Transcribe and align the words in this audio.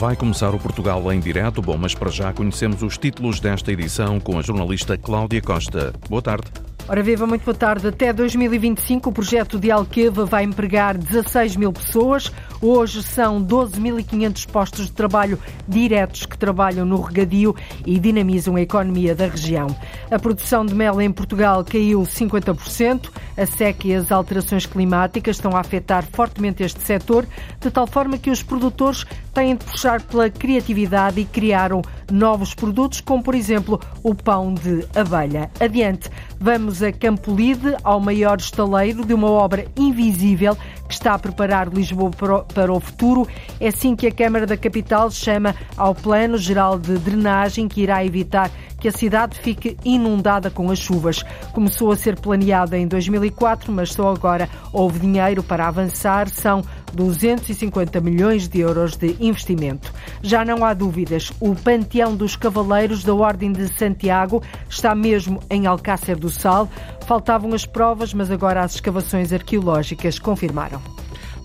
Vai 0.00 0.16
começar 0.16 0.54
o 0.54 0.58
Portugal 0.58 1.12
em 1.12 1.20
direto. 1.20 1.60
Bom, 1.60 1.76
mas 1.76 1.94
para 1.94 2.10
já 2.10 2.32
conhecemos 2.32 2.82
os 2.82 2.96
títulos 2.96 3.38
desta 3.38 3.70
edição 3.70 4.18
com 4.18 4.38
a 4.38 4.42
jornalista 4.42 4.96
Cláudia 4.96 5.42
Costa. 5.42 5.92
Boa 6.08 6.22
tarde. 6.22 6.69
Ora 6.90 7.04
viva, 7.04 7.24
muito 7.24 7.44
boa 7.44 7.54
tarde. 7.54 7.86
Até 7.86 8.12
2025 8.12 9.10
o 9.10 9.12
projeto 9.12 9.60
de 9.60 9.70
Alqueva 9.70 10.24
vai 10.24 10.42
empregar 10.42 10.98
16 10.98 11.54
mil 11.54 11.72
pessoas. 11.72 12.32
Hoje 12.60 13.00
são 13.00 13.40
12.500 13.40 14.50
postos 14.50 14.86
de 14.86 14.92
trabalho 14.92 15.38
diretos 15.68 16.26
que 16.26 16.36
trabalham 16.36 16.84
no 16.84 17.00
regadio 17.00 17.54
e 17.86 17.96
dinamizam 17.96 18.56
a 18.56 18.60
economia 18.60 19.14
da 19.14 19.28
região. 19.28 19.68
A 20.10 20.18
produção 20.18 20.66
de 20.66 20.74
mel 20.74 21.00
em 21.00 21.12
Portugal 21.12 21.64
caiu 21.64 22.00
50%. 22.02 23.08
A 23.36 23.46
seca 23.46 23.86
e 23.86 23.94
as 23.94 24.10
alterações 24.10 24.66
climáticas 24.66 25.36
estão 25.36 25.56
a 25.56 25.60
afetar 25.60 26.04
fortemente 26.12 26.64
este 26.64 26.82
setor, 26.82 27.24
de 27.60 27.70
tal 27.70 27.86
forma 27.86 28.18
que 28.18 28.30
os 28.30 28.42
produtores 28.42 29.06
têm 29.32 29.54
de 29.54 29.64
puxar 29.64 30.02
pela 30.02 30.28
criatividade 30.28 31.20
e 31.20 31.24
criaram 31.24 31.80
novos 32.10 32.52
produtos, 32.52 33.00
como 33.00 33.22
por 33.22 33.34
exemplo 33.34 33.80
o 34.02 34.14
pão 34.14 34.52
de 34.52 34.84
abelha. 34.94 35.50
Adiante, 35.60 36.10
vamos 36.38 36.79
a 36.82 36.92
Campolide, 36.92 37.76
ao 37.82 38.00
maior 38.00 38.38
estaleiro 38.38 39.04
de 39.04 39.14
uma 39.14 39.28
obra 39.28 39.66
invisível 39.76 40.56
que 40.88 40.94
está 40.94 41.14
a 41.14 41.18
preparar 41.18 41.68
Lisboa 41.68 42.10
para 42.52 42.72
o 42.72 42.80
futuro. 42.80 43.26
É 43.60 43.68
assim 43.68 43.94
que 43.94 44.06
a 44.06 44.12
Câmara 44.12 44.46
da 44.46 44.56
Capital 44.56 45.10
chama 45.10 45.54
ao 45.76 45.94
Plano 45.94 46.36
Geral 46.36 46.78
de 46.78 46.98
Drenagem, 46.98 47.68
que 47.68 47.82
irá 47.82 48.04
evitar 48.04 48.50
que 48.80 48.88
a 48.88 48.92
cidade 48.92 49.38
fique 49.38 49.76
inundada 49.84 50.50
com 50.50 50.70
as 50.70 50.78
chuvas. 50.78 51.22
Começou 51.52 51.92
a 51.92 51.96
ser 51.96 52.18
planeada 52.18 52.76
em 52.76 52.88
2004, 52.88 53.70
mas 53.70 53.92
só 53.92 54.08
agora 54.08 54.48
houve 54.72 54.98
dinheiro 54.98 55.42
para 55.42 55.68
avançar. 55.68 56.28
São 56.28 56.62
250 56.92 58.00
milhões 58.00 58.48
de 58.48 58.60
euros 58.60 58.96
de 58.96 59.16
investimento. 59.20 59.92
Já 60.22 60.44
não 60.44 60.64
há 60.64 60.74
dúvidas, 60.74 61.32
o 61.40 61.54
Panteão 61.54 62.14
dos 62.14 62.36
Cavaleiros 62.36 63.04
da 63.04 63.14
Ordem 63.14 63.52
de 63.52 63.68
Santiago 63.68 64.42
está 64.68 64.94
mesmo 64.94 65.40
em 65.50 65.66
Alcácer 65.66 66.18
do 66.18 66.30
Sal. 66.30 66.68
Faltavam 67.06 67.54
as 67.54 67.66
provas, 67.66 68.14
mas 68.14 68.30
agora 68.30 68.62
as 68.62 68.74
escavações 68.74 69.32
arqueológicas 69.32 70.18
confirmaram. 70.18 70.80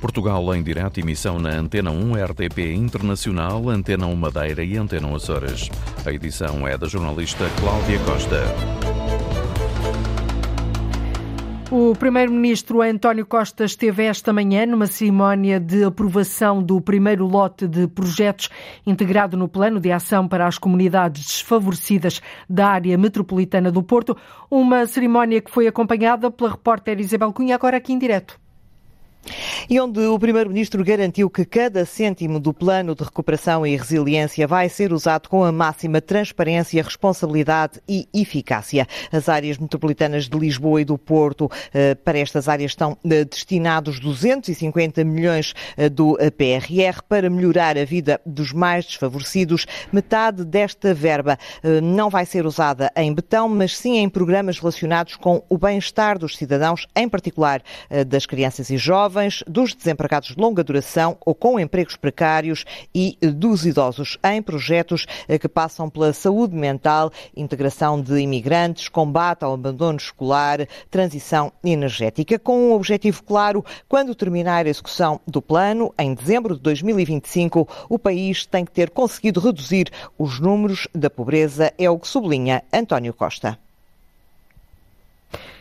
Portugal 0.05 0.53
em 0.53 0.61
direto 0.61 0.99
emissão 0.99 1.39
na 1.39 1.49
Antena 1.49 1.89
1 1.89 2.13
RTP 2.25 2.73
Internacional, 2.75 3.69
Antena 3.69 4.05
1 4.05 4.15
Madeira 4.15 4.63
e 4.63 4.77
Antena 4.77 5.13
Açores. 5.15 5.69
A 6.05 6.11
edição 6.11 6.67
é 6.67 6.77
da 6.77 6.87
jornalista 6.87 7.49
Cláudia 7.59 7.97
Costa. 7.99 8.84
O 11.71 11.95
primeiro-ministro 11.95 12.83
António 12.83 13.25
Costa 13.25 13.65
esteve 13.65 14.03
esta 14.03 14.31
manhã 14.31 14.67
numa 14.67 14.85
cerimónia 14.85 15.59
de 15.59 15.83
aprovação 15.83 16.61
do 16.61 16.79
primeiro 16.79 17.25
lote 17.25 17.67
de 17.67 17.87
projetos 17.87 18.49
integrado 18.85 19.35
no 19.35 19.47
Plano 19.47 19.79
de 19.79 19.91
Ação 19.91 20.27
para 20.27 20.45
as 20.45 20.59
Comunidades 20.59 21.25
Desfavorecidas 21.25 22.21
da 22.47 22.67
área 22.67 22.95
metropolitana 22.99 23.71
do 23.71 23.81
Porto, 23.81 24.15
uma 24.49 24.85
cerimónia 24.85 25.41
que 25.41 25.49
foi 25.49 25.65
acompanhada 25.65 26.29
pela 26.29 26.51
repórter 26.51 26.99
Isabel 26.99 27.33
Cunha, 27.33 27.55
agora 27.55 27.77
aqui 27.77 27.91
em 27.91 27.97
direto 27.97 28.44
e 29.69 29.79
onde 29.79 29.99
o 29.99 30.19
Primeiro-Ministro 30.19 30.83
garantiu 30.83 31.29
que 31.29 31.45
cada 31.45 31.85
cêntimo 31.85 32.39
do 32.39 32.53
plano 32.53 32.95
de 32.95 33.03
recuperação 33.03 33.65
e 33.65 33.75
resiliência 33.75 34.47
vai 34.47 34.69
ser 34.69 34.93
usado 34.93 35.29
com 35.29 35.43
a 35.43 35.51
máxima 35.51 36.01
transparência, 36.01 36.83
responsabilidade 36.83 37.81
e 37.87 38.07
eficácia. 38.13 38.87
As 39.11 39.29
áreas 39.29 39.57
metropolitanas 39.57 40.27
de 40.27 40.37
Lisboa 40.37 40.81
e 40.81 40.85
do 40.85 40.97
Porto, 40.97 41.49
eh, 41.73 41.95
para 41.95 42.19
estas 42.19 42.47
áreas 42.47 42.71
estão 42.71 42.97
eh, 43.05 43.25
destinados 43.25 43.99
250 43.99 45.03
milhões 45.03 45.53
eh, 45.77 45.89
do 45.89 46.17
PRR 46.37 47.01
para 47.07 47.29
melhorar 47.29 47.77
a 47.77 47.85
vida 47.85 48.19
dos 48.25 48.51
mais 48.51 48.85
desfavorecidos. 48.85 49.65
Metade 49.91 50.43
desta 50.43 50.93
verba 50.93 51.37
não 51.81 52.09
vai 52.09 52.25
ser 52.25 52.45
usada 52.45 52.91
em 52.95 53.13
betão, 53.13 53.47
mas 53.47 53.77
sim 53.77 53.97
em 53.97 54.09
programas 54.09 54.59
relacionados 54.59 55.15
com 55.15 55.43
o 55.49 55.57
bem-estar 55.57 56.17
dos 56.17 56.37
cidadãos, 56.37 56.87
em 56.95 57.07
particular 57.07 57.61
das 58.07 58.25
crianças 58.25 58.69
e 58.69 58.77
jovens, 58.77 59.14
dos 59.47 59.73
desempregados 59.73 60.35
de 60.35 60.41
longa 60.41 60.63
duração 60.63 61.17
ou 61.25 61.33
com 61.33 61.59
empregos 61.59 61.95
precários 61.95 62.65
e 62.93 63.17
dos 63.21 63.65
idosos 63.65 64.17
em 64.23 64.41
projetos 64.41 65.05
eh, 65.27 65.37
que 65.37 65.47
passam 65.47 65.89
pela 65.89 66.13
saúde 66.13 66.55
mental, 66.55 67.11
integração 67.35 68.01
de 68.01 68.19
imigrantes, 68.19 68.89
combate 68.89 69.43
ao 69.43 69.53
abandono 69.53 69.97
escolar, 69.97 70.67
transição 70.89 71.51
energética, 71.63 72.37
com 72.37 72.69
um 72.69 72.73
objetivo 72.73 73.23
claro, 73.23 73.63
quando 73.87 74.15
terminar 74.15 74.65
a 74.65 74.69
execução 74.69 75.19
do 75.27 75.41
plano, 75.41 75.93
em 75.97 76.13
dezembro 76.13 76.55
de 76.55 76.61
2025, 76.61 77.67
o 77.89 77.99
país 77.99 78.45
tem 78.45 78.65
que 78.65 78.71
ter 78.71 78.89
conseguido 78.89 79.39
reduzir 79.39 79.89
os 80.17 80.39
números 80.39 80.87
da 80.93 81.09
pobreza, 81.09 81.73
é 81.77 81.89
o 81.89 81.99
que 81.99 82.07
sublinha 82.07 82.63
António 82.71 83.13
Costa. 83.13 83.64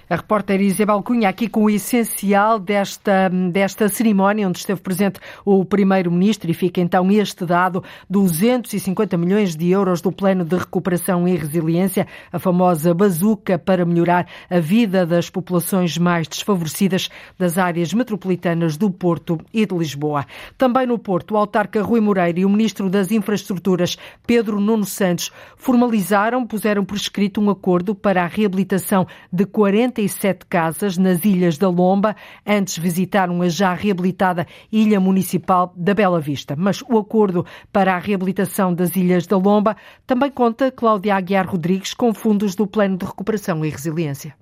A 0.09 0.16
repórter 0.16 0.60
Isabel 0.60 1.03
Cunha 1.03 1.31
aqui 1.31 1.48
com 1.48 1.65
o 1.65 1.70
essencial 1.70 2.59
desta, 2.59 3.31
desta 3.50 3.88
cerimónia, 3.88 4.47
onde 4.47 4.59
esteve 4.59 4.82
presente 4.82 5.19
o 5.47 5.65
Primeiro-Ministro 5.65 6.50
e 6.50 6.54
fica 6.54 6.78
então 6.78 7.10
este 7.10 7.47
dado, 7.47 7.82
250 8.10 9.16
milhões 9.16 9.56
de 9.56 9.70
euros 9.70 10.03
do 10.03 10.12
Plano 10.12 10.44
de 10.44 10.56
Recuperação 10.56 11.26
e 11.26 11.34
Resiliência, 11.34 12.06
a 12.31 12.38
famosa 12.38 12.92
bazuca 12.92 13.59
para 13.59 13.87
melhorar 13.87 14.26
a 14.50 14.60
vida 14.60 15.06
das 15.06 15.31
populações 15.31 15.97
mais 15.97 16.28
desfavorecidas 16.28 17.09
das 17.38 17.56
áreas 17.56 17.94
metropolitanas 17.94 18.76
do 18.76 18.91
Porto 18.91 19.41
e 19.54 19.65
de 19.65 19.75
Lisboa. 19.75 20.26
Também 20.59 20.86
no 20.86 20.98
Porto, 20.98 21.32
o 21.32 21.38
autarca 21.38 21.82
Rui 21.82 22.00
Moreira 22.00 22.41
e 22.41 22.44
o 22.44 22.50
Ministro 22.50 22.91
das 22.91 23.10
Infraestruturas, 23.10 23.97
Pedro 24.26 24.60
Nuno 24.60 24.84
Santos, 24.84 25.32
formalizaram, 25.56 26.47
puseram 26.47 26.84
por 26.84 26.97
escrito 26.98 27.41
um 27.41 27.48
acordo 27.48 27.94
para 27.94 28.22
a 28.22 28.26
reabilitação 28.26 29.06
de 29.32 29.47
40 29.47 29.94
47 29.94 30.47
casas 30.47 30.99
nas 30.99 31.25
Ilhas 31.25 31.56
da 31.56 31.69
Lomba. 31.69 32.16
Antes 32.44 32.77
visitaram 32.77 33.41
a 33.41 33.49
já 33.49 33.72
reabilitada 33.72 34.47
Ilha 34.71 34.99
Municipal 34.99 35.72
da 35.77 35.94
Bela 35.94 36.21
Vista. 36.21 36.56
Mas 36.56 36.82
o 36.82 36.99
acordo 36.99 37.47
para 37.72 37.94
a 37.94 37.99
reabilitação 37.99 38.75
das 38.75 38.97
Ilhas 38.97 39.27
da 39.27 39.37
Lomba 39.37 39.77
também 40.06 40.31
conta 40.31 40.72
Cláudia 40.72 41.15
Aguiar 41.15 41.49
Rodrigues 41.49 41.94
com 41.94 42.12
fundos 42.12 42.56
do 42.56 42.66
Plano 42.66 42.99
de 42.99 43.06
Recuperação 43.06 43.65
e 43.65 43.71
Resiliência. 43.71 44.34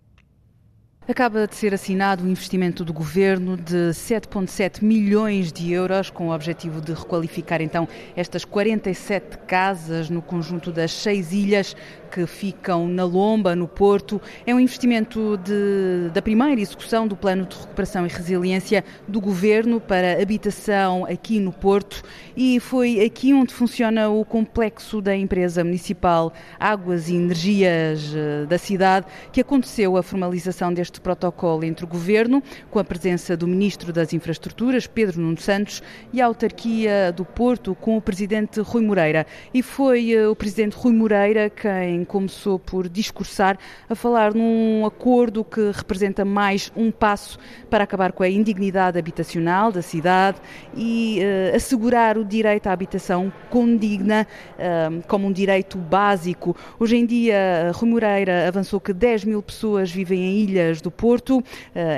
Acaba 1.08 1.48
de 1.48 1.56
ser 1.56 1.74
assinado 1.74 2.22
um 2.22 2.28
investimento 2.28 2.84
do 2.84 2.92
governo 2.92 3.56
de 3.56 3.90
7,7 3.90 4.84
milhões 4.84 5.52
de 5.52 5.72
euros, 5.72 6.10
com 6.10 6.28
o 6.28 6.32
objetivo 6.32 6.80
de 6.80 6.92
requalificar 6.92 7.60
então 7.60 7.88
estas 8.14 8.44
47 8.44 9.38
casas 9.38 10.08
no 10.08 10.22
conjunto 10.22 10.70
das 10.70 10.92
seis 10.92 11.32
ilhas 11.32 11.74
que 12.12 12.26
ficam 12.26 12.86
na 12.86 13.04
Lomba, 13.04 13.56
no 13.56 13.66
Porto. 13.66 14.20
É 14.46 14.54
um 14.54 14.60
investimento 14.60 15.38
de, 15.38 16.10
da 16.12 16.20
primeira 16.20 16.60
execução 16.60 17.08
do 17.08 17.16
Plano 17.16 17.46
de 17.46 17.56
Recuperação 17.56 18.06
e 18.06 18.08
Resiliência 18.08 18.84
do 19.08 19.20
Governo 19.20 19.80
para 19.80 20.22
habitação 20.22 21.06
aqui 21.06 21.40
no 21.40 21.52
Porto 21.52 22.02
e 22.36 22.60
foi 22.60 23.02
aqui 23.02 23.32
onde 23.32 23.54
funciona 23.54 24.10
o 24.10 24.24
complexo 24.24 25.00
da 25.00 25.16
empresa 25.16 25.64
municipal 25.64 26.32
Águas 26.60 27.08
e 27.08 27.14
Energias 27.14 28.12
eh, 28.14 28.44
da 28.46 28.58
cidade 28.58 29.06
que 29.32 29.40
aconteceu 29.40 29.96
a 29.96 30.02
formalização 30.02 30.72
deste 30.72 30.91
protocolo 31.00 31.64
entre 31.64 31.84
o 31.84 31.88
Governo, 31.88 32.42
com 32.70 32.78
a 32.78 32.84
presença 32.84 33.36
do 33.36 33.46
Ministro 33.46 33.92
das 33.92 34.12
Infraestruturas, 34.12 34.86
Pedro 34.86 35.20
Nuno 35.20 35.40
Santos, 35.40 35.82
e 36.12 36.20
a 36.20 36.26
autarquia 36.26 37.12
do 37.12 37.24
Porto, 37.24 37.74
com 37.74 37.96
o 37.96 38.02
Presidente 38.02 38.60
Rui 38.60 38.82
Moreira. 38.82 39.26
E 39.54 39.62
foi 39.62 40.12
eh, 40.12 40.28
o 40.28 40.36
Presidente 40.36 40.76
Rui 40.76 40.92
Moreira 40.92 41.48
quem 41.50 42.04
começou 42.04 42.58
por 42.58 42.88
discursar, 42.88 43.58
a 43.88 43.94
falar 43.94 44.34
num 44.34 44.84
acordo 44.84 45.44
que 45.44 45.70
representa 45.72 46.24
mais 46.24 46.72
um 46.76 46.90
passo 46.90 47.38
para 47.70 47.84
acabar 47.84 48.12
com 48.12 48.22
a 48.22 48.28
indignidade 48.28 48.98
habitacional 48.98 49.72
da 49.72 49.80
cidade 49.82 50.38
e 50.76 51.20
uh, 51.20 51.56
assegurar 51.56 52.18
o 52.18 52.24
direito 52.24 52.66
à 52.66 52.72
habitação 52.72 53.32
condigna 53.48 54.26
uh, 54.54 55.06
como 55.06 55.26
um 55.26 55.32
direito 55.32 55.78
básico. 55.78 56.56
Hoje 56.78 56.96
em 56.96 57.06
dia, 57.06 57.70
Rui 57.74 57.90
Moreira 57.90 58.48
avançou 58.48 58.80
que 58.80 58.92
10 58.92 59.24
mil 59.24 59.42
pessoas 59.42 59.90
vivem 59.90 60.20
em 60.20 60.38
ilhas 60.40 60.80
do 60.82 60.90
Porto, 60.90 61.38
uh, 61.38 61.44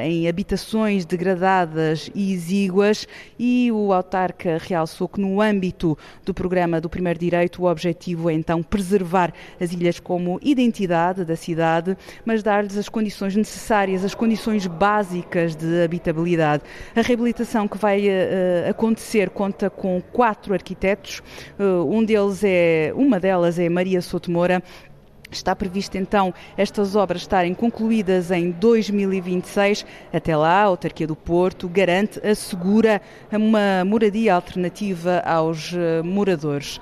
em 0.03 0.29
habitações 0.29 1.05
degradadas 1.05 2.11
e 2.15 2.33
exíguas, 2.33 3.07
e 3.39 3.71
o 3.73 3.93
autarca 3.93 4.59
realçou 4.61 5.09
que 5.09 5.21
no 5.21 5.41
âmbito 5.41 5.97
do 6.25 6.33
programa 6.33 6.81
do 6.81 6.89
Primeiro 6.89 7.19
Direito, 7.19 7.63
o 7.63 7.71
objetivo 7.71 8.31
é 8.31 8.35
então 8.35 8.63
preservar 8.63 9.33
as 9.61 9.73
ilhas 9.73 9.99
como 9.99 10.39
identidade 10.43 11.25
da 11.25 11.37
cidade, 11.37 11.97
mas 12.25 12.43
dar-lhes 12.43 12.77
as 12.77 12.89
condições 12.89 13.35
necessárias, 13.35 14.05
as 14.05 14.15
condições 14.15 14.67
básicas 14.67 15.57
de 15.57 15.83
habitabilidade. 15.83 16.63
A 16.95 17.01
reabilitação 17.01 17.67
que 17.67 17.79
vai 17.79 18.07
uh, 18.07 18.71
acontecer 18.71 19.31
conta 19.31 19.71
com 19.71 20.01
quatro 20.13 20.53
arquitetos, 20.53 21.23
uh, 21.59 21.85
um 21.91 22.05
deles 22.05 22.43
é, 22.45 22.93
uma 22.95 23.19
delas 23.19 23.59
é 23.59 23.69
Maria 23.69 24.01
Sotomora, 24.01 24.63
Está 25.31 25.55
previsto 25.57 25.97
então 25.97 26.33
estas 26.57 26.95
obras 26.95 27.23
estarem 27.23 27.55
concluídas 27.55 28.31
em 28.31 28.51
2026. 28.51 29.85
Até 30.13 30.37
lá, 30.37 30.63
a 30.63 30.65
autarquia 30.65 31.07
do 31.07 31.17
Porto 31.17 31.69
garante, 31.69 32.25
assegura 32.27 33.01
uma 33.33 33.85
moradia 33.85 34.35
alternativa 34.35 35.21
aos 35.27 35.73
eh, 35.75 36.03
moradores. 36.03 36.81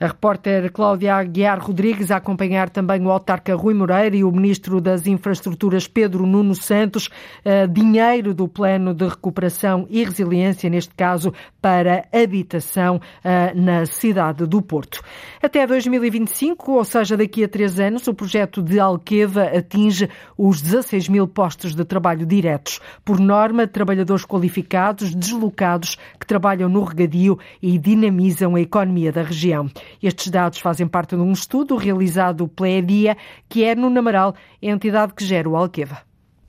A 0.00 0.06
repórter 0.06 0.72
Cláudia 0.72 1.14
Aguiar 1.14 1.60
Rodrigues 1.60 2.10
a 2.10 2.16
acompanhar 2.16 2.70
também 2.70 3.04
o 3.04 3.10
autarca 3.10 3.54
Rui 3.54 3.74
Moreira 3.74 4.16
e 4.16 4.24
o 4.24 4.32
ministro 4.32 4.80
das 4.80 5.06
Infraestruturas 5.06 5.86
Pedro 5.86 6.24
Nuno 6.24 6.54
Santos. 6.54 7.10
Uh, 7.44 7.68
dinheiro 7.68 8.32
do 8.32 8.48
Plano 8.48 8.94
de 8.94 9.06
Recuperação 9.06 9.86
e 9.90 10.02
Resiliência, 10.02 10.70
neste 10.70 10.94
caso, 10.94 11.34
para 11.60 12.06
habitação 12.14 12.96
uh, 12.96 13.60
na 13.60 13.84
cidade 13.84 14.46
do 14.46 14.62
Porto. 14.62 15.02
Até 15.42 15.66
2025, 15.66 16.72
ou 16.72 16.84
seja, 16.86 17.14
daqui 17.14 17.44
a 17.44 17.48
três 17.48 17.78
anos, 17.78 18.08
o 18.08 18.14
projeto 18.14 18.62
de 18.62 18.80
Alqueva 18.80 19.42
atinge 19.54 20.08
os 20.38 20.62
16 20.62 21.10
mil 21.10 21.28
postos 21.28 21.74
de 21.74 21.84
trabalho 21.84 22.24
diretos. 22.24 22.80
Por 23.04 23.20
norma, 23.20 23.66
trabalhadores 23.66 24.24
qualificados, 24.24 25.14
deslocados, 25.14 25.98
que 26.18 26.26
trabalham 26.26 26.70
no 26.70 26.84
regadio 26.84 27.38
e 27.60 27.78
dinamizam 27.78 28.54
a 28.54 28.60
economia 28.62 29.12
da 29.12 29.22
região. 29.22 29.68
Estes 30.02 30.30
dados 30.30 30.58
fazem 30.58 30.86
parte 30.86 31.16
de 31.16 31.22
um 31.22 31.32
estudo 31.32 31.76
realizado 31.76 32.48
pela 32.48 32.68
EDIA, 32.68 33.16
que 33.48 33.64
é 33.64 33.74
no 33.74 33.90
Namaral, 33.90 34.34
a 34.62 34.66
entidade 34.66 35.14
que 35.14 35.24
gera 35.24 35.48
o 35.48 35.56
Alqueva. 35.56 35.98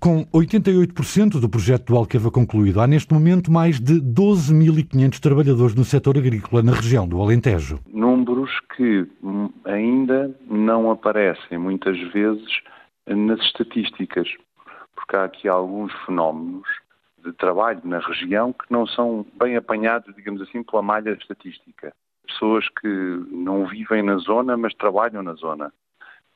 Com 0.02 0.26
88% 0.34 1.40
do 1.40 1.48
projeto 1.48 1.94
do 1.94 1.96
Alqueva 1.96 2.32
concluído, 2.32 2.82
há 2.82 2.88
neste 2.88 3.14
momento 3.14 3.52
mais 3.52 3.80
de 3.80 4.02
12.500 4.02 5.20
trabalhadores 5.20 5.76
no 5.76 5.86
setor 5.86 6.18
agrícola 6.18 6.64
na 6.64 6.72
região 6.72 7.08
do 7.08 7.22
Alentejo. 7.22 7.80
Números 7.86 8.50
que 8.76 9.08
ainda 9.64 10.36
não 10.50 10.90
aparecem 10.90 11.60
muitas 11.60 12.00
vezes 12.12 12.62
nas 13.06 13.40
estatísticas, 13.42 14.28
porque 14.96 15.16
há 15.16 15.26
aqui 15.26 15.48
alguns 15.48 15.94
fenómenos 16.04 16.68
de 17.24 17.32
trabalho 17.34 17.82
na 17.84 18.00
região 18.00 18.52
que 18.54 18.66
não 18.72 18.88
são 18.88 19.24
bem 19.40 19.56
apanhados, 19.56 20.16
digamos 20.16 20.42
assim, 20.42 20.64
pela 20.64 20.82
malha 20.82 21.12
estatística 21.12 21.94
pessoas 22.42 22.68
que 22.70 22.88
não 23.30 23.68
vivem 23.68 24.02
na 24.02 24.18
zona, 24.18 24.58
mas 24.58 24.74
trabalham 24.74 25.22
na 25.22 25.34
zona. 25.36 25.72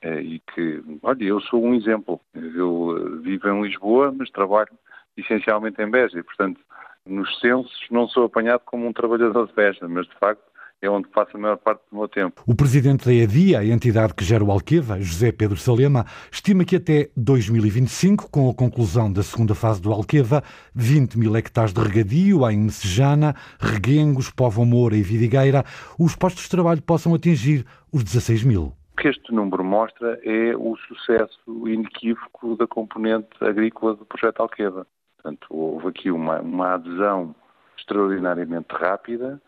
Eh, 0.01 0.21
e 0.21 0.39
que, 0.39 0.83
olha, 1.01 1.23
eu 1.23 1.41
sou 1.41 1.65
um 1.65 1.73
exemplo. 1.73 2.21
Eu 2.35 2.95
eh, 2.95 3.21
vivo 3.23 3.49
em 3.49 3.63
Lisboa, 3.63 4.13
mas 4.15 4.29
trabalho 4.29 4.69
essencialmente 5.17 5.81
em 5.81 5.89
Beja. 5.89 6.19
E, 6.19 6.23
portanto, 6.23 6.61
nos 7.07 7.39
censos 7.39 7.87
não 7.89 8.07
sou 8.07 8.25
apanhado 8.25 8.61
como 8.65 8.85
um 8.85 8.93
trabalhador 8.93 9.47
de 9.47 9.53
Beja, 9.53 9.87
mas 9.87 10.05
de 10.05 10.15
facto 10.19 10.43
é 10.85 10.89
onde 10.89 11.07
passo 11.09 11.35
a 11.35 11.39
maior 11.39 11.57
parte 11.57 11.81
do 11.91 11.97
meu 11.97 12.07
tempo. 12.07 12.41
O 12.45 12.55
presidente 12.55 13.05
da 13.05 13.13
EDIA, 13.13 13.59
a 13.59 13.65
entidade 13.65 14.13
que 14.13 14.23
gera 14.23 14.43
o 14.43 14.51
Alqueva, 14.51 14.99
José 14.99 15.31
Pedro 15.31 15.57
Salema, 15.57 16.05
estima 16.31 16.63
que 16.63 16.75
até 16.75 17.09
2025, 17.17 18.29
com 18.29 18.49
a 18.49 18.53
conclusão 18.53 19.11
da 19.11 19.23
segunda 19.23 19.55
fase 19.55 19.81
do 19.81 19.91
Alqueva, 19.91 20.43
20 20.73 21.17
mil 21.17 21.35
hectares 21.35 21.73
de 21.73 21.81
regadio 21.81 22.49
em 22.49 22.57
Messejana, 22.57 23.35
Reguengos, 23.59 24.29
Povo 24.29 24.65
Moura 24.65 24.95
e 24.95 25.01
Vidigueira, 25.01 25.63
os 25.99 26.15
postos 26.15 26.43
de 26.43 26.49
trabalho 26.49 26.81
possam 26.81 27.13
atingir 27.13 27.65
os 27.91 28.03
16 28.03 28.43
mil. 28.43 28.73
O 28.93 29.01
que 29.01 29.09
este 29.09 29.33
número 29.33 29.63
mostra 29.63 30.19
é 30.23 30.55
o 30.55 30.75
sucesso 30.77 31.67
inequívoco 31.67 32.55
da 32.55 32.65
componente 32.65 33.27
agrícola 33.41 33.95
do 33.95 34.05
projeto 34.05 34.39
Alqueva. 34.39 34.87
Portanto, 35.17 35.47
houve 35.49 35.87
aqui 35.87 36.11
uma, 36.11 36.39
uma 36.39 36.75
adesão 36.75 37.35
extraordinariamente 37.77 38.67
rápida, 38.71 39.41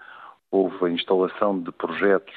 houve 0.51 0.85
a 0.85 0.89
instalação 0.89 1.59
de 1.59 1.71
projetos 1.71 2.35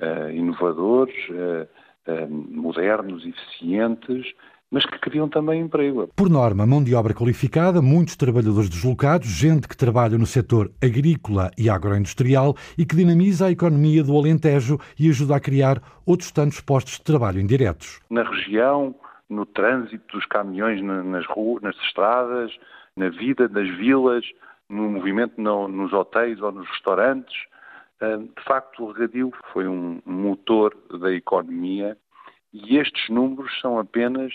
uh, 0.00 0.30
inovadores, 0.30 1.14
uh, 1.30 1.68
uh, 2.10 2.28
modernos, 2.30 3.24
eficientes, 3.26 4.34
mas 4.70 4.84
que 4.84 4.98
criam 4.98 5.28
também 5.28 5.60
emprego. 5.60 6.08
Por 6.16 6.28
norma, 6.28 6.66
mão 6.66 6.82
de 6.82 6.94
obra 6.96 7.14
qualificada, 7.14 7.80
muitos 7.80 8.16
trabalhadores 8.16 8.68
deslocados, 8.68 9.28
gente 9.28 9.68
que 9.68 9.76
trabalha 9.76 10.18
no 10.18 10.26
setor 10.26 10.72
agrícola 10.82 11.50
e 11.56 11.70
agroindustrial 11.70 12.56
e 12.76 12.84
que 12.84 12.96
dinamiza 12.96 13.46
a 13.46 13.52
economia 13.52 14.02
do 14.02 14.16
Alentejo 14.16 14.78
e 14.98 15.08
ajuda 15.08 15.36
a 15.36 15.40
criar 15.40 15.80
outros 16.04 16.32
tantos 16.32 16.60
postos 16.60 16.94
de 16.94 17.04
trabalho 17.04 17.40
indiretos. 17.40 18.00
Na 18.10 18.24
região, 18.24 18.94
no 19.30 19.46
trânsito 19.46 20.16
dos 20.16 20.26
caminhões 20.26 20.82
nas 20.82 21.24
ruas, 21.26 21.62
nas 21.62 21.76
estradas, 21.76 22.50
na 22.96 23.10
vida 23.10 23.48
das 23.48 23.68
vilas, 23.76 24.24
no 24.68 24.88
movimento 24.90 25.40
no, 25.40 25.68
nos 25.68 25.92
hotéis 25.92 26.40
ou 26.40 26.52
nos 26.52 26.68
restaurantes. 26.68 27.34
De 28.00 28.44
facto, 28.44 28.84
o 28.84 28.92
regadio 28.92 29.32
foi 29.52 29.66
um 29.66 30.00
motor 30.04 30.76
da 31.00 31.12
economia 31.12 31.96
e 32.52 32.76
estes 32.76 33.08
números 33.08 33.50
são 33.60 33.78
apenas 33.78 34.32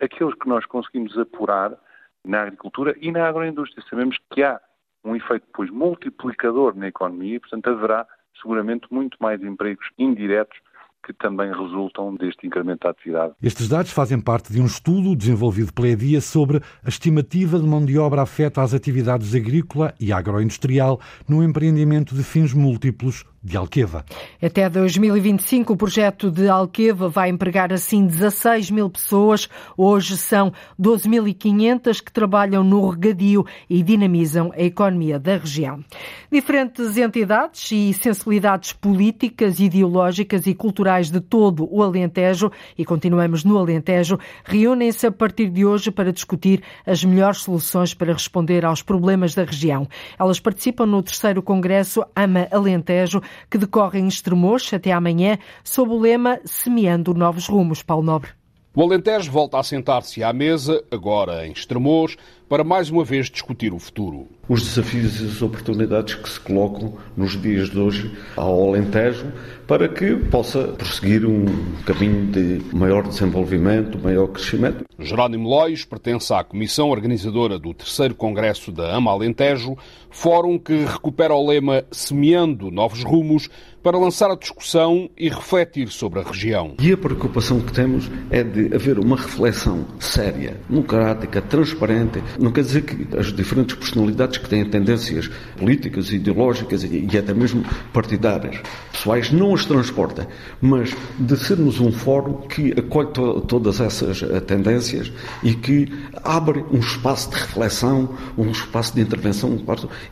aqueles 0.00 0.34
que 0.34 0.48
nós 0.48 0.64
conseguimos 0.66 1.16
apurar 1.18 1.76
na 2.24 2.42
agricultura 2.42 2.96
e 3.00 3.12
na 3.12 3.28
agroindústria. 3.28 3.84
Sabemos 3.88 4.18
que 4.32 4.42
há 4.42 4.60
um 5.04 5.14
efeito 5.14 5.46
depois 5.46 5.70
multiplicador 5.70 6.74
na 6.74 6.88
economia 6.88 7.36
e, 7.36 7.40
portanto, 7.40 7.70
haverá 7.70 8.06
seguramente 8.40 8.86
muito 8.90 9.16
mais 9.20 9.40
empregos 9.42 9.88
indiretos 9.96 10.58
que 11.06 11.12
também 11.12 11.52
resultam 11.52 12.16
deste 12.16 12.48
incremento 12.48 12.80
da 12.80 12.90
atividade. 12.90 13.32
Estes 13.40 13.68
dados 13.68 13.92
fazem 13.92 14.20
parte 14.20 14.52
de 14.52 14.60
um 14.60 14.66
estudo 14.66 15.14
desenvolvido 15.14 15.72
pela 15.72 15.88
EDIA 15.88 16.20
sobre 16.20 16.60
a 16.84 16.88
estimativa 16.88 17.60
de 17.60 17.64
mão 17.64 17.84
de 17.84 17.96
obra 17.96 18.22
afeta 18.22 18.60
às 18.60 18.74
atividades 18.74 19.32
agrícola 19.32 19.94
e 20.00 20.12
agroindustrial 20.12 21.00
no 21.28 21.44
empreendimento 21.44 22.12
de 22.12 22.24
fins 22.24 22.52
múltiplos 22.52 23.24
de 23.46 23.56
Alqueva. 23.56 24.04
Até 24.42 24.68
2025, 24.68 25.72
o 25.72 25.76
projeto 25.76 26.32
de 26.32 26.48
Alqueva 26.48 27.08
vai 27.08 27.30
empregar 27.30 27.72
assim 27.72 28.04
16 28.04 28.72
mil 28.72 28.90
pessoas. 28.90 29.48
Hoje 29.76 30.16
são 30.16 30.52
12.500 30.80 32.02
que 32.02 32.10
trabalham 32.10 32.64
no 32.64 32.88
regadio 32.88 33.46
e 33.70 33.84
dinamizam 33.84 34.50
a 34.52 34.60
economia 34.60 35.16
da 35.16 35.36
região. 35.36 35.84
Diferentes 36.30 36.96
entidades 36.96 37.70
e 37.70 37.94
sensibilidades 37.94 38.72
políticas, 38.72 39.60
ideológicas 39.60 40.44
e 40.48 40.54
culturais 40.54 41.08
de 41.08 41.20
todo 41.20 41.68
o 41.70 41.84
Alentejo, 41.84 42.50
e 42.76 42.84
continuamos 42.84 43.44
no 43.44 43.58
Alentejo, 43.58 44.18
reúnem-se 44.44 45.06
a 45.06 45.12
partir 45.12 45.50
de 45.50 45.64
hoje 45.64 45.92
para 45.92 46.12
discutir 46.12 46.64
as 46.84 47.04
melhores 47.04 47.42
soluções 47.42 47.94
para 47.94 48.12
responder 48.12 48.64
aos 48.64 48.82
problemas 48.82 49.36
da 49.36 49.44
região. 49.44 49.86
Elas 50.18 50.40
participam 50.40 50.86
no 50.86 51.00
terceiro 51.00 51.40
Congresso 51.42 52.04
AMA 52.16 52.48
Alentejo, 52.50 53.22
que 53.50 53.58
decorre 53.58 53.98
em 53.98 54.08
Estremoz 54.08 54.72
até 54.72 54.92
amanhã, 54.92 55.38
sob 55.64 55.92
o 55.92 55.98
lema 55.98 56.40
Semeando 56.44 57.14
Novos 57.14 57.46
Rumos. 57.46 57.82
Paulo 57.82 58.04
Nobre. 58.04 58.30
O 58.74 58.82
Alentejo 58.82 59.32
volta 59.32 59.58
a 59.58 59.62
sentar-se 59.62 60.22
à 60.22 60.32
mesa, 60.34 60.84
agora 60.90 61.46
em 61.46 61.52
Estremoz, 61.52 62.16
para 62.48 62.62
mais 62.62 62.90
uma 62.90 63.04
vez 63.04 63.28
discutir 63.28 63.72
o 63.72 63.78
futuro. 63.78 64.28
Os 64.48 64.62
desafios 64.62 65.20
e 65.20 65.24
as 65.24 65.42
oportunidades 65.42 66.14
que 66.14 66.28
se 66.28 66.38
colocam 66.38 66.94
nos 67.16 67.40
dias 67.40 67.68
de 67.68 67.78
hoje 67.78 68.16
ao 68.36 68.68
Alentejo 68.68 69.32
para 69.66 69.88
que 69.88 70.14
possa 70.14 70.68
prosseguir 70.68 71.26
um 71.26 71.44
caminho 71.84 72.26
de 72.26 72.62
maior 72.72 73.02
desenvolvimento, 73.06 73.98
maior 73.98 74.28
crescimento. 74.28 74.84
Jerónimo 74.98 75.48
Lois 75.48 75.84
pertence 75.84 76.32
à 76.32 76.44
comissão 76.44 76.90
organizadora 76.90 77.58
do 77.58 77.74
terceiro 77.74 78.14
Congresso 78.14 78.70
da 78.70 78.94
AMA 78.94 79.10
Alentejo, 79.10 79.76
fórum 80.08 80.58
que 80.58 80.84
recupera 80.84 81.34
o 81.34 81.44
lema 81.44 81.84
Semeando 81.90 82.70
Novos 82.70 83.02
Rumos 83.02 83.48
para 83.86 83.98
lançar 83.98 84.32
a 84.32 84.36
discussão 84.36 85.08
e 85.16 85.28
refletir 85.28 85.88
sobre 85.90 86.18
a 86.18 86.22
região. 86.24 86.74
E 86.80 86.90
a 86.90 86.96
preocupação 86.96 87.60
que 87.60 87.72
temos 87.72 88.10
é 88.30 88.42
de 88.42 88.74
haver 88.74 88.98
uma 88.98 89.14
reflexão 89.14 89.86
séria, 90.00 90.56
democrática, 90.68 91.40
transparente. 91.40 92.20
Não 92.38 92.52
quer 92.52 92.62
dizer 92.62 92.82
que 92.82 93.16
as 93.16 93.32
diferentes 93.32 93.76
personalidades 93.76 94.38
que 94.38 94.48
têm 94.48 94.64
tendências 94.64 95.30
políticas, 95.56 96.12
ideológicas 96.12 96.84
e 96.84 97.16
até 97.16 97.32
mesmo 97.32 97.64
partidárias, 97.92 98.60
pessoais, 98.92 99.30
não 99.30 99.54
as 99.54 99.64
transporta, 99.64 100.28
mas 100.60 100.94
de 101.18 101.36
sermos 101.36 101.80
um 101.80 101.92
fórum 101.92 102.46
que 102.48 102.72
acolhe 102.72 103.08
to 103.12 103.40
todas 103.42 103.80
essas 103.80 104.22
eh, 104.22 104.40
tendências 104.40 105.12
e 105.42 105.54
que 105.54 105.92
abre 106.24 106.64
um 106.72 106.78
espaço 106.78 107.30
de 107.30 107.36
reflexão, 107.36 108.10
um 108.36 108.50
espaço 108.50 108.94
de 108.94 109.00
intervenção 109.00 109.58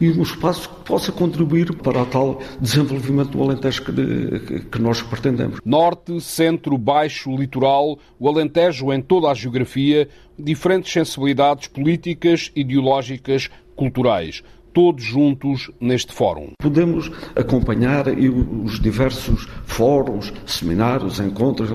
e 0.00 0.10
um 0.10 0.22
espaço 0.22 0.68
que 0.68 0.84
possa 0.84 1.12
contribuir 1.12 1.74
para 1.76 2.02
o 2.02 2.06
tal 2.06 2.40
desenvolvimento 2.60 3.30
do 3.30 3.42
Alentejo 3.42 3.84
que, 3.84 4.60
que 4.60 4.78
nós 4.80 5.02
pretendemos. 5.02 5.60
Norte, 5.64 6.20
centro, 6.20 6.76
baixo, 6.76 7.34
litoral, 7.36 7.98
o 8.18 8.28
Alentejo 8.28 8.92
em 8.92 9.00
toda 9.00 9.28
a 9.28 9.34
geografia, 9.34 10.08
diferentes 10.38 10.92
sensibilidades 10.92 11.68
políticas, 11.68 12.50
ideológicas, 12.54 13.50
culturais 13.76 14.42
todos 14.74 15.04
juntos 15.04 15.70
neste 15.80 16.12
fórum. 16.12 16.48
Podemos 16.58 17.10
acompanhar 17.36 18.06
os 18.08 18.80
diversos 18.80 19.48
fóruns, 19.64 20.32
seminários, 20.44 21.20
encontros 21.20 21.70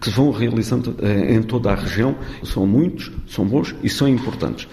que 0.00 0.08
se 0.08 0.16
vão 0.16 0.30
realizando 0.30 0.96
eh, 1.02 1.34
em 1.34 1.42
toda 1.42 1.72
a 1.72 1.74
região. 1.74 2.14
São 2.44 2.64
muitos, 2.64 3.10
são 3.26 3.44
bons 3.44 3.74
e 3.82 3.88
são 3.88 4.08
importantes. 4.08 4.68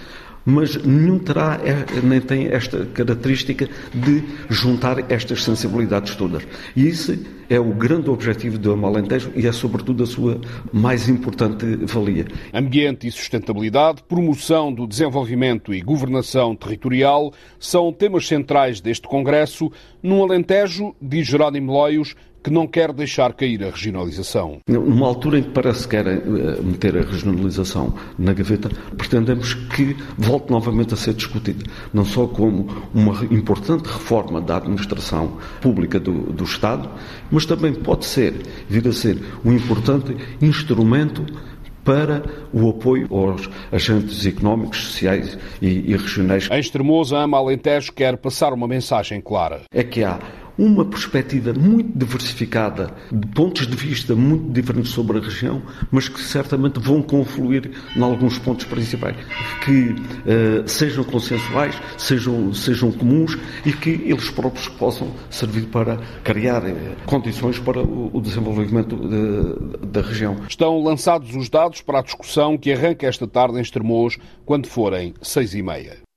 Mas 0.45 0.75
nenhum 0.83 1.19
terá, 1.19 1.59
é, 1.63 2.01
nem 2.01 2.19
tem 2.19 2.47
esta 2.47 2.85
característica 2.85 3.69
de 3.93 4.23
juntar 4.50 5.12
estas 5.12 5.43
sensibilidades 5.43 6.15
todas. 6.15 6.43
E 6.75 6.88
isso 6.88 7.17
é 7.50 7.59
o 7.59 7.73
grande 7.73 8.09
objetivo 8.09 8.57
do 8.57 8.71
Amalentejo 8.71 9.31
e 9.35 9.47
é, 9.47 9.51
sobretudo, 9.51 10.03
a 10.03 10.07
sua 10.07 10.39
mais 10.71 11.07
importante 11.07 11.65
valia. 11.85 12.25
Ambiente 12.53 13.07
e 13.07 13.12
sustentabilidade, 13.12 14.03
promoção 14.03 14.73
do 14.73 14.88
desenvolvimento 14.88 15.73
e 15.73 15.81
governação 15.81 16.55
territorial 16.55 17.33
são 17.59 17.91
temas 17.91 18.27
centrais 18.27 18.81
deste 18.81 19.07
Congresso, 19.07 19.71
num 20.01 20.23
Alentejo, 20.23 20.95
diz 21.01 21.27
Jerónimo 21.27 21.71
Loios, 21.71 22.15
que 22.43 22.51
não 22.51 22.67
quer 22.67 22.91
deixar 22.91 23.33
cair 23.33 23.63
a 23.63 23.69
regionalização. 23.69 24.59
Numa 24.67 25.07
altura 25.07 25.39
em 25.39 25.43
que 25.43 25.50
parece 25.50 25.88
que 25.88 25.95
quer 25.95 26.07
eh, 26.07 26.62
meter 26.62 26.97
a 26.97 27.01
regionalização 27.01 27.93
na 28.19 28.33
gaveta, 28.33 28.69
pretendemos 28.97 29.53
que 29.53 29.95
volte 30.17 30.51
novamente 30.51 30.93
a 30.93 30.97
ser 30.97 31.13
discutida, 31.13 31.63
não 31.93 32.03
só 32.03 32.27
como 32.27 32.67
uma 32.93 33.23
importante 33.25 33.85
reforma 33.88 34.41
da 34.41 34.57
administração 34.57 35.38
pública 35.62 36.00
do, 36.00 36.33
do 36.33 36.43
Estado, 36.43 36.89
mas 37.31 37.45
também 37.45 37.73
pode 37.73 38.05
ser, 38.05 38.33
vir 38.67 38.88
a 38.88 38.91
ser, 38.91 39.17
um 39.45 39.53
importante 39.53 40.15
instrumento 40.41 41.25
para 41.83 42.23
o 42.53 42.69
apoio 42.69 43.07
aos 43.13 43.50
agentes 43.71 44.25
económicos, 44.25 44.79
sociais 44.85 45.38
e, 45.62 45.91
e 45.91 45.97
regionais. 45.97 46.50
Em 46.50 46.59
Extremosa, 46.59 47.17
Ama 47.17 47.38
Alentejo 47.38 47.91
quer 47.91 48.17
passar 48.17 48.53
uma 48.53 48.67
mensagem 48.67 49.19
clara. 49.19 49.62
É 49.71 49.83
que 49.83 50.03
há 50.03 50.19
uma 50.57 50.86
perspectiva 50.86 51.53
muito 51.53 51.98
diversificada, 51.98 52.93
de 53.12 53.27
pontos 53.27 53.67
de 53.67 53.75
vista 53.75 54.15
muito 54.15 54.51
diferentes 54.51 54.91
sobre 54.91 55.17
a 55.17 55.22
região, 55.22 55.62
mas 55.91 56.07
que 56.07 56.22
certamente 56.22 56.79
vão 56.79 57.01
confluir 57.01 57.72
em 57.95 58.01
alguns 58.01 58.38
pontos 58.38 58.65
principais, 58.65 59.17
que 59.63 59.91
uh, 59.91 60.67
sejam 60.67 61.03
consensuais, 61.03 61.75
sejam, 61.98 62.53
sejam 62.53 62.91
comuns 62.91 63.38
e 63.65 63.74
que 63.74 63.89
eles 63.89 64.29
próprios 64.29 64.67
possam 64.67 65.12
servir 65.29 65.65
para 65.67 65.98
criar 66.24 66.63
uh, 66.63 66.75
condições 67.05 67.60
para 67.60 67.81
o, 67.81 68.12
o 68.13 68.22
desenvolvimento 68.22 68.95
de, 68.95 69.88
da 69.88 70.01
região. 70.01 70.38
Estão 70.48 70.81
lançados 70.81 71.36
os 71.36 71.50
dados 71.50 71.81
para 71.81 72.00
a 72.00 72.03
discussão 72.03 72.57
que 72.57 72.72
arranca 72.72 73.07
esta 73.07 73.27
tarde 73.27 73.57
em 73.57 73.62
Estremoz, 73.62 74.17
quando 74.45 74.67
forem 74.67 75.13
seis 75.22 75.53
e 75.53 75.62
meia. 75.62 76.12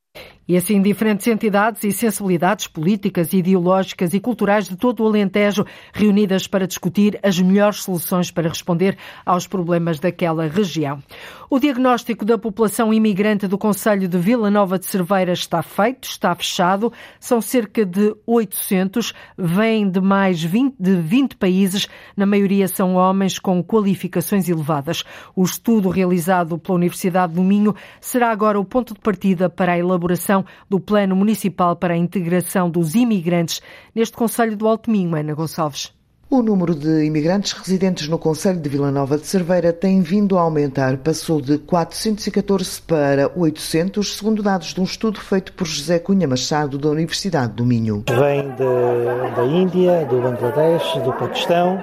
E 0.48 0.56
assim, 0.56 0.80
diferentes 0.80 1.26
entidades 1.26 1.82
e 1.82 1.90
sensibilidades 1.90 2.68
políticas, 2.68 3.32
ideológicas 3.32 4.14
e 4.14 4.20
culturais 4.20 4.68
de 4.68 4.76
todo 4.76 5.02
o 5.02 5.06
Alentejo 5.06 5.66
reunidas 5.92 6.46
para 6.46 6.68
discutir 6.68 7.18
as 7.20 7.40
melhores 7.40 7.82
soluções 7.82 8.30
para 8.30 8.48
responder 8.48 8.96
aos 9.24 9.48
problemas 9.48 9.98
daquela 9.98 10.46
região. 10.46 11.02
O 11.50 11.58
diagnóstico 11.58 12.24
da 12.24 12.38
população 12.38 12.92
imigrante 12.92 13.46
do 13.46 13.58
Conselho 13.58 14.06
de 14.06 14.18
Vila 14.18 14.50
Nova 14.50 14.78
de 14.78 14.86
Cerveira 14.86 15.32
está 15.32 15.62
feito, 15.62 16.08
está 16.08 16.34
fechado. 16.34 16.92
São 17.18 17.40
cerca 17.40 17.84
de 17.84 18.14
800, 18.26 19.12
vêm 19.36 19.88
de 19.88 20.00
mais 20.00 20.42
20, 20.42 20.74
de 20.78 20.94
20 20.96 21.36
países, 21.36 21.88
na 22.16 22.26
maioria 22.26 22.68
são 22.68 22.94
homens 22.94 23.38
com 23.38 23.62
qualificações 23.62 24.48
elevadas. 24.48 25.04
O 25.34 25.44
estudo 25.44 25.88
realizado 25.88 26.58
pela 26.58 26.76
Universidade 26.76 27.34
do 27.34 27.42
Minho 27.42 27.74
será 28.00 28.30
agora 28.30 28.58
o 28.60 28.64
ponto 28.64 28.94
de 28.94 29.00
partida 29.00 29.48
para 29.48 29.72
a 29.72 29.78
elaboração 29.78 30.35
do 30.68 30.80
Plano 30.80 31.14
Municipal 31.14 31.76
para 31.76 31.94
a 31.94 31.96
Integração 31.96 32.68
dos 32.68 32.94
Imigrantes 32.94 33.60
neste 33.94 34.16
Conselho 34.16 34.56
do 34.56 34.66
Alto 34.66 34.90
Minho, 34.90 35.14
Ana 35.14 35.34
Gonçalves. 35.34 35.96
O 36.28 36.42
número 36.42 36.74
de 36.74 37.04
imigrantes 37.04 37.52
residentes 37.52 38.08
no 38.08 38.18
Conselho 38.18 38.60
de 38.60 38.68
Vila 38.68 38.90
Nova 38.90 39.16
de 39.16 39.24
Cerveira 39.24 39.72
tem 39.72 40.00
vindo 40.00 40.36
a 40.36 40.40
aumentar. 40.40 40.96
Passou 40.96 41.40
de 41.40 41.56
414 41.56 42.82
para 42.82 43.30
800, 43.36 44.16
segundo 44.16 44.42
dados 44.42 44.74
de 44.74 44.80
um 44.80 44.84
estudo 44.84 45.20
feito 45.20 45.52
por 45.52 45.68
José 45.68 46.00
Cunha 46.00 46.26
Machado, 46.26 46.78
da 46.78 46.88
Universidade 46.88 47.52
do 47.52 47.64
Minho. 47.64 48.02
Vem 48.08 48.42
de, 48.56 49.36
da 49.36 49.44
Índia, 49.44 50.04
do 50.06 50.20
Bangladesh, 50.20 50.96
do 51.04 51.12
Paquistão. 51.12 51.80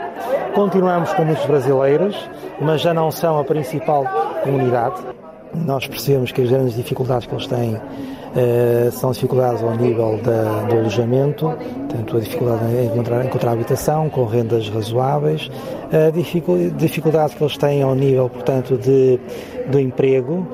Continuamos 0.53 1.13
com 1.13 1.23
muitos 1.23 1.45
brasileiros, 1.45 2.29
mas 2.61 2.81
já 2.81 2.93
não 2.93 3.09
são 3.11 3.39
a 3.39 3.45
principal 3.45 4.03
comunidade. 4.43 5.01
Nós 5.55 5.87
percebemos 5.87 6.33
que 6.33 6.41
as 6.41 6.49
grandes 6.49 6.75
dificuldades 6.75 7.25
que 7.25 7.33
eles 7.33 7.47
têm 7.47 7.79
são 8.91 9.11
dificuldades 9.11 9.61
ao 9.61 9.75
nível 9.75 10.19
da, 10.23 10.63
do 10.63 10.77
alojamento, 10.77 11.55
tanto 11.89 12.17
a 12.17 12.19
dificuldade 12.19 12.65
em 12.65 12.85
encontrar, 12.85 13.25
encontrar 13.25 13.51
habitação 13.51 14.09
com 14.09 14.25
rendas 14.25 14.69
razoáveis, 14.69 15.49
a 15.91 16.09
dificuldade 16.75 17.35
que 17.35 17.43
eles 17.43 17.57
têm 17.57 17.81
ao 17.83 17.93
nível, 17.93 18.29
portanto, 18.29 18.77
de, 18.77 19.19
do 19.67 19.79
emprego, 19.79 20.47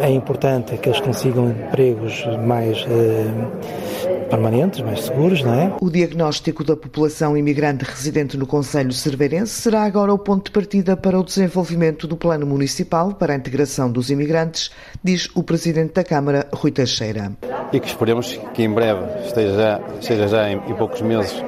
é 0.00 0.10
importante 0.10 0.76
que 0.76 0.88
eles 0.88 1.00
consigam 1.00 1.48
empregos 1.48 2.26
mais 2.44 2.84
eh, 2.90 4.13
permanentes, 4.24 4.80
mais 4.80 5.02
seguros, 5.02 5.42
não 5.42 5.54
é? 5.54 5.72
O 5.80 5.90
diagnóstico 5.90 6.64
da 6.64 6.76
população 6.76 7.36
imigrante 7.36 7.84
residente 7.84 8.36
no 8.36 8.46
Conselho 8.46 8.92
Cerveirense 8.92 9.52
será 9.52 9.82
agora 9.82 10.12
o 10.12 10.18
ponto 10.18 10.46
de 10.46 10.50
partida 10.50 10.96
para 10.96 11.18
o 11.18 11.24
desenvolvimento 11.24 12.06
do 12.06 12.16
Plano 12.16 12.46
Municipal 12.46 13.14
para 13.14 13.32
a 13.32 13.36
Integração 13.36 13.90
dos 13.90 14.10
Imigrantes, 14.10 14.70
diz 15.02 15.28
o 15.34 15.42
Presidente 15.42 15.94
da 15.94 16.04
Câmara, 16.04 16.46
Rui 16.52 16.70
Teixeira. 16.70 17.32
E 17.72 17.80
que 17.80 17.86
esperemos 17.86 18.38
que 18.52 18.62
em 18.62 18.70
breve 18.70 19.04
esteja 19.26 19.54
já, 19.54 19.80
esteja 20.00 20.28
já 20.28 20.50
em, 20.50 20.56
em 20.56 20.74
poucos 20.74 21.00
meses 21.00 21.42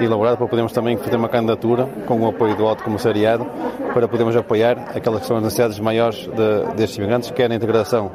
elaborado 0.00 0.36
para 0.36 0.46
podermos 0.46 0.72
também 0.72 0.96
fazer 0.96 1.16
uma 1.16 1.28
candidatura 1.28 1.86
com 2.06 2.20
o 2.20 2.28
apoio 2.28 2.56
do 2.56 2.66
Alto 2.66 2.84
Comissariado 2.84 3.46
para 3.92 4.06
podermos 4.06 4.36
apoiar 4.36 4.92
aquelas 4.94 5.22
que 5.22 5.26
são 5.26 5.36
as 5.36 5.42
necessidades 5.42 5.78
maiores 5.80 6.18
de, 6.18 6.76
destes 6.76 6.98
imigrantes, 6.98 7.30
quer 7.30 7.50
a 7.50 7.54
integração 7.54 8.10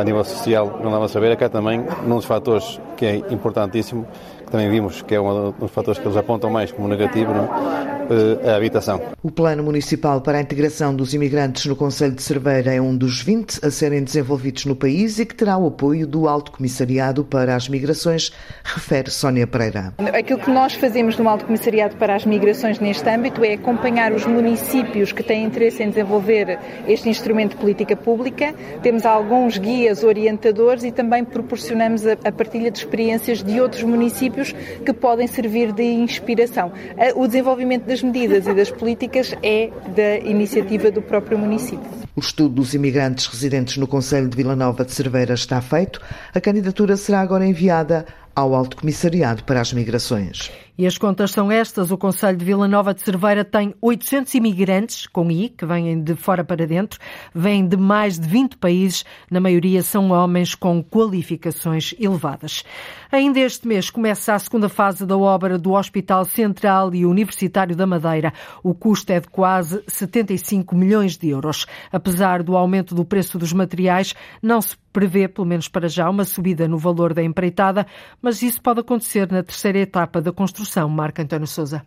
a 0.00 0.04
nível 0.04 0.24
social 0.24 0.80
não 0.82 0.90
dá 0.90 1.04
a 1.04 1.08
saber, 1.08 1.36
quer 1.36 1.48
também 1.48 1.84
num 2.06 2.16
dos 2.16 2.24
fatores 2.24 2.80
que 2.96 3.06
é 3.06 3.16
importantíssimo, 3.16 4.06
que 4.44 4.50
também 4.50 4.70
vimos 4.70 5.02
que 5.02 5.14
é 5.14 5.20
um 5.20 5.52
dos 5.52 5.70
fatores 5.70 5.98
que 5.98 6.06
eles 6.06 6.16
apontam 6.16 6.50
mais 6.50 6.70
como 6.70 6.88
negativo, 6.88 7.32
não? 7.32 7.91
Eh, 8.12 8.50
a 8.50 8.56
habitação. 8.56 9.00
O 9.22 9.30
Plano 9.30 9.62
Municipal 9.62 10.20
para 10.20 10.36
a 10.36 10.40
Integração 10.42 10.94
dos 10.94 11.14
Imigrantes 11.14 11.64
no 11.64 11.74
Conselho 11.74 12.12
de 12.12 12.22
Cerveira 12.22 12.74
é 12.74 12.80
um 12.80 12.94
dos 12.94 13.22
20 13.22 13.64
a 13.64 13.70
serem 13.70 14.04
desenvolvidos 14.04 14.66
no 14.66 14.76
país 14.76 15.18
e 15.18 15.24
que 15.24 15.34
terá 15.34 15.56
o 15.56 15.66
apoio 15.68 16.06
do 16.06 16.28
Alto 16.28 16.52
Comissariado 16.52 17.24
para 17.24 17.56
as 17.56 17.70
Migrações, 17.70 18.30
refere 18.62 19.10
Sónia 19.10 19.46
Pereira. 19.46 19.94
Aquilo 20.12 20.40
que 20.40 20.50
nós 20.50 20.74
fazemos 20.74 21.16
no 21.16 21.26
Alto 21.26 21.46
Comissariado 21.46 21.96
para 21.96 22.14
as 22.14 22.26
Migrações 22.26 22.78
neste 22.78 23.08
âmbito 23.08 23.42
é 23.42 23.54
acompanhar 23.54 24.12
os 24.12 24.26
municípios 24.26 25.10
que 25.10 25.22
têm 25.22 25.44
interesse 25.44 25.82
em 25.82 25.88
desenvolver 25.88 26.58
este 26.86 27.08
instrumento 27.08 27.52
de 27.52 27.56
política 27.56 27.96
pública. 27.96 28.54
Temos 28.82 29.06
alguns 29.06 29.56
guias 29.56 30.04
orientadores 30.04 30.84
e 30.84 30.92
também 30.92 31.24
proporcionamos 31.24 32.06
a 32.06 32.32
partilha 32.32 32.70
de 32.70 32.78
experiências 32.78 33.42
de 33.42 33.58
outros 33.58 33.82
municípios 33.82 34.52
que 34.84 34.92
podem 34.92 35.26
servir 35.26 35.72
de 35.72 35.84
inspiração. 35.84 36.72
O 37.16 37.26
desenvolvimento 37.26 37.86
das 37.86 38.01
medidas 38.02 38.46
e 38.46 38.54
das 38.54 38.70
políticas 38.70 39.34
é 39.42 39.70
da 39.94 40.18
iniciativa 40.18 40.90
do 40.90 41.02
próprio 41.02 41.38
município. 41.38 42.02
O 42.14 42.20
estudo 42.20 42.56
dos 42.56 42.74
imigrantes 42.74 43.26
residentes 43.26 43.78
no 43.78 43.86
Conselho 43.86 44.28
de 44.28 44.36
Vila 44.36 44.54
Nova 44.54 44.84
de 44.84 44.92
Cerveira 44.92 45.32
está 45.32 45.62
feito. 45.62 45.98
A 46.34 46.40
candidatura 46.42 46.94
será 46.94 47.20
agora 47.20 47.46
enviada 47.46 48.04
ao 48.36 48.54
Alto 48.54 48.76
Comissariado 48.76 49.44
para 49.44 49.60
as 49.60 49.72
Migrações. 49.72 50.50
E 50.76 50.86
as 50.86 50.96
contas 50.96 51.30
são 51.30 51.52
estas. 51.52 51.90
O 51.90 51.98
Conselho 51.98 52.38
de 52.38 52.44
Vila 52.46 52.66
Nova 52.66 52.94
de 52.94 53.02
Cerveira 53.02 53.44
tem 53.44 53.74
800 53.80 54.34
imigrantes, 54.34 55.06
com 55.06 55.30
I, 55.30 55.50
que 55.50 55.66
vêm 55.66 56.02
de 56.02 56.16
fora 56.16 56.42
para 56.42 56.66
dentro, 56.66 56.98
vêm 57.34 57.66
de 57.66 57.76
mais 57.76 58.18
de 58.18 58.26
20 58.26 58.56
países, 58.56 59.04
na 59.30 59.38
maioria 59.38 59.82
são 59.82 60.10
homens 60.10 60.54
com 60.54 60.82
qualificações 60.82 61.94
elevadas. 62.00 62.64
Ainda 63.12 63.38
este 63.40 63.68
mês 63.68 63.90
começa 63.90 64.34
a 64.34 64.38
segunda 64.38 64.68
fase 64.68 65.04
da 65.04 65.16
obra 65.16 65.58
do 65.58 65.72
Hospital 65.72 66.24
Central 66.24 66.94
e 66.94 67.04
Universitário 67.04 67.76
da 67.76 67.86
Madeira. 67.86 68.32
O 68.62 68.74
custo 68.74 69.12
é 69.12 69.20
de 69.20 69.28
quase 69.28 69.82
75 69.86 70.74
milhões 70.74 71.18
de 71.18 71.28
euros. 71.28 71.66
Apesar 72.02 72.42
do 72.42 72.56
aumento 72.56 72.96
do 72.96 73.04
preço 73.04 73.38
dos 73.38 73.52
materiais, 73.52 74.12
não 74.42 74.60
se 74.60 74.76
prevê, 74.92 75.28
pelo 75.28 75.46
menos 75.46 75.68
para 75.68 75.88
já, 75.88 76.10
uma 76.10 76.24
subida 76.24 76.66
no 76.66 76.76
valor 76.76 77.14
da 77.14 77.22
empreitada, 77.22 77.86
mas 78.20 78.42
isso 78.42 78.60
pode 78.60 78.80
acontecer 78.80 79.30
na 79.30 79.40
terceira 79.40 79.78
etapa 79.78 80.20
da 80.20 80.32
construção. 80.32 80.88
Marco 80.88 81.22
António 81.22 81.46
Souza. 81.46 81.80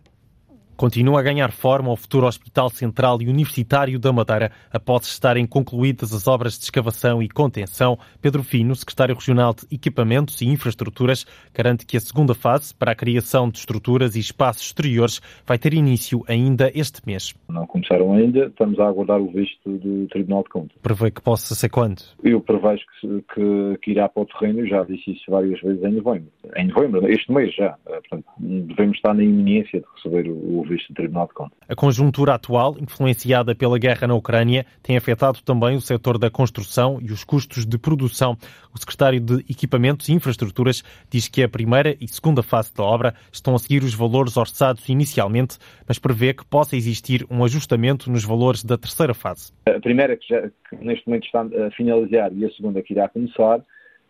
Continua 0.76 1.20
a 1.20 1.22
ganhar 1.22 1.52
forma 1.52 1.90
o 1.90 1.96
futuro 1.96 2.26
Hospital 2.26 2.68
Central 2.68 3.22
e 3.22 3.30
Universitário 3.30 3.98
da 3.98 4.12
Madeira 4.12 4.52
após 4.70 5.06
estarem 5.06 5.46
concluídas 5.46 6.12
as 6.12 6.28
obras 6.28 6.58
de 6.58 6.64
escavação 6.64 7.22
e 7.22 7.30
contenção. 7.30 7.98
Pedro 8.20 8.42
Fino, 8.42 8.76
secretário 8.76 9.14
regional 9.14 9.54
de 9.54 9.74
Equipamentos 9.74 10.42
e 10.42 10.46
Infraestruturas, 10.46 11.24
garante 11.54 11.86
que 11.86 11.96
a 11.96 12.00
segunda 12.00 12.34
fase 12.34 12.74
para 12.74 12.92
a 12.92 12.94
criação 12.94 13.48
de 13.48 13.56
estruturas 13.56 14.16
e 14.16 14.20
espaços 14.20 14.66
exteriores 14.66 15.22
vai 15.46 15.58
ter 15.58 15.72
início 15.72 16.22
ainda 16.28 16.70
este 16.74 17.00
mês. 17.06 17.34
Não 17.48 17.66
começaram 17.66 18.12
ainda, 18.12 18.44
estamos 18.44 18.78
a 18.78 18.86
aguardar 18.86 19.18
o 19.18 19.30
visto 19.30 19.78
do 19.78 20.06
Tribunal 20.08 20.42
de 20.42 20.50
Contas. 20.50 20.76
Prevê 20.82 21.10
que 21.10 21.22
possa 21.22 21.54
ser 21.54 21.70
quando? 21.70 22.02
Eu 22.22 22.42
prevejo 22.42 22.84
que, 23.00 23.24
que, 23.34 23.78
que 23.80 23.90
irá 23.92 24.10
para 24.10 24.24
o 24.24 24.26
terreno, 24.26 24.66
já 24.66 24.84
disse 24.84 25.12
isso 25.12 25.24
várias 25.30 25.58
vezes 25.58 25.82
em 25.82 25.92
novembro. 25.92 26.30
Em 26.54 26.66
novembro, 26.66 27.10
este 27.10 27.32
mês 27.32 27.54
já. 27.54 27.78
Portanto, 27.86 28.26
devemos 28.38 28.98
estar 28.98 29.14
na 29.14 29.24
iminência 29.24 29.80
de 29.80 29.86
receber 29.96 30.28
o 30.28 30.65
visto 30.68 30.88
do 30.88 30.94
Tribunal 30.94 31.26
de 31.26 31.34
Contas. 31.34 31.58
A 31.68 31.74
conjuntura 31.74 32.34
atual, 32.34 32.76
influenciada 32.80 33.54
pela 33.54 33.78
guerra 33.78 34.06
na 34.06 34.14
Ucrânia, 34.14 34.66
tem 34.82 34.96
afetado 34.96 35.40
também 35.42 35.76
o 35.76 35.80
setor 35.80 36.18
da 36.18 36.30
construção 36.30 36.98
e 37.00 37.12
os 37.12 37.24
custos 37.24 37.64
de 37.64 37.78
produção. 37.78 38.36
O 38.74 38.78
secretário 38.78 39.20
de 39.20 39.44
Equipamentos 39.50 40.08
e 40.08 40.12
Infraestruturas 40.12 40.82
diz 41.10 41.28
que 41.28 41.42
a 41.42 41.48
primeira 41.48 41.96
e 42.00 42.08
segunda 42.08 42.42
fase 42.42 42.74
da 42.74 42.82
obra 42.82 43.14
estão 43.32 43.54
a 43.54 43.58
seguir 43.58 43.82
os 43.82 43.94
valores 43.94 44.36
orçados 44.36 44.88
inicialmente, 44.88 45.58
mas 45.86 45.98
prevê 45.98 46.34
que 46.34 46.44
possa 46.44 46.76
existir 46.76 47.26
um 47.30 47.44
ajustamento 47.44 48.10
nos 48.10 48.24
valores 48.24 48.64
da 48.64 48.76
terceira 48.76 49.14
fase. 49.14 49.52
A 49.66 49.80
primeira, 49.80 50.16
que, 50.16 50.28
já, 50.28 50.42
que 50.68 50.76
neste 50.84 51.06
momento 51.06 51.26
está 51.26 51.42
a 51.42 51.70
finalizar, 51.70 52.32
e 52.32 52.44
a 52.44 52.50
segunda, 52.50 52.82
que 52.82 52.92
irá 52.92 53.08
começar, 53.08 53.60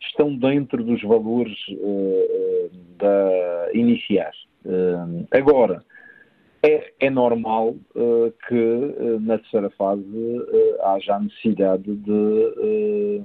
estão 0.01 0.37
dentro 0.37 0.83
dos 0.85 1.03
valores 1.03 1.57
uh, 1.71 2.71
da 2.99 3.69
iniciais. 3.75 4.37
Uh, 4.65 5.27
agora, 5.31 5.85
é, 6.63 6.93
é 7.01 7.11
normal 7.11 7.77
uh, 7.95 8.33
que 8.49 9.21
na 9.21 9.39
terceira 9.39 9.71
fase 9.71 10.07
haja 10.83 11.15
a 11.15 11.21
necessidade 11.21 11.95
de, 11.97 13.23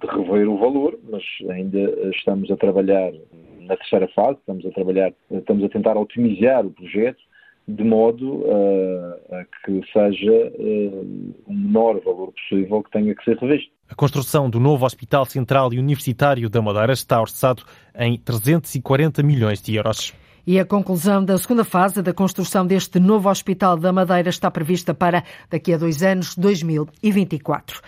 de 0.00 0.06
rever 0.06 0.48
o 0.48 0.58
valor, 0.58 0.98
mas 1.10 1.22
ainda 1.50 1.78
estamos 2.10 2.50
a 2.50 2.56
trabalhar 2.56 3.12
na 3.60 3.76
terceira 3.76 4.08
fase, 4.08 4.38
estamos 4.38 4.66
a 4.66 4.70
trabalhar, 4.70 5.12
estamos 5.30 5.64
a 5.64 5.68
tentar 5.68 5.96
otimizar 5.96 6.66
o 6.66 6.70
projeto 6.70 7.22
de 7.68 7.84
modo 7.84 8.38
uh, 8.38 9.34
a 9.34 9.44
que 9.64 9.80
seja 9.92 10.52
uh, 10.58 11.34
o 11.46 11.52
menor 11.52 12.00
valor 12.00 12.32
possível 12.32 12.82
que 12.82 12.90
tenha 12.90 13.14
que 13.14 13.24
ser 13.24 13.36
revisto. 13.38 13.70
A 13.88 13.94
construção 13.94 14.50
do 14.50 14.58
novo 14.58 14.84
Hospital 14.84 15.24
Central 15.26 15.72
e 15.72 15.78
Universitário 15.78 16.48
da 16.50 16.60
Madeira 16.60 16.92
está 16.92 17.20
orçado 17.20 17.62
em 17.96 18.18
340 18.18 19.22
milhões 19.22 19.62
de 19.62 19.76
euros. 19.76 20.12
E 20.44 20.58
a 20.58 20.64
conclusão 20.64 21.24
da 21.24 21.38
segunda 21.38 21.64
fase 21.64 22.02
da 22.02 22.12
construção 22.12 22.66
deste 22.66 22.98
novo 22.98 23.28
Hospital 23.28 23.76
da 23.76 23.92
Madeira 23.92 24.28
está 24.28 24.50
prevista 24.50 24.92
para 24.92 25.22
daqui 25.48 25.72
a 25.72 25.76
dois 25.76 26.02
anos, 26.02 26.36
2024. 26.36 27.80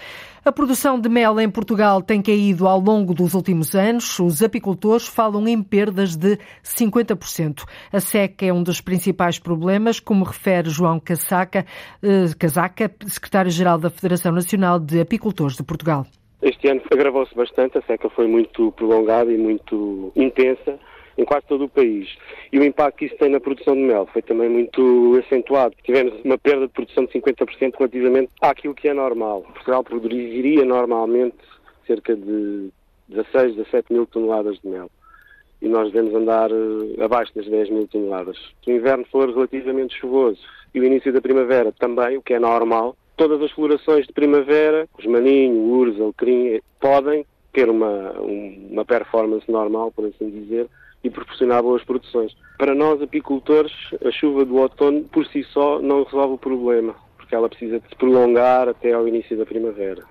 A 0.44 0.52
produção 0.52 1.00
de 1.00 1.08
mel 1.08 1.40
em 1.40 1.50
Portugal 1.50 2.00
tem 2.00 2.22
caído 2.22 2.68
ao 2.68 2.78
longo 2.78 3.12
dos 3.12 3.34
últimos 3.34 3.74
anos. 3.74 4.20
Os 4.20 4.40
apicultores 4.40 5.08
falam 5.08 5.48
em 5.48 5.60
perdas 5.60 6.14
de 6.14 6.38
50%. 6.62 7.64
A 7.92 7.98
seca 7.98 8.46
é 8.46 8.52
um 8.52 8.62
dos 8.62 8.80
principais 8.80 9.38
problemas, 9.38 9.98
como 9.98 10.24
refere 10.24 10.70
João 10.70 11.00
Casaca, 11.00 11.66
eh, 12.02 12.26
Casaca 12.38 12.88
secretário-geral 13.06 13.78
da 13.78 13.90
Federação 13.90 14.30
Nacional 14.30 14.78
de 14.78 15.00
Apicultores 15.00 15.56
de 15.56 15.64
Portugal. 15.64 16.06
Este 16.40 16.68
ano 16.68 16.82
agravou-se 16.92 17.34
bastante, 17.34 17.78
a 17.78 17.82
seca 17.82 18.08
foi 18.10 18.28
muito 18.28 18.70
prolongada 18.72 19.32
e 19.32 19.38
muito 19.38 20.12
intensa 20.14 20.78
em 21.16 21.24
quase 21.24 21.46
todo 21.46 21.64
o 21.64 21.68
país. 21.68 22.08
E 22.52 22.58
o 22.58 22.64
impacto 22.64 22.98
que 22.98 23.06
isso 23.06 23.16
tem 23.16 23.30
na 23.30 23.40
produção 23.40 23.74
de 23.74 23.82
mel 23.82 24.08
foi 24.12 24.22
também 24.22 24.48
muito 24.48 25.20
acentuado. 25.24 25.74
Tivemos 25.82 26.14
uma 26.24 26.38
perda 26.38 26.66
de 26.66 26.72
produção 26.72 27.04
de 27.04 27.12
50% 27.12 27.74
relativamente 27.78 28.30
àquilo 28.40 28.74
que 28.74 28.88
é 28.88 28.94
normal. 28.94 29.42
Portugal 29.42 29.84
produziria 29.84 30.64
normalmente 30.64 31.36
cerca 31.86 32.14
de 32.14 32.70
16, 33.08 33.56
17 33.56 33.92
mil 33.92 34.06
toneladas 34.06 34.58
de 34.60 34.68
mel. 34.68 34.90
E 35.60 35.68
nós 35.68 35.92
devemos 35.92 36.14
andar 36.14 36.50
uh, 36.50 37.02
abaixo 37.02 37.34
das 37.34 37.46
10 37.46 37.70
mil 37.70 37.88
toneladas. 37.88 38.36
Se 38.62 38.70
o 38.70 38.76
inverno 38.76 39.04
for 39.10 39.28
relativamente 39.30 39.98
chuvoso 39.98 40.40
e 40.74 40.80
o 40.80 40.84
início 40.84 41.12
da 41.12 41.20
primavera 41.20 41.72
também, 41.72 42.16
o 42.16 42.22
que 42.22 42.34
é 42.34 42.38
normal, 42.38 42.96
todas 43.16 43.40
as 43.40 43.50
florações 43.52 44.06
de 44.06 44.12
primavera, 44.12 44.88
os 44.98 45.06
maninho, 45.06 45.54
o 45.54 45.78
urso, 45.78 46.02
alecrim, 46.02 46.60
podem 46.80 47.24
ter 47.52 47.70
uma, 47.70 48.12
uma 48.20 48.84
performance 48.84 49.50
normal, 49.50 49.92
por 49.92 50.06
assim 50.06 50.28
dizer, 50.28 50.68
e 51.04 51.10
proporcionar 51.10 51.62
boas 51.62 51.84
produções. 51.84 52.34
Para 52.58 52.74
nós, 52.74 53.00
apicultores, 53.02 53.72
a 54.04 54.10
chuva 54.10 54.44
do 54.44 54.56
outono 54.56 55.02
por 55.04 55.26
si 55.26 55.44
só 55.44 55.80
não 55.80 56.02
resolve 56.02 56.34
o 56.34 56.38
problema, 56.38 56.94
porque 57.16 57.34
ela 57.34 57.48
precisa 57.48 57.78
de 57.78 57.88
se 57.88 57.94
prolongar 57.94 58.68
até 58.68 58.92
ao 58.92 59.06
início 59.06 59.36
da 59.36 59.44
primavera. 59.44 60.02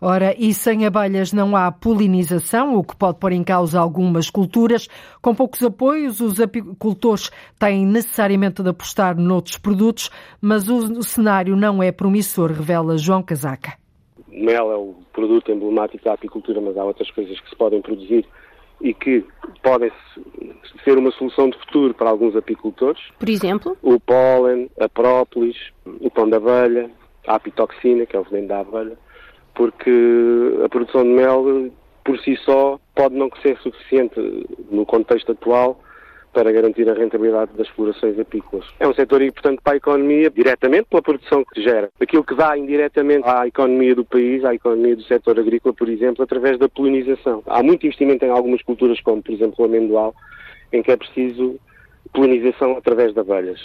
Ora, 0.00 0.34
e 0.38 0.52
sem 0.52 0.86
abelhas 0.86 1.32
não 1.32 1.54
há 1.54 1.70
polinização, 1.70 2.74
o 2.74 2.84
que 2.84 2.96
pode 2.96 3.18
pôr 3.18 3.32
em 3.32 3.44
causa 3.44 3.78
algumas 3.78 4.30
culturas. 4.30 4.88
Com 5.20 5.34
poucos 5.34 5.62
apoios, 5.62 6.20
os 6.20 6.40
apicultores 6.40 7.30
têm 7.58 7.86
necessariamente 7.86 8.62
de 8.62 8.70
apostar 8.70 9.16
noutros 9.16 9.58
produtos, 9.58 10.10
mas 10.40 10.68
o 10.68 11.02
cenário 11.02 11.56
não 11.56 11.82
é 11.82 11.92
promissor, 11.92 12.50
revela 12.50 12.98
João 12.98 13.22
Casaca. 13.22 13.78
Mel 14.28 14.72
é 14.72 14.76
o 14.76 14.94
produto 15.12 15.50
emblemático 15.50 16.04
da 16.04 16.14
apicultura, 16.14 16.60
mas 16.60 16.76
há 16.76 16.84
outras 16.84 17.10
coisas 17.10 17.38
que 17.40 17.50
se 17.50 17.56
podem 17.56 17.82
produzir 17.82 18.26
e 18.80 18.94
que 18.94 19.24
podem 19.62 19.90
ser 20.84 20.96
uma 20.96 21.10
solução 21.12 21.50
de 21.50 21.58
futuro 21.58 21.94
para 21.94 22.10
alguns 22.10 22.34
apicultores. 22.34 23.02
Por 23.18 23.28
exemplo? 23.28 23.76
O 23.82 24.00
pólen, 24.00 24.70
a 24.80 24.88
própolis, 24.88 25.56
o 25.84 26.10
pão 26.10 26.28
da 26.28 26.38
abelha, 26.38 26.90
a 27.26 27.34
apitoxina, 27.34 28.06
que 28.06 28.16
é 28.16 28.20
o 28.20 28.24
veneno 28.24 28.48
da 28.48 28.60
abelha, 28.60 28.98
porque 29.54 29.90
a 30.64 30.68
produção 30.68 31.02
de 31.02 31.10
mel 31.10 31.70
por 32.04 32.18
si 32.20 32.36
só 32.44 32.80
pode 32.94 33.14
não 33.14 33.30
ser 33.42 33.58
suficiente 33.58 34.18
no 34.70 34.86
contexto 34.86 35.32
atual 35.32 35.80
para 36.32 36.52
garantir 36.52 36.88
a 36.88 36.94
rentabilidade 36.94 37.52
das 37.56 37.66
explorações 37.66 38.18
apícolas. 38.18 38.66
É 38.78 38.86
um 38.86 38.94
setor 38.94 39.22
importante 39.22 39.60
para 39.62 39.74
a 39.74 39.76
economia, 39.76 40.30
diretamente 40.30 40.86
pela 40.88 41.02
produção 41.02 41.44
que 41.44 41.62
gera. 41.62 41.90
Aquilo 42.00 42.24
que 42.24 42.34
dá 42.34 42.56
indiretamente 42.56 43.28
à 43.28 43.46
economia 43.46 43.94
do 43.94 44.04
país, 44.04 44.44
à 44.44 44.54
economia 44.54 44.96
do 44.96 45.02
setor 45.02 45.38
agrícola, 45.38 45.74
por 45.74 45.88
exemplo, 45.88 46.22
através 46.22 46.58
da 46.58 46.68
polinização. 46.68 47.42
Há 47.46 47.62
muito 47.62 47.84
investimento 47.84 48.24
em 48.24 48.30
algumas 48.30 48.62
culturas, 48.62 49.00
como 49.00 49.22
por 49.22 49.32
exemplo 49.32 49.56
o 49.58 49.64
amendoal, 49.64 50.14
em 50.72 50.82
que 50.82 50.90
é 50.90 50.96
preciso 50.96 51.58
polinização 52.12 52.76
através 52.76 53.12
de 53.12 53.20
abelhas. 53.20 53.60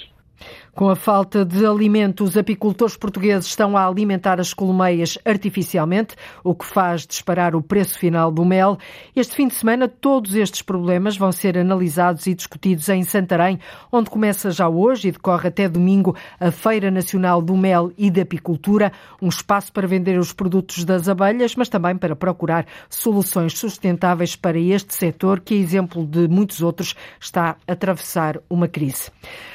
Com 0.76 0.90
a 0.90 0.96
falta 0.98 1.46
de 1.46 1.66
alimento, 1.66 2.26
os 2.26 2.36
apicultores 2.36 2.98
portugueses 2.98 3.48
estão 3.48 3.78
a 3.78 3.88
alimentar 3.88 4.42
as 4.42 4.54
colmeias 4.54 5.18
artificialmente, 5.24 6.18
o 6.44 6.54
que 6.54 6.66
faz 6.66 7.08
disparar 7.08 7.56
o 7.56 7.62
preço 7.62 7.98
final 7.98 8.30
do 8.30 8.44
mel. 8.44 8.78
Este 9.16 9.38
fim 9.38 9.48
de 9.48 9.54
semana, 9.54 9.88
todos 9.88 10.36
estes 10.36 10.62
problemas 10.62 11.16
vão 11.16 11.32
ser 11.32 11.58
analisados 11.58 12.28
e 12.28 12.34
discutidos 12.34 12.90
em 12.90 13.06
Santarém, 13.06 13.58
onde 13.90 14.10
começa 14.10 14.52
já 14.52 14.68
hoje 14.68 15.08
e 15.08 15.12
decorre 15.14 15.48
até 15.48 15.70
domingo 15.70 16.14
a 16.38 16.52
Feira 16.52 16.92
Nacional 16.92 17.42
do 17.42 17.56
Mel 17.56 17.94
e 17.98 18.12
da 18.12 18.24
Apicultura, 18.24 18.92
um 19.22 19.30
espaço 19.30 19.72
para 19.72 19.88
vender 19.88 20.20
os 20.20 20.34
produtos 20.34 20.84
das 20.84 21.08
abelhas, 21.08 21.56
mas 21.56 21.70
também 21.70 21.96
para 21.96 22.18
procurar 22.18 22.66
soluções 22.90 23.58
sustentáveis 23.58 24.36
para 24.36 24.60
este 24.60 24.94
setor, 24.94 25.40
que, 25.40 25.54
a 25.54 25.58
exemplo 25.58 26.06
de 26.06 26.28
muitos 26.28 26.62
outros, 26.62 26.96
está 27.18 27.56
a 27.66 27.72
atravessar 27.72 28.42
uma 28.50 28.68
crise. 28.68 29.10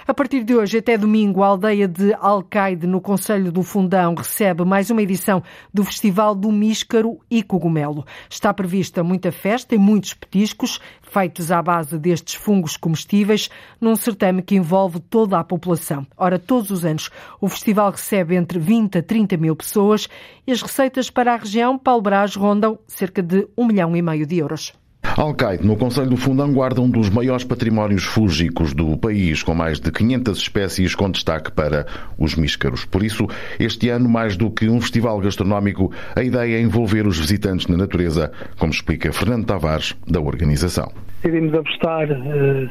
A 0.09 0.15
partir 0.15 0.43
de 0.45 0.57
hoje, 0.57 0.79
até 0.79 0.97
domingo, 0.97 1.10
a 1.11 1.47
aldeia 1.47 1.89
de 1.89 2.15
Alcaide, 2.15 2.87
no 2.87 3.01
Conselho 3.01 3.51
do 3.51 3.65
Fundão, 3.65 4.15
recebe 4.15 4.65
mais 4.65 4.91
uma 4.91 5.03
edição 5.03 5.43
do 5.75 5.83
Festival 5.83 6.37
do 6.37 6.53
Míscaro 6.53 7.19
e 7.29 7.43
Cogumelo. 7.43 8.07
Está 8.29 8.55
prevista 8.55 9.03
muita 9.03 9.33
festa 9.33 9.75
e 9.75 9.79
muitos 9.79 10.15
petiscos, 10.15 10.81
feitos 11.03 11.51
à 11.51 11.61
base 11.61 11.99
destes 11.99 12.37
fungos 12.37 12.77
comestíveis, 12.77 13.51
num 13.81 13.97
certame 13.97 14.41
que 14.41 14.55
envolve 14.55 15.01
toda 15.01 15.37
a 15.37 15.43
população. 15.43 16.07
Ora, 16.17 16.39
todos 16.39 16.71
os 16.71 16.85
anos, 16.85 17.11
o 17.41 17.49
festival 17.49 17.91
recebe 17.91 18.37
entre 18.37 18.61
20 18.61 18.99
a 18.99 19.03
30 19.03 19.37
mil 19.37 19.57
pessoas 19.57 20.09
e 20.47 20.53
as 20.53 20.63
receitas 20.63 21.11
para 21.11 21.35
a 21.35 21.37
região 21.37 21.77
Paulo 21.77 22.03
Brás 22.03 22.37
rondam 22.37 22.79
cerca 22.87 23.21
de 23.21 23.49
um 23.59 23.67
milhão 23.67 23.97
e 23.97 24.01
meio 24.01 24.25
de 24.25 24.39
euros. 24.39 24.73
Alcaide, 25.17 25.67
no 25.67 25.77
Conselho 25.77 26.11
do 26.11 26.17
Fundão, 26.17 26.53
guarda 26.53 26.81
um 26.81 26.89
dos 26.89 27.11
maiores 27.11 27.45
patrimónios 27.45 28.05
fúngicos 28.05 28.73
do 28.73 28.97
país, 28.97 29.43
com 29.43 29.55
mais 29.55 29.81
de 29.81 29.91
500 29.91 30.39
espécies, 30.39 30.95
com 30.95 31.11
destaque 31.11 31.51
para 31.51 31.87
os 32.19 32.37
míscaros. 32.37 32.85
Por 32.85 33.03
isso, 33.03 33.27
este 33.59 33.89
ano, 33.89 34.09
mais 34.09 34.37
do 34.37 34.51
que 34.51 34.69
um 34.69 34.81
festival 34.81 35.19
gastronómico, 35.19 35.93
a 36.15 36.23
ideia 36.23 36.57
é 36.57 36.61
envolver 36.61 37.07
os 37.07 37.19
visitantes 37.19 37.67
na 37.67 37.77
natureza, 37.77 38.33
como 38.59 38.73
explica 38.73 39.13
Fernando 39.13 39.47
Tavares, 39.47 39.97
da 40.07 40.21
organização. 40.21 40.93
Decidimos 41.23 41.55
apostar 41.55 42.09
uh, 42.11 42.71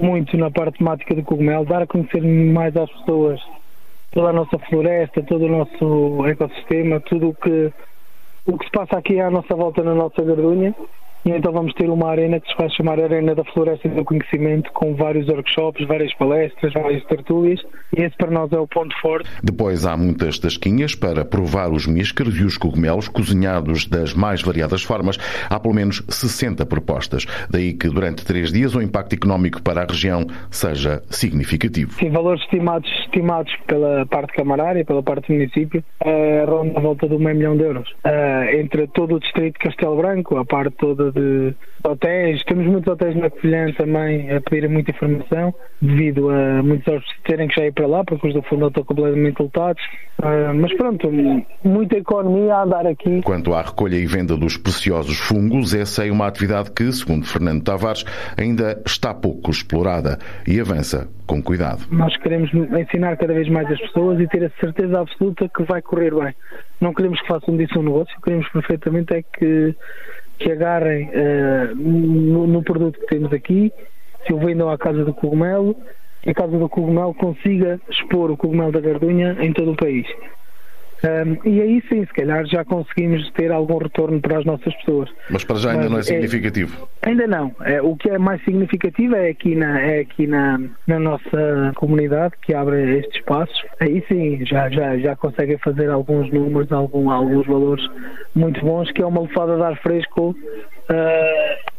muito 0.00 0.36
na 0.36 0.50
parte 0.50 0.78
temática 0.78 1.14
do 1.14 1.22
cogumelo, 1.22 1.64
dar 1.66 1.82
a 1.82 1.86
conhecer 1.86 2.22
mais 2.22 2.76
às 2.76 2.90
pessoas 2.90 3.40
toda 4.12 4.28
a 4.28 4.32
nossa 4.32 4.58
floresta, 4.60 5.22
todo 5.22 5.44
o 5.44 5.48
nosso 5.48 6.26
ecossistema, 6.26 7.00
tudo 7.00 7.30
o 7.30 7.34
que, 7.34 7.72
o 8.46 8.56
que 8.56 8.64
se 8.64 8.70
passa 8.70 8.96
aqui 8.96 9.18
à 9.18 9.28
nossa 9.28 9.54
volta 9.56 9.82
na 9.82 9.94
nossa 9.94 10.22
gardunha 10.22 10.72
e 11.24 11.30
então 11.30 11.52
vamos 11.52 11.72
ter 11.74 11.88
uma 11.88 12.10
arena 12.10 12.38
que 12.38 12.48
se 12.48 12.56
vai 12.56 12.68
chamar 12.70 13.00
Arena 13.00 13.34
da 13.34 13.44
Floresta 13.44 13.88
do 13.88 14.04
Conhecimento, 14.04 14.70
com 14.72 14.94
vários 14.94 15.26
workshops, 15.28 15.86
várias 15.86 16.12
palestras, 16.14 16.72
várias 16.72 17.02
tertúlias, 17.04 17.60
e 17.96 18.02
esse 18.02 18.16
para 18.16 18.30
nós 18.30 18.52
é 18.52 18.58
o 18.58 18.66
ponto 18.66 18.94
forte. 19.00 19.28
Depois 19.42 19.86
há 19.86 19.96
muitas 19.96 20.38
tasquinhas 20.38 20.94
para 20.94 21.24
provar 21.24 21.70
os 21.70 21.86
míscaros 21.86 22.38
e 22.38 22.44
os 22.44 22.58
cogumelos 22.58 23.08
cozinhados 23.08 23.86
das 23.86 24.12
mais 24.12 24.42
variadas 24.42 24.82
formas. 24.82 25.16
Há 25.48 25.58
pelo 25.58 25.74
menos 25.74 26.02
60 26.08 26.66
propostas. 26.66 27.26
Daí 27.50 27.72
que 27.72 27.88
durante 27.88 28.24
três 28.24 28.52
dias 28.52 28.74
o 28.74 28.82
impacto 28.82 29.14
económico 29.14 29.62
para 29.62 29.82
a 29.82 29.86
região 29.86 30.26
seja 30.50 31.02
significativo. 31.08 31.92
Sim, 31.92 32.10
valores 32.10 32.42
estimados, 32.42 32.90
estimados 33.04 33.54
pela 33.66 34.04
parte 34.06 34.34
camarária, 34.34 34.84
pela 34.84 35.02
parte 35.02 35.28
do 35.28 35.34
município, 35.34 35.82
uh, 36.04 36.50
ronda 36.50 36.78
a 36.78 36.82
volta 36.82 37.08
de 37.08 37.14
um 37.14 37.18
meio 37.18 37.36
milhão 37.36 37.56
de 37.56 37.62
euros. 37.62 37.90
Uh, 38.04 38.60
entre 38.60 38.86
todo 38.88 39.16
o 39.16 39.20
distrito 39.20 39.54
de 39.54 39.58
Castelo 39.60 39.96
Branco, 39.96 40.36
a 40.36 40.44
parte 40.44 40.76
toda 40.76 41.13
de 41.14 41.54
hotéis. 41.82 42.42
Temos 42.44 42.66
muitos 42.66 42.92
hotéis 42.92 43.16
na 43.16 43.30
Covilhã 43.30 43.72
também 43.72 44.30
a 44.32 44.40
pedir 44.40 44.68
muita 44.68 44.90
informação, 44.90 45.54
devido 45.80 46.30
a 46.30 46.62
muitos 46.62 46.86
hóspedes 46.88 47.22
terem 47.24 47.48
que 47.48 47.54
já 47.54 47.66
ir 47.66 47.72
para 47.72 47.86
lá, 47.86 48.04
porque 48.04 48.28
os 48.28 48.34
do 48.34 48.42
fundo 48.42 48.66
estão 48.68 48.84
completamente 48.84 49.40
lotados. 49.40 49.82
Uh, 50.18 50.54
mas 50.54 50.72
pronto, 50.76 51.10
muita 51.62 51.96
economia 51.96 52.54
a 52.54 52.62
andar 52.62 52.86
aqui. 52.86 53.20
Quanto 53.22 53.52
à 53.52 53.62
recolha 53.62 53.96
e 53.96 54.06
venda 54.06 54.36
dos 54.36 54.56
preciosos 54.56 55.18
fungos, 55.18 55.74
essa 55.74 56.06
é 56.06 56.10
uma 56.10 56.26
atividade 56.26 56.70
que, 56.70 56.90
segundo 56.92 57.26
Fernando 57.26 57.62
Tavares, 57.62 58.04
ainda 58.36 58.80
está 58.86 59.12
pouco 59.12 59.50
explorada 59.50 60.18
e 60.46 60.60
avança 60.60 61.08
com 61.26 61.42
cuidado. 61.42 61.86
Nós 61.90 62.16
queremos 62.18 62.52
ensinar 62.52 63.16
cada 63.16 63.32
vez 63.32 63.48
mais 63.48 63.70
as 63.70 63.80
pessoas 63.80 64.20
e 64.20 64.28
ter 64.28 64.44
a 64.44 64.50
certeza 64.60 65.00
absoluta 65.00 65.48
que 65.48 65.62
vai 65.64 65.80
correr 65.82 66.14
bem. 66.14 66.34
Não 66.80 66.92
queremos 66.92 67.20
que 67.20 67.28
façam 67.28 67.56
disso 67.56 67.78
um 67.78 67.82
negócio, 67.82 68.14
queremos 68.22 68.48
perfeitamente 68.50 69.14
é 69.14 69.22
que, 69.22 69.74
que 70.44 70.52
agarrem 70.52 71.08
uh, 71.08 71.74
no, 71.74 72.46
no, 72.46 72.62
produto 72.62 73.00
que 73.00 73.06
temos 73.06 73.32
aqui, 73.32 73.72
se 74.26 74.34
o 74.34 74.38
vendam 74.38 74.68
à 74.68 74.76
Casa 74.76 75.02
do 75.02 75.14
Cogumelo, 75.14 75.74
e 76.26 76.30
a 76.30 76.34
Casa 76.34 76.58
do 76.58 76.68
Cogumelo 76.68 77.14
consiga 77.14 77.80
expor 77.88 78.30
o 78.30 78.36
cogumelo 78.36 78.70
da 78.70 78.80
gardunha 78.80 79.38
em 79.40 79.54
todo 79.54 79.72
o 79.72 79.76
país. 79.76 80.06
Um, 81.02 81.48
e 81.48 81.60
aí 81.60 81.82
sim, 81.88 82.04
se 82.06 82.12
calhar 82.12 82.46
já 82.46 82.64
conseguimos 82.64 83.30
ter 83.32 83.50
algum 83.52 83.78
retorno 83.78 84.20
para 84.20 84.38
as 84.38 84.44
nossas 84.44 84.74
pessoas. 84.76 85.10
Mas 85.30 85.44
para 85.44 85.56
já 85.56 85.70
ainda 85.70 85.82
Mas 85.82 85.90
não 85.90 85.98
é 85.98 86.02
significativo? 86.02 86.88
É, 87.02 87.10
ainda 87.10 87.26
não. 87.26 87.54
É, 87.62 87.82
o 87.82 87.96
que 87.96 88.08
é 88.08 88.18
mais 88.18 88.42
significativo 88.44 89.14
é 89.14 89.28
aqui, 89.28 89.54
na, 89.54 89.80
é 89.80 90.00
aqui 90.00 90.26
na, 90.26 90.60
na 90.86 90.98
nossa 90.98 91.72
comunidade 91.76 92.34
que 92.42 92.54
abre 92.54 92.98
estes 92.98 93.16
espaços. 93.16 93.64
Aí 93.80 94.02
sim, 94.08 94.44
já, 94.46 94.70
já, 94.70 94.96
já 94.98 95.16
conseguem 95.16 95.58
fazer 95.58 95.90
alguns 95.90 96.32
números, 96.32 96.70
algum, 96.72 97.10
alguns 97.10 97.46
valores 97.46 97.84
muito 98.34 98.60
bons, 98.64 98.90
que 98.92 99.02
é 99.02 99.06
uma 99.06 99.22
lefada 99.22 99.56
de 99.56 99.62
ar 99.62 99.76
fresco 99.80 100.34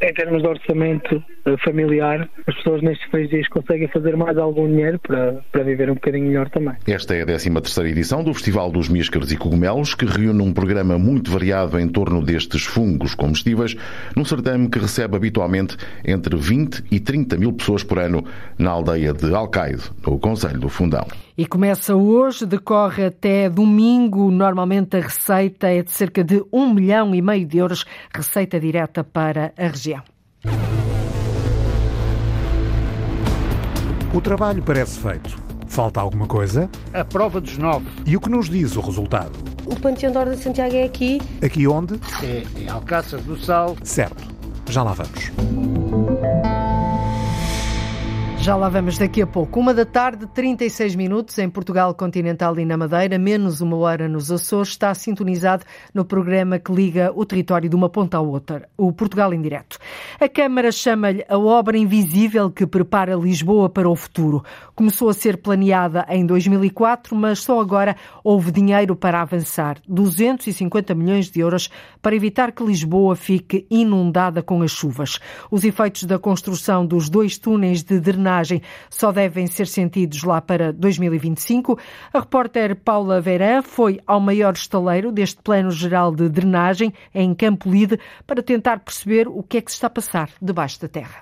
em 0.01 0.13
termos 0.13 0.41
de 0.41 0.47
orçamento 0.47 1.15
uh, 1.15 1.57
familiar, 1.63 2.27
as 2.47 2.55
pessoas 2.55 2.81
nestes 2.81 3.09
três 3.09 3.29
dias 3.29 3.47
conseguem 3.47 3.87
fazer 3.87 4.15
mais 4.17 4.37
algum 4.37 4.67
dinheiro 4.67 4.99
para, 4.99 5.41
para 5.51 5.63
viver 5.63 5.89
um 5.89 5.95
bocadinho 5.95 6.27
melhor 6.27 6.49
também. 6.49 6.75
Esta 6.87 7.15
é 7.15 7.21
a 7.21 7.25
13 7.25 7.51
terceira 7.51 7.89
edição 7.89 8.23
do 8.23 8.33
Festival 8.33 8.71
dos 8.71 8.89
Míscaros 8.89 9.31
e 9.31 9.37
Cogumelos, 9.37 9.95
que 9.95 10.05
reúne 10.05 10.41
um 10.41 10.53
programa 10.53 10.97
muito 10.97 11.31
variado 11.31 11.79
em 11.79 11.87
torno 11.87 12.21
destes 12.21 12.65
fungos 12.65 13.15
comestíveis, 13.15 13.75
num 14.15 14.25
certame 14.25 14.69
que 14.69 14.79
recebe 14.79 15.15
habitualmente 15.15 15.77
entre 16.05 16.35
20 16.35 16.83
e 16.91 16.99
30 16.99 17.37
mil 17.37 17.53
pessoas 17.53 17.83
por 17.83 17.99
ano 17.99 18.23
na 18.57 18.71
aldeia 18.71 19.13
de 19.13 19.33
Alcaide, 19.33 19.83
no 20.05 20.19
Conselho 20.19 20.59
do 20.59 20.69
Fundão. 20.69 21.05
E 21.37 21.45
começa 21.45 21.93
hoje, 21.93 22.45
decorre 22.45 23.07
até 23.07 23.49
domingo. 23.49 24.31
Normalmente 24.31 24.95
a 24.95 25.01
receita 25.01 25.67
é 25.67 25.83
de 25.83 25.91
cerca 25.91 26.23
de 26.23 26.41
um 26.51 26.73
milhão 26.73 27.13
e 27.13 27.21
meio 27.21 27.45
de 27.45 27.57
euros, 27.57 27.85
receita 28.13 28.57
direta 28.57 29.03
para 29.03 29.53
a 29.57 29.67
região. 29.67 30.01
O 34.13 34.21
trabalho 34.21 34.63
parece 34.63 34.97
feito. 34.97 35.35
Falta 35.67 35.99
alguma 35.99 36.25
coisa? 36.25 36.69
A 36.93 37.03
prova 37.03 37.41
dos 37.41 37.57
nove. 37.57 37.85
E 38.05 38.15
o 38.15 38.21
que 38.21 38.29
nos 38.29 38.49
diz 38.49 38.77
o 38.77 38.79
resultado? 38.79 39.33
O 39.65 39.75
Panteão 39.75 40.13
da 40.13 40.21
Ordem 40.21 40.37
de 40.37 40.43
Santiago 40.43 40.73
é 40.73 40.83
aqui. 40.83 41.19
Aqui 41.43 41.67
onde? 41.67 41.99
É 42.23 42.43
em 42.57 42.69
Alcácer 42.69 43.19
do 43.19 43.37
Sal. 43.37 43.75
Certo. 43.83 44.23
Já 44.69 44.83
lá 44.83 44.93
vamos. 44.93 45.31
Já 48.45 48.55
lá 48.55 48.69
vamos 48.69 48.99
daqui 48.99 49.23
a 49.23 49.25
pouco. 49.25 49.59
Uma 49.59 49.73
da 49.73 49.83
tarde, 49.83 50.27
36 50.27 50.93
minutos 50.93 51.35
em 51.39 51.49
Portugal 51.49 51.95
continental 51.95 52.59
e 52.59 52.63
na 52.63 52.77
Madeira, 52.77 53.17
menos 53.17 53.59
uma 53.59 53.75
hora 53.75 54.07
nos 54.07 54.31
Açores, 54.31 54.69
está 54.69 54.93
sintonizado 54.93 55.65
no 55.91 56.05
programa 56.05 56.59
que 56.59 56.71
liga 56.71 57.11
o 57.15 57.25
território 57.25 57.67
de 57.67 57.75
uma 57.75 57.89
ponta 57.89 58.17
à 58.17 58.21
outra, 58.21 58.69
o 58.77 58.93
Portugal 58.93 59.33
em 59.33 59.41
Direto. 59.41 59.79
A 60.19 60.29
Câmara 60.29 60.71
chama-lhe 60.71 61.25
a 61.27 61.39
obra 61.39 61.75
invisível 61.75 62.51
que 62.51 62.67
prepara 62.67 63.15
Lisboa 63.15 63.67
para 63.67 63.89
o 63.89 63.95
futuro. 63.95 64.45
Começou 64.75 65.09
a 65.09 65.13
ser 65.15 65.37
planeada 65.37 66.05
em 66.07 66.23
2004, 66.23 67.15
mas 67.15 67.39
só 67.39 67.59
agora 67.59 67.95
houve 68.23 68.51
dinheiro 68.51 68.95
para 68.95 69.23
avançar. 69.23 69.79
250 69.87 70.93
milhões 70.93 71.31
de 71.31 71.39
euros 71.39 71.67
para 71.99 72.15
evitar 72.15 72.51
que 72.51 72.63
Lisboa 72.63 73.15
fique 73.15 73.65
inundada 73.71 74.43
com 74.43 74.61
as 74.61 74.69
chuvas. 74.69 75.17
Os 75.49 75.63
efeitos 75.63 76.03
da 76.03 76.19
construção 76.19 76.85
dos 76.85 77.09
dois 77.09 77.39
túneis 77.39 77.81
de 77.81 77.99
drenagem 77.99 78.34
só 78.89 79.11
devem 79.11 79.47
ser 79.47 79.67
sentidos 79.67 80.23
lá 80.23 80.41
para 80.41 80.73
2025. 80.73 81.79
A 82.13 82.19
repórter 82.19 82.75
Paula 82.75 83.21
Verã 83.21 83.61
foi 83.61 83.99
ao 84.05 84.19
maior 84.19 84.53
estaleiro 84.53 85.11
deste 85.11 85.41
Plano 85.41 85.71
Geral 85.71 86.13
de 86.13 86.27
Drenagem, 86.29 86.93
em 87.13 87.33
Campo 87.33 87.69
Lide, 87.69 87.99
para 88.25 88.43
tentar 88.43 88.79
perceber 88.79 89.27
o 89.27 89.43
que 89.43 89.57
é 89.57 89.61
que 89.61 89.71
se 89.71 89.77
está 89.77 89.87
a 89.87 89.89
passar 89.89 90.29
debaixo 90.41 90.81
da 90.81 90.87
terra. 90.87 91.21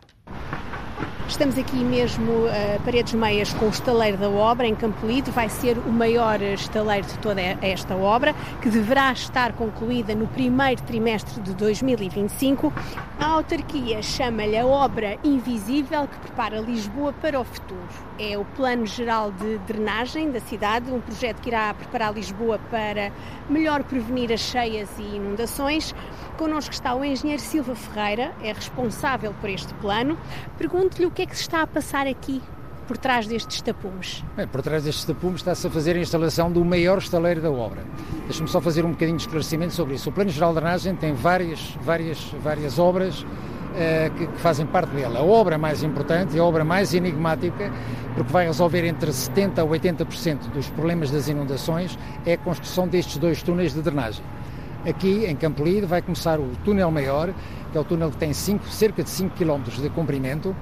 Estamos 1.27 1.57
aqui 1.57 1.77
mesmo 1.77 2.31
uh, 2.31 2.81
paredes 2.85 3.13
meias 3.13 3.53
com 3.53 3.65
o 3.65 3.69
estaleiro 3.69 4.17
da 4.17 4.29
obra 4.29 4.67
em 4.67 4.75
Campolide. 4.75 5.31
Vai 5.31 5.49
ser 5.49 5.77
o 5.77 5.91
maior 5.91 6.41
estaleiro 6.41 7.07
de 7.07 7.17
toda 7.19 7.41
esta 7.41 7.95
obra, 7.95 8.35
que 8.61 8.69
deverá 8.69 9.11
estar 9.11 9.53
concluída 9.53 10.13
no 10.13 10.27
primeiro 10.27 10.81
trimestre 10.83 11.41
de 11.41 11.53
2025. 11.55 12.71
A 13.19 13.25
autarquia 13.25 14.01
chama-lhe 14.01 14.57
a 14.57 14.65
obra 14.65 15.17
invisível 15.23 16.07
que 16.07 16.17
prepara 16.19 16.59
Lisboa 16.59 17.13
para 17.13 17.39
o 17.39 17.43
futuro. 17.43 17.81
É 18.19 18.37
o 18.37 18.45
Plano 18.45 18.85
Geral 18.85 19.31
de 19.31 19.57
Drenagem 19.59 20.29
da 20.29 20.39
cidade, 20.39 20.91
um 20.91 20.99
projeto 20.99 21.41
que 21.41 21.49
irá 21.49 21.73
preparar 21.73 22.13
Lisboa 22.13 22.59
para 22.69 23.11
melhor 23.49 23.83
prevenir 23.83 24.31
as 24.31 24.41
cheias 24.41 24.89
e 24.99 25.15
inundações. 25.15 25.95
Connosco 26.37 26.73
está 26.73 26.95
o 26.95 27.05
engenheiro 27.05 27.41
Silva 27.41 27.75
Ferreira, 27.75 28.33
é 28.41 28.51
responsável 28.51 29.33
por 29.39 29.49
este 29.49 29.73
plano. 29.75 30.17
Pergunto-lhe 30.57 31.05
o 31.05 31.11
que 31.11 31.21
é 31.21 31.25
que 31.25 31.35
se 31.35 31.43
está 31.43 31.61
a 31.61 31.67
passar 31.67 32.07
aqui 32.07 32.41
por 32.87 32.97
trás 32.97 33.27
destes 33.27 33.61
tapumes? 33.61 34.23
Bem, 34.35 34.47
por 34.47 34.61
trás 34.61 34.83
destes 34.83 35.05
tapumes 35.05 35.41
está-se 35.41 35.67
a 35.67 35.69
fazer 35.69 35.95
a 35.95 35.99
instalação 35.99 36.51
do 36.51 36.63
maior 36.65 36.97
estaleiro 36.97 37.39
da 37.39 37.51
obra. 37.51 37.83
Deixe-me 38.25 38.47
só 38.47 38.59
fazer 38.59 38.83
um 38.83 38.91
bocadinho 38.91 39.17
de 39.17 39.23
esclarecimento 39.23 39.73
sobre 39.73 39.95
isso. 39.95 40.09
O 40.09 40.11
Plano 40.11 40.31
Geral 40.31 40.49
de 40.49 40.55
Drenagem 40.59 40.95
tem 40.95 41.13
várias, 41.13 41.59
várias, 41.81 42.19
várias 42.43 42.79
obras 42.79 43.21
uh, 43.21 44.13
que, 44.17 44.27
que, 44.27 44.39
fazem 44.39 44.65
parte 44.65 44.89
dele. 44.89 45.17
A 45.17 45.21
obra 45.21 45.57
mais 45.57 45.83
importante 45.83 46.37
a 46.37 46.43
obra 46.43 46.63
mais 46.63 46.93
enigmática, 46.93 47.71
porque 48.15 48.31
vai 48.31 48.47
resolver 48.47 48.83
entre 48.85 49.11
70% 49.11 49.59
a 49.59 49.65
80% 49.65 50.51
dos 50.51 50.67
problemas 50.69 51.11
das 51.11 51.27
inundações, 51.27 51.97
é 52.25 52.33
a 52.33 52.37
construção 52.37 52.87
destes 52.87 53.17
dois 53.17 53.41
túneis 53.43 53.73
de 53.73 53.81
drenagem. 53.81 54.23
Aqui 54.85 55.25
em 55.25 55.35
Campolide 55.35 55.85
vai 55.85 56.01
começar 56.01 56.41
o 56.41 56.49
túnel 56.65 56.91
maior, 56.91 57.33
que 57.71 57.77
é 57.77 57.79
o 57.79 57.85
túnel 57.85 58.11
que 58.11 58.17
tem 58.17 58.33
cinco, 58.33 58.67
cerca 58.67 59.01
de 59.01 59.09
5 59.09 59.33
km 59.37 59.63
de 59.81 59.89
comprimento. 59.89 60.53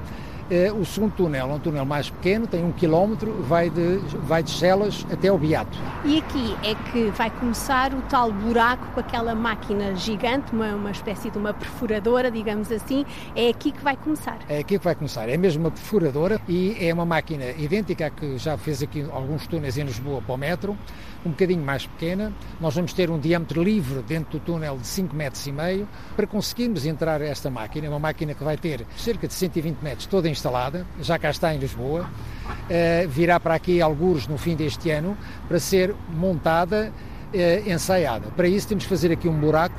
Eh, 0.52 0.70
o 0.70 0.84
segundo 0.84 1.14
túnel 1.14 1.50
é 1.50 1.54
um 1.54 1.60
túnel 1.60 1.86
mais 1.86 2.10
pequeno, 2.10 2.46
tem 2.46 2.62
um 2.62 2.74
quilómetro, 2.74 3.42
vai 3.44 3.70
de, 3.70 4.00
vai 4.26 4.44
de 4.44 4.52
Chelas 4.52 5.08
até 5.10 5.32
o 5.32 5.38
Beato. 5.38 5.78
E 6.04 6.18
aqui 6.18 6.58
é 6.62 6.76
que 6.92 7.10
vai 7.12 7.30
começar 7.30 7.94
o 7.94 8.02
tal 8.02 8.34
buraco 8.34 8.86
com 8.94 9.00
aquela 9.00 9.34
máquina 9.34 9.96
gigante, 9.96 10.52
uma, 10.52 10.76
uma 10.76 10.92
espécie 10.92 11.32
de 11.32 11.38
uma 11.38 11.54
perfuradora, 11.54 12.30
digamos 12.30 12.70
assim. 12.70 13.06
É 13.34 13.48
aqui 13.48 13.72
que 13.72 13.82
vai 13.82 13.96
começar. 13.96 14.40
É 14.50 14.60
aqui 14.60 14.78
que 14.78 14.84
vai 14.84 14.94
começar. 14.94 15.30
É 15.30 15.38
mesmo 15.38 15.64
uma 15.64 15.72
perfuradora 15.72 16.42
e 16.50 16.76
é 16.82 16.94
uma 16.94 17.06
máquina 17.06 17.52
idêntica 17.52 18.08
à 18.08 18.10
que 18.10 18.38
já 18.38 18.58
fez 18.58 18.84
aqui 18.84 19.08
alguns 19.10 19.48
túneis 19.48 19.78
em 19.78 19.84
Lisboa 19.84 20.22
para 20.22 20.36
o 20.36 20.38
metro 20.38 20.78
um 21.26 21.30
bocadinho 21.30 21.64
mais 21.64 21.86
pequena. 21.86 22.34
Nós 22.60 22.76
vamos 22.76 22.94
ter 22.94 23.10
um 23.10 23.20
diâmetro 23.20 23.64
livre 23.64 24.02
dentro 24.02 24.40
do 24.40 24.44
túnel 24.44 24.78
de 24.78 24.88
5 24.88 25.16
metros 25.16 25.46
e 25.48 25.52
meio 25.52 25.88
para 26.16 26.28
conseguirmos 26.28 26.86
entrar 26.86 27.22
esta 27.22 27.50
máquina, 27.50 27.90
uma 27.90 28.00
máquina 28.00 28.34
que 28.34 28.44
vai 28.44 28.58
ter 28.58 28.86
cerca 28.98 29.28
de 29.28 29.34
120 29.34 29.78
metros 29.82 30.06
toda 30.08 30.30
instalada, 30.42 30.88
já 31.00 31.20
cá 31.20 31.30
está 31.30 31.54
em 31.54 31.60
Lisboa, 31.60 32.02
uh, 32.02 33.08
virá 33.08 33.40
para 33.40 33.54
aqui 33.54 33.80
alguns 33.80 34.28
no 34.28 34.40
fim 34.40 34.56
deste 34.56 34.90
ano 34.90 35.16
para 35.48 35.60
ser 35.60 35.94
montada, 36.10 36.92
uh, 37.32 37.70
ensaiada. 37.70 38.30
Para 38.36 38.48
isso 38.48 38.68
temos 38.68 38.86
que 38.86 38.90
fazer 38.90 39.12
aqui 39.12 39.30
um 39.30 39.40
buraco 39.40 39.76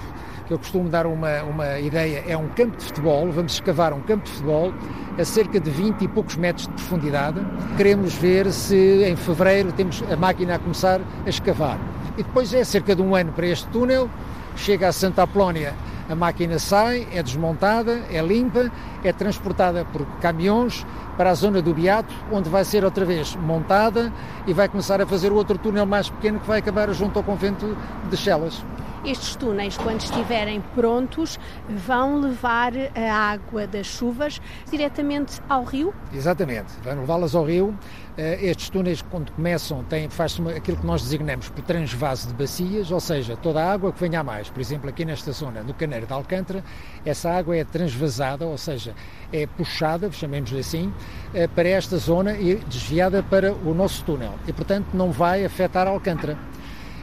que 0.46 0.54
eu 0.54 0.58
costumo 0.58 0.88
dar 0.88 1.04
uma, 1.04 1.42
uma 1.42 1.80
ideia, 1.80 2.22
é 2.28 2.36
um 2.36 2.48
campo 2.48 2.76
de 2.76 2.84
futebol, 2.84 3.30
vamos 3.32 3.54
escavar 3.54 3.92
um 3.92 4.00
campo 4.02 4.24
de 4.24 4.30
futebol 4.30 4.72
a 5.18 5.24
cerca 5.24 5.58
de 5.58 5.68
20 5.68 6.02
e 6.02 6.08
poucos 6.08 6.36
metros 6.36 6.68
de 6.68 6.74
profundidade. 6.74 7.40
Queremos 7.76 8.14
ver 8.14 8.52
se 8.52 9.04
em 9.04 9.16
fevereiro 9.16 9.72
temos 9.72 10.02
a 10.10 10.16
máquina 10.16 10.54
a 10.54 10.58
começar 10.60 11.00
a 11.26 11.28
escavar. 11.28 11.78
E 12.16 12.22
depois 12.22 12.54
é 12.54 12.62
cerca 12.62 12.94
de 12.94 13.02
um 13.02 13.16
ano 13.16 13.32
para 13.32 13.46
este 13.48 13.66
túnel, 13.68 14.08
chega 14.54 14.88
a 14.88 14.92
Santa 14.92 15.24
Apolónia, 15.24 15.74
a 16.12 16.14
máquina 16.14 16.58
sai, 16.58 17.08
é 17.10 17.22
desmontada, 17.22 18.02
é 18.10 18.20
limpa, 18.20 18.70
é 19.02 19.14
transportada 19.14 19.82
por 19.86 20.04
caminhões 20.20 20.84
para 21.16 21.30
a 21.30 21.34
zona 21.34 21.62
do 21.62 21.72
Beato, 21.72 22.12
onde 22.30 22.50
vai 22.50 22.66
ser 22.66 22.84
outra 22.84 23.06
vez 23.06 23.34
montada 23.34 24.12
e 24.46 24.52
vai 24.52 24.68
começar 24.68 25.00
a 25.00 25.06
fazer 25.06 25.32
outro 25.32 25.56
túnel 25.56 25.86
mais 25.86 26.10
pequeno 26.10 26.38
que 26.38 26.46
vai 26.46 26.58
acabar 26.58 26.92
junto 26.92 27.18
ao 27.18 27.24
convento 27.24 27.74
de 28.10 28.16
Chelas. 28.18 28.62
Estes 29.04 29.34
túneis, 29.34 29.76
quando 29.78 30.00
estiverem 30.00 30.60
prontos, 30.76 31.40
vão 31.68 32.20
levar 32.20 32.72
a 32.94 33.32
água 33.32 33.66
das 33.66 33.86
chuvas 33.86 34.40
diretamente 34.70 35.40
ao 35.48 35.64
rio? 35.64 35.94
Exatamente, 36.12 36.74
vão 36.84 37.00
levá-las 37.00 37.34
ao 37.34 37.44
rio. 37.44 37.74
Eh, 38.16 38.50
estes 38.50 38.68
túneis, 38.68 39.00
quando 39.00 39.32
começam, 39.32 39.82
faz-se 40.10 40.42
aquilo 40.48 40.76
que 40.76 40.86
nós 40.86 41.02
designamos 41.02 41.48
por 41.48 41.62
transvase 41.64 42.28
de 42.28 42.34
bacias, 42.34 42.90
ou 42.90 43.00
seja, 43.00 43.36
toda 43.36 43.64
a 43.64 43.72
água 43.72 43.90
que 43.90 44.00
venha 44.00 44.20
a 44.20 44.24
mais, 44.24 44.50
por 44.50 44.60
exemplo, 44.60 44.90
aqui 44.90 45.02
nesta 45.02 45.32
zona, 45.32 45.62
no 45.62 45.72
Caneiro 45.72 46.06
de 46.06 46.12
Alcântara, 46.12 46.62
essa 47.06 47.30
água 47.30 47.56
é 47.56 47.64
transvasada, 47.64 48.44
ou 48.44 48.58
seja, 48.58 48.94
é 49.32 49.46
puxada, 49.46 50.12
chamemos-lhe 50.12 50.60
assim, 50.60 50.92
eh, 51.32 51.46
para 51.46 51.70
esta 51.70 51.96
zona 51.96 52.34
e 52.34 52.56
desviada 52.56 53.22
para 53.22 53.54
o 53.54 53.72
nosso 53.72 54.04
túnel. 54.04 54.34
E, 54.46 54.52
portanto, 54.52 54.88
não 54.92 55.10
vai 55.10 55.44
afetar 55.46 55.86
Alcântara 55.86 56.36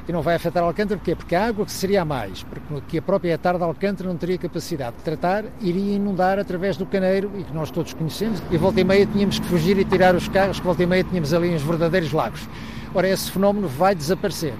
e 0.10 0.12
não 0.12 0.24
vai 0.24 0.34
afetar 0.34 0.63
Alcântara, 0.63 0.98
porquê? 0.98 1.15
Porque 1.15 1.36
a 1.36 1.45
água 1.45 1.63
que 1.63 1.72
seria 1.72 2.02
a 2.02 2.06
mais, 2.06 2.43
porque 2.65 2.98
a 2.98 3.02
própria 3.02 3.34
etar 3.34 3.56
de 3.56 3.63
Alcântara 3.63 4.10
não 4.10 4.17
teria 4.17 4.39
capacidade 4.39 4.95
de 4.98 5.04
tratar, 5.04 5.45
iria 5.62 5.98
inundar 5.98 6.39
através 6.39 6.76
do 6.76 6.86
caneiro, 6.88 7.30
e 7.38 7.43
que 7.43 7.54
nós 7.54 7.69
todos 7.69 7.93
conhecemos, 7.93 8.41
e 8.50 8.58
volta 8.58 8.82
e 8.82 8.84
meia 8.84 9.06
tínhamos 9.06 9.38
que 9.38 9.45
fugir 9.45 9.78
e 9.78 9.86
tirar 9.86 10.15
os 10.15 10.28
carros, 10.28 10.60
que 10.60 10.65
volta 10.65 10.82
e 10.82 10.88
meia 10.88 11.04
tínhamos 11.04 11.32
ali 11.32 11.54
uns 11.54 11.62
verdadeiros 11.62 12.12
lagos. 12.12 12.50
Ora, 12.95 13.08
esse 13.08 13.30
fenómeno 13.30 13.67
vai 13.67 13.93
desaparecer. 13.93 14.56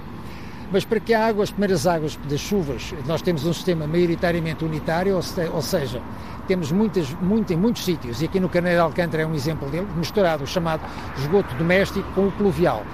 Mas 0.71 0.85
para 0.85 0.99
que 0.99 1.15
a 1.15 1.25
água, 1.25 1.43
as 1.43 1.49
primeiras 1.49 1.88
águas 1.88 2.15
das 2.29 2.39
chuvas, 2.39 2.93
nós 3.07 3.23
temos 3.23 3.43
um 3.43 3.51
sistema 3.51 3.88
maioritariamente 3.88 4.63
unitário, 4.63 5.15
ou 5.15 5.62
seja, 5.63 5.99
temos 6.47 6.71
muitas, 6.71 7.09
muito, 7.23 7.51
em 7.51 7.57
muitos 7.57 7.83
sítios, 7.83 8.21
e 8.21 8.25
aqui 8.25 8.39
no 8.39 8.49
Caneiro 8.49 8.77
de 8.77 8.83
Alcântara 8.83 9.23
é 9.23 9.25
um 9.25 9.33
exemplo 9.33 9.67
dele, 9.67 9.88
misturado 9.95 10.43
o 10.43 10.47
chamado 10.47 10.83
esgoto 11.17 11.55
doméstico 11.55 12.07
com 12.13 12.27
o 12.27 12.31
pluvial. 12.31 12.85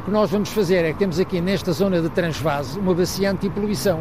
O 0.00 0.02
que 0.02 0.10
nós 0.10 0.30
vamos 0.30 0.48
fazer 0.48 0.82
é 0.82 0.94
que 0.94 0.98
temos 0.98 1.20
aqui 1.20 1.42
nesta 1.42 1.72
zona 1.72 2.00
de 2.00 2.08
transvase 2.08 2.78
uma 2.78 2.94
bacia 2.94 3.30
anti-poluição. 3.30 4.00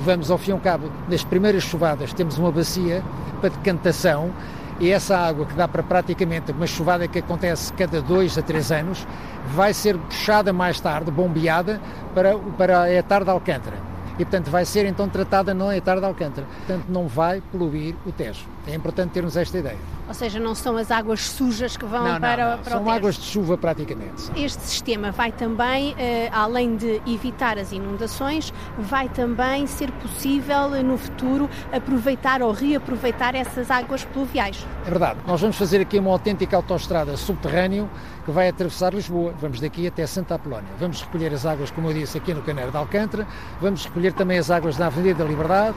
Vamos, 0.00 0.32
ao 0.32 0.36
fim 0.36 0.50
e 0.50 0.52
ao 0.52 0.58
cabo, 0.58 0.90
nas 1.08 1.22
primeiras 1.22 1.62
chuvadas, 1.62 2.12
temos 2.12 2.36
uma 2.38 2.50
bacia 2.50 3.04
para 3.40 3.50
decantação 3.50 4.32
e 4.80 4.90
essa 4.90 5.16
água 5.16 5.46
que 5.46 5.54
dá 5.54 5.68
para 5.68 5.80
praticamente 5.80 6.50
uma 6.50 6.66
chuvada 6.66 7.06
que 7.06 7.20
acontece 7.20 7.72
cada 7.74 8.02
dois 8.02 8.36
a 8.36 8.42
três 8.42 8.72
anos 8.72 9.06
vai 9.54 9.72
ser 9.72 9.96
puxada 9.96 10.52
mais 10.52 10.80
tarde, 10.80 11.08
bombeada, 11.08 11.80
para, 12.12 12.36
para 12.36 12.82
a 12.82 12.92
etar 12.92 13.22
de 13.22 13.30
Alcântara. 13.30 13.76
E, 14.14 14.24
portanto, 14.24 14.50
vai 14.50 14.64
ser 14.64 14.86
então 14.86 15.08
tratada 15.08 15.54
na 15.54 15.76
etar 15.76 16.00
de 16.00 16.04
Alcântara. 16.04 16.48
Portanto, 16.66 16.86
não 16.88 17.06
vai 17.06 17.40
poluir 17.52 17.94
o 18.04 18.10
Tejo. 18.10 18.44
É 18.68 18.74
importante 18.74 19.12
termos 19.12 19.34
esta 19.34 19.56
ideia. 19.56 19.78
Ou 20.06 20.12
seja, 20.12 20.38
não 20.38 20.54
são 20.54 20.76
as 20.76 20.90
águas 20.90 21.20
sujas 21.20 21.74
que 21.74 21.86
vão 21.86 22.04
não, 22.06 22.20
para, 22.20 22.44
não, 22.44 22.56
não. 22.56 22.62
para 22.62 22.72
são 22.72 22.82
o 22.82 22.84
São 22.84 22.94
águas 22.94 23.14
de 23.16 23.22
chuva 23.24 23.56
praticamente. 23.56 24.30
Este 24.36 24.62
sistema 24.62 25.10
vai 25.10 25.32
também, 25.32 25.94
eh, 25.98 26.28
além 26.30 26.76
de 26.76 27.00
evitar 27.06 27.58
as 27.58 27.72
inundações, 27.72 28.52
vai 28.78 29.08
também 29.08 29.66
ser 29.66 29.90
possível 29.92 30.70
no 30.82 30.98
futuro 30.98 31.48
aproveitar 31.72 32.42
ou 32.42 32.52
reaproveitar 32.52 33.34
essas 33.34 33.70
águas 33.70 34.04
pluviais. 34.04 34.66
É 34.86 34.90
verdade. 34.90 35.18
Nós 35.26 35.40
vamos 35.40 35.56
fazer 35.56 35.80
aqui 35.80 35.98
uma 35.98 36.10
autêntica 36.10 36.54
autoestrada 36.54 37.16
subterrânea 37.16 37.88
que 38.26 38.30
vai 38.30 38.48
atravessar 38.48 38.92
Lisboa. 38.92 39.32
Vamos 39.40 39.60
daqui 39.60 39.86
até 39.86 40.06
Santa 40.06 40.34
Apolónia. 40.34 40.68
Vamos 40.78 41.00
recolher 41.00 41.32
as 41.32 41.46
águas, 41.46 41.70
como 41.70 41.88
eu 41.88 41.94
disse, 41.94 42.18
aqui 42.18 42.34
no 42.34 42.42
Caneiro 42.42 42.70
de 42.70 42.76
Alcântara. 42.76 43.26
Vamos 43.62 43.86
recolher 43.86 44.12
também 44.12 44.36
as 44.38 44.50
águas 44.50 44.76
da 44.76 44.86
Avenida 44.88 45.24
da 45.24 45.24
Liberdade 45.24 45.74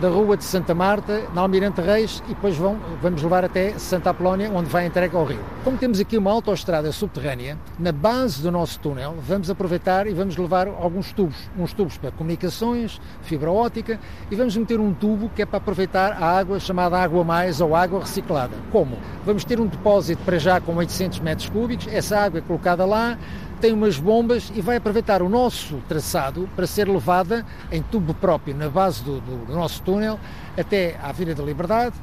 da 0.00 0.08
Rua 0.08 0.36
de 0.36 0.44
Santa 0.44 0.74
Marta, 0.74 1.22
na 1.32 1.40
Almirante 1.40 1.80
Reis, 1.80 2.22
e 2.28 2.33
depois 2.34 2.56
vão, 2.56 2.78
vamos 3.00 3.22
levar 3.22 3.44
até 3.44 3.78
Santa 3.78 4.10
Apolónia, 4.10 4.50
onde 4.50 4.68
vai 4.68 4.86
entregue 4.86 5.16
ao 5.16 5.24
rio. 5.24 5.40
Como 5.62 5.78
temos 5.78 6.00
aqui 6.00 6.18
uma 6.18 6.30
autoestrada 6.30 6.90
subterrânea, 6.92 7.56
na 7.78 7.92
base 7.92 8.42
do 8.42 8.50
nosso 8.50 8.78
túnel, 8.80 9.14
vamos 9.26 9.48
aproveitar 9.48 10.06
e 10.06 10.12
vamos 10.12 10.36
levar 10.36 10.66
alguns 10.66 11.12
tubos, 11.12 11.36
uns 11.58 11.72
tubos 11.72 11.96
para 11.96 12.10
comunicações, 12.10 13.00
fibra 13.22 13.50
óptica, 13.50 13.98
e 14.30 14.36
vamos 14.36 14.56
meter 14.56 14.80
um 14.80 14.92
tubo 14.92 15.30
que 15.34 15.42
é 15.42 15.46
para 15.46 15.58
aproveitar 15.58 16.12
a 16.12 16.38
água 16.38 16.60
chamada 16.60 16.98
água 16.98 17.24
mais 17.24 17.60
ou 17.60 17.74
água 17.74 18.00
reciclada. 18.00 18.54
Como? 18.70 18.98
Vamos 19.24 19.44
ter 19.44 19.60
um 19.60 19.66
depósito 19.66 20.22
para 20.24 20.38
já 20.38 20.60
com 20.60 20.74
800 20.74 21.20
metros 21.20 21.48
cúbicos, 21.48 21.86
essa 21.88 22.18
água 22.18 22.38
é 22.38 22.42
colocada 22.42 22.84
lá, 22.84 23.16
tem 23.60 23.72
umas 23.72 23.98
bombas 23.98 24.52
e 24.54 24.60
vai 24.60 24.76
aproveitar 24.76 25.22
o 25.22 25.28
nosso 25.28 25.76
traçado 25.88 26.46
para 26.54 26.66
ser 26.66 26.88
levada 26.88 27.46
em 27.72 27.82
tubo 27.82 28.12
próprio 28.12 28.54
na 28.54 28.68
base 28.68 29.02
do, 29.02 29.20
do, 29.20 29.54
nosso 29.54 29.80
túnel 29.80 30.18
até 30.58 30.98
à 31.02 31.10
Vila 31.12 31.34
da 31.34 31.42
Liberdade, 31.42 31.94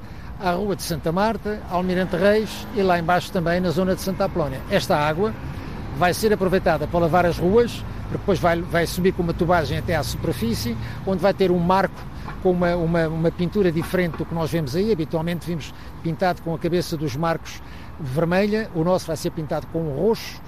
à 0.44 0.52
Rua 0.52 0.76
de 0.76 0.84
Santa 0.84 1.12
Marta, 1.12 1.62
Almirante 1.70 2.16
Reis 2.16 2.68
e 2.76 2.82
lá 2.82 3.00
embaixo 3.00 3.32
também 3.32 3.60
na 3.60 3.70
zona 3.70 3.96
de 3.96 4.02
Santa 4.02 4.26
Apolónia. 4.26 4.60
Esta 4.70 4.98
água 4.98 5.34
vai 5.98 6.14
ser 6.14 6.34
aproveitada 6.34 6.88
para 6.88 7.00
lavar 7.00 7.26
as 7.26 7.38
ruas, 7.38 7.84
depois 8.12 8.40
vai, 8.40 8.62
vai 8.62 8.88
subir 8.88 9.14
com 9.14 9.24
uma 9.24 9.34
tubagem 9.34 9.78
até 9.78 9.96
à 9.96 10.04
superfície, 10.04 10.76
onde 11.06 11.22
vai 11.22 11.34
ter 11.34 11.52
um 11.52 11.60
marco 11.60 12.02
com 12.42 12.52
uma, 12.52 12.76
uma, 12.76 13.08
uma 13.08 13.32
pintura 13.32 13.72
diferente 13.72 14.18
do 14.18 14.26
que 14.26 14.34
nós 14.34 14.52
vemos 14.52 14.76
aí. 14.76 14.92
Habitualmente 14.92 15.46
vimos 15.46 15.74
pintado 16.02 16.42
com 16.42 16.54
a 16.54 16.58
cabeça 16.58 16.98
dos 16.98 17.16
marcos 17.16 17.62
vermelha, 18.00 18.70
o 18.74 18.84
nosso 18.84 19.06
vai 19.06 19.16
ser 19.16 19.30
pintado 19.30 19.68
com 19.68 19.96
roxo 19.96 20.42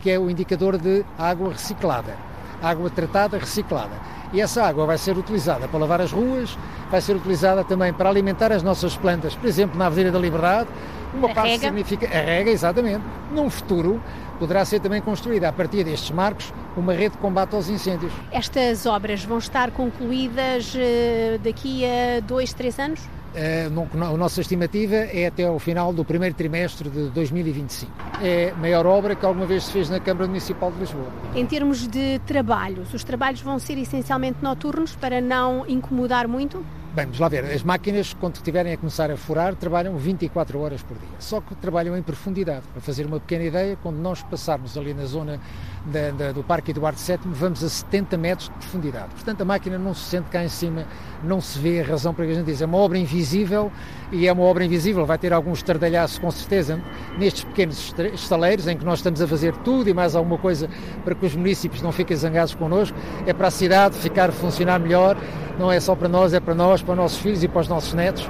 que 0.00 0.10
é 0.10 0.18
o 0.18 0.30
indicador 0.30 0.78
de 0.78 1.04
água 1.18 1.52
reciclada, 1.52 2.16
água 2.62 2.90
tratada 2.90 3.38
reciclada. 3.38 3.94
E 4.32 4.40
essa 4.40 4.62
água 4.62 4.86
vai 4.86 4.96
ser 4.96 5.16
utilizada 5.18 5.66
para 5.66 5.78
lavar 5.78 6.00
as 6.00 6.12
ruas, 6.12 6.56
vai 6.90 7.00
ser 7.00 7.16
utilizada 7.16 7.64
também 7.64 7.92
para 7.92 8.08
alimentar 8.08 8.52
as 8.52 8.62
nossas 8.62 8.96
plantas, 8.96 9.34
por 9.34 9.46
exemplo, 9.46 9.76
na 9.76 9.86
Avenida 9.86 10.12
da 10.12 10.18
Liberdade. 10.18 10.68
Uma 11.12 11.30
a 11.30 11.34
parte 11.34 11.50
rega. 11.50 11.66
significa 11.66 12.06
a 12.06 12.20
rega, 12.20 12.50
exatamente. 12.50 13.02
Num 13.32 13.50
futuro 13.50 14.00
poderá 14.38 14.64
ser 14.64 14.80
também 14.80 15.02
construída 15.02 15.48
a 15.48 15.52
partir 15.52 15.82
destes 15.82 16.10
marcos 16.10 16.52
uma 16.76 16.92
rede 16.92 17.16
de 17.16 17.18
combate 17.18 17.54
aos 17.54 17.68
incêndios. 17.68 18.12
Estas 18.30 18.86
obras 18.86 19.24
vão 19.24 19.38
estar 19.38 19.72
concluídas 19.72 20.72
eh, 20.76 21.38
daqui 21.42 21.84
a 21.84 22.20
dois, 22.20 22.52
três 22.52 22.78
anos? 22.78 23.00
Uh, 23.32 24.04
a 24.04 24.16
nossa 24.16 24.40
estimativa 24.40 24.96
é 24.96 25.26
até 25.26 25.46
ao 25.46 25.58
final 25.58 25.92
do 25.92 26.04
primeiro 26.04 26.34
trimestre 26.34 26.90
de 26.90 27.10
2025. 27.10 27.92
É 28.20 28.50
a 28.50 28.56
maior 28.56 28.86
obra 28.86 29.14
que 29.14 29.24
alguma 29.24 29.46
vez 29.46 29.64
se 29.64 29.72
fez 29.72 29.88
na 29.88 30.00
Câmara 30.00 30.26
Municipal 30.26 30.72
de 30.72 30.80
Lisboa. 30.80 31.06
Em 31.34 31.46
termos 31.46 31.86
de 31.86 32.18
trabalhos, 32.26 32.92
os 32.92 33.04
trabalhos 33.04 33.40
vão 33.40 33.58
ser 33.58 33.78
essencialmente 33.78 34.38
noturnos 34.42 34.96
para 34.96 35.20
não 35.20 35.64
incomodar 35.68 36.26
muito? 36.26 36.64
Bem, 36.92 37.04
vamos 37.04 37.20
lá 37.20 37.28
ver. 37.28 37.44
As 37.44 37.62
máquinas, 37.62 38.14
quando 38.14 38.34
estiverem 38.34 38.72
a 38.72 38.76
começar 38.76 39.12
a 39.12 39.16
furar, 39.16 39.54
trabalham 39.54 39.96
24 39.96 40.58
horas 40.58 40.82
por 40.82 40.98
dia. 40.98 41.08
Só 41.20 41.40
que 41.40 41.54
trabalham 41.54 41.96
em 41.96 42.02
profundidade. 42.02 42.62
Para 42.72 42.80
fazer 42.80 43.06
uma 43.06 43.20
pequena 43.20 43.44
ideia, 43.44 43.78
quando 43.80 43.98
nós 43.98 44.24
passarmos 44.24 44.76
ali 44.76 44.92
na 44.92 45.04
zona 45.04 45.38
da, 45.86 46.10
da, 46.10 46.32
do 46.32 46.42
Parque 46.42 46.72
Eduardo 46.72 46.98
VII, 46.98 47.18
vamos 47.26 47.62
a 47.62 47.68
70 47.68 48.16
metros 48.16 48.48
de 48.48 48.54
profundidade. 48.56 49.10
Portanto, 49.14 49.40
a 49.40 49.44
máquina 49.44 49.78
não 49.78 49.94
se 49.94 50.00
sente 50.00 50.30
cá 50.30 50.42
em 50.42 50.48
cima, 50.48 50.84
não 51.22 51.40
se 51.40 51.60
vê 51.60 51.80
a 51.80 51.84
razão 51.84 52.12
para 52.12 52.26
que 52.26 52.32
a 52.32 52.34
gente 52.34 52.46
diz. 52.46 52.60
É 52.60 52.66
uma 52.66 52.78
obra 52.78 52.98
invisível 52.98 53.70
e 54.10 54.26
é 54.26 54.32
uma 54.32 54.42
obra 54.42 54.64
invisível. 54.64 55.06
Vai 55.06 55.16
ter 55.16 55.32
alguns 55.32 55.58
estardalhaços, 55.58 56.18
com 56.18 56.30
certeza, 56.32 56.82
nestes 57.16 57.44
pequenos 57.44 57.94
estaleiros, 58.12 58.66
em 58.66 58.76
que 58.76 58.84
nós 58.84 58.98
estamos 58.98 59.22
a 59.22 59.28
fazer 59.28 59.56
tudo 59.58 59.88
e 59.88 59.94
mais 59.94 60.16
alguma 60.16 60.38
coisa 60.38 60.68
para 61.04 61.14
que 61.14 61.24
os 61.24 61.36
municípios 61.36 61.82
não 61.82 61.92
fiquem 61.92 62.16
zangados 62.16 62.52
connosco. 62.52 62.98
É 63.28 63.32
para 63.32 63.46
a 63.46 63.52
cidade 63.52 63.96
ficar 63.96 64.30
a 64.30 64.32
funcionar 64.32 64.80
melhor. 64.80 65.16
Não 65.56 65.70
é 65.70 65.78
só 65.78 65.94
para 65.94 66.08
nós, 66.08 66.32
é 66.32 66.40
para 66.40 66.54
nós, 66.54 66.79
para 66.82 66.92
os 66.92 66.98
nossos 66.98 67.18
filhos 67.18 67.42
e 67.42 67.48
para 67.48 67.60
os 67.60 67.68
nossos 67.68 67.94
netos. 67.94 68.28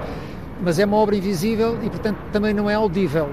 Mas 0.62 0.78
é 0.78 0.84
uma 0.84 0.96
obra 0.96 1.16
invisível 1.16 1.78
e, 1.82 1.88
portanto, 1.88 2.18
também 2.32 2.52
não 2.52 2.68
é 2.68 2.74
audível. 2.74 3.30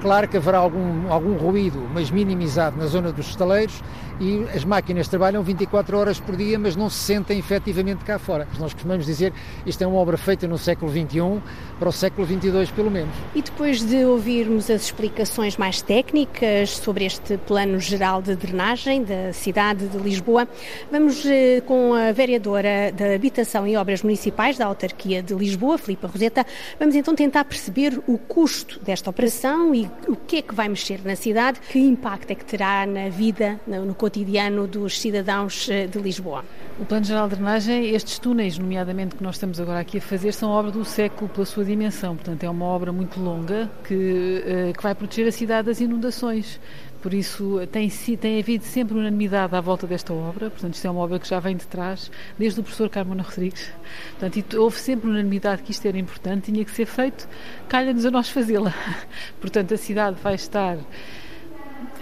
Claro 0.00 0.28
que 0.28 0.36
haverá 0.36 0.58
algum, 0.58 1.10
algum 1.10 1.34
ruído, 1.36 1.82
mas 1.92 2.10
minimizado 2.10 2.76
na 2.76 2.86
zona 2.86 3.10
dos 3.10 3.28
estaleiros 3.28 3.82
e 4.20 4.44
as 4.54 4.64
máquinas 4.64 5.08
trabalham 5.08 5.42
24 5.42 5.96
horas 5.96 6.20
por 6.20 6.36
dia, 6.36 6.58
mas 6.58 6.76
não 6.76 6.88
se 6.88 6.98
sentem 6.98 7.38
efetivamente 7.38 8.04
cá 8.04 8.18
fora. 8.18 8.46
Nós 8.58 8.72
costumamos 8.72 9.06
dizer 9.06 9.32
isto 9.66 9.82
é 9.82 9.86
uma 9.86 9.98
obra 9.98 10.16
feita 10.16 10.46
no 10.46 10.58
século 10.58 10.90
XXI 10.90 11.42
para 11.78 11.88
o 11.88 11.92
século 11.92 12.26
XXII, 12.26 12.72
pelo 12.74 12.90
menos. 12.90 13.14
E 13.34 13.42
depois 13.42 13.82
de 13.82 14.04
ouvirmos 14.04 14.70
as 14.70 14.82
explicações 14.82 15.56
mais 15.56 15.82
técnicas 15.82 16.70
sobre 16.70 17.04
este 17.04 17.36
plano 17.38 17.78
geral 17.80 18.22
de 18.22 18.36
drenagem 18.36 19.02
da 19.02 19.32
cidade 19.32 19.88
de 19.88 19.98
Lisboa, 19.98 20.48
vamos 20.90 21.24
eh, 21.26 21.60
com 21.66 21.94
a 21.94 22.12
vereadora 22.12 22.92
da 22.92 23.14
Habitação 23.14 23.66
e 23.66 23.76
Obras 23.76 24.02
Municipais 24.02 24.56
da 24.56 24.66
Autarquia 24.66 25.22
de 25.22 25.34
Lisboa, 25.34 25.78
Filipa 25.78 26.06
Roseta, 26.06 26.46
vamos 26.78 26.94
então 26.94 27.14
tentar 27.14 27.44
perceber 27.44 28.00
o 28.06 28.16
custo 28.18 28.80
desta 28.80 29.10
operação 29.10 29.74
e 29.74 29.90
o 30.06 30.16
que 30.16 30.36
é 30.36 30.42
que 30.42 30.54
vai 30.54 30.68
mexer 30.68 31.00
na 31.04 31.16
cidade, 31.16 31.60
que 31.68 31.78
impacto 31.78 32.30
é 32.30 32.34
que 32.34 32.44
terá 32.44 32.86
na 32.86 33.08
vida, 33.08 33.60
no 33.66 33.94
cotidiano 34.04 34.66
dos 34.66 35.00
cidadãos 35.00 35.66
eh, 35.70 35.86
de 35.86 35.98
Lisboa. 35.98 36.44
O 36.78 36.84
Plano 36.84 37.06
Geral 37.06 37.26
de 37.26 37.36
Drenagem, 37.36 37.88
estes 37.94 38.18
túneis, 38.18 38.58
nomeadamente 38.58 39.16
que 39.16 39.22
nós 39.22 39.36
estamos 39.36 39.58
agora 39.58 39.80
aqui 39.80 39.96
a 39.96 40.00
fazer, 40.02 40.32
são 40.32 40.50
obra 40.50 40.70
do 40.70 40.84
século 40.84 41.26
pela 41.30 41.46
sua 41.46 41.64
dimensão. 41.64 42.14
Portanto, 42.14 42.44
é 42.44 42.50
uma 42.50 42.66
obra 42.66 42.92
muito 42.92 43.18
longa 43.18 43.70
que, 43.82 44.44
eh, 44.44 44.72
que 44.76 44.82
vai 44.82 44.94
proteger 44.94 45.26
a 45.26 45.32
cidade 45.32 45.68
das 45.68 45.80
inundações. 45.80 46.60
Por 47.00 47.14
isso, 47.14 47.60
tem, 47.72 47.88
tem 47.88 48.38
havido 48.38 48.64
sempre 48.64 48.94
unanimidade 48.94 49.56
à 49.56 49.60
volta 49.62 49.86
desta 49.86 50.12
obra. 50.12 50.50
Portanto, 50.50 50.74
isto 50.74 50.86
é 50.86 50.90
uma 50.90 51.00
obra 51.00 51.18
que 51.18 51.26
já 51.26 51.40
vem 51.40 51.56
de 51.56 51.66
trás, 51.66 52.10
desde 52.38 52.60
o 52.60 52.62
professor 52.62 52.90
Carmona 52.90 53.22
Rodrigues. 53.22 53.72
Portanto, 54.18 54.60
houve 54.60 54.76
sempre 54.78 55.08
unanimidade 55.08 55.62
que 55.62 55.70
isto 55.70 55.86
era 55.88 55.96
importante, 55.96 56.52
tinha 56.52 56.62
que 56.62 56.70
ser 56.72 56.84
feito, 56.84 57.26
calha-nos 57.70 58.04
a 58.04 58.10
nós 58.10 58.28
fazê-la. 58.28 58.74
Portanto, 59.40 59.72
a 59.72 59.78
cidade 59.78 60.18
vai 60.22 60.34
estar 60.34 60.76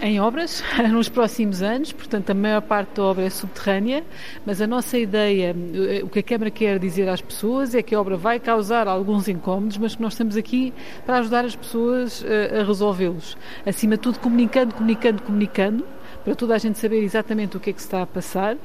em 0.01 0.19
obras 0.19 0.63
nos 0.91 1.09
próximos 1.09 1.61
anos, 1.61 1.91
portanto 1.91 2.29
a 2.29 2.33
maior 2.33 2.61
parte 2.61 2.95
da 2.95 3.03
obra 3.03 3.25
é 3.25 3.29
subterrânea, 3.29 4.03
mas 4.45 4.61
a 4.61 4.67
nossa 4.67 4.97
ideia, 4.97 5.55
o 6.03 6.09
que 6.09 6.19
a 6.19 6.23
Câmara 6.23 6.51
quer 6.51 6.79
dizer 6.79 7.07
às 7.09 7.21
pessoas 7.21 7.75
é 7.75 7.81
que 7.81 7.95
a 7.95 7.99
obra 8.01 8.17
vai 8.17 8.39
causar 8.39 8.87
alguns 8.87 9.27
incómodos, 9.27 9.77
mas 9.77 9.95
que 9.95 10.01
nós 10.01 10.13
estamos 10.13 10.37
aqui 10.37 10.73
para 11.05 11.19
ajudar 11.19 11.45
as 11.45 11.55
pessoas 11.55 12.23
a, 12.23 12.61
a 12.61 12.63
resolvê-los. 12.63 13.37
Acima 13.65 13.95
de 13.95 14.01
tudo, 14.01 14.19
comunicando, 14.19 14.75
comunicando, 14.75 15.21
comunicando, 15.23 15.85
para 16.23 16.35
toda 16.35 16.55
a 16.55 16.57
gente 16.57 16.79
saber 16.79 17.03
exatamente 17.03 17.57
o 17.57 17.59
que 17.59 17.69
é 17.69 17.73
que 17.73 17.81
se 17.81 17.87
está 17.87 18.01
a 18.01 18.07
passar. 18.07 18.57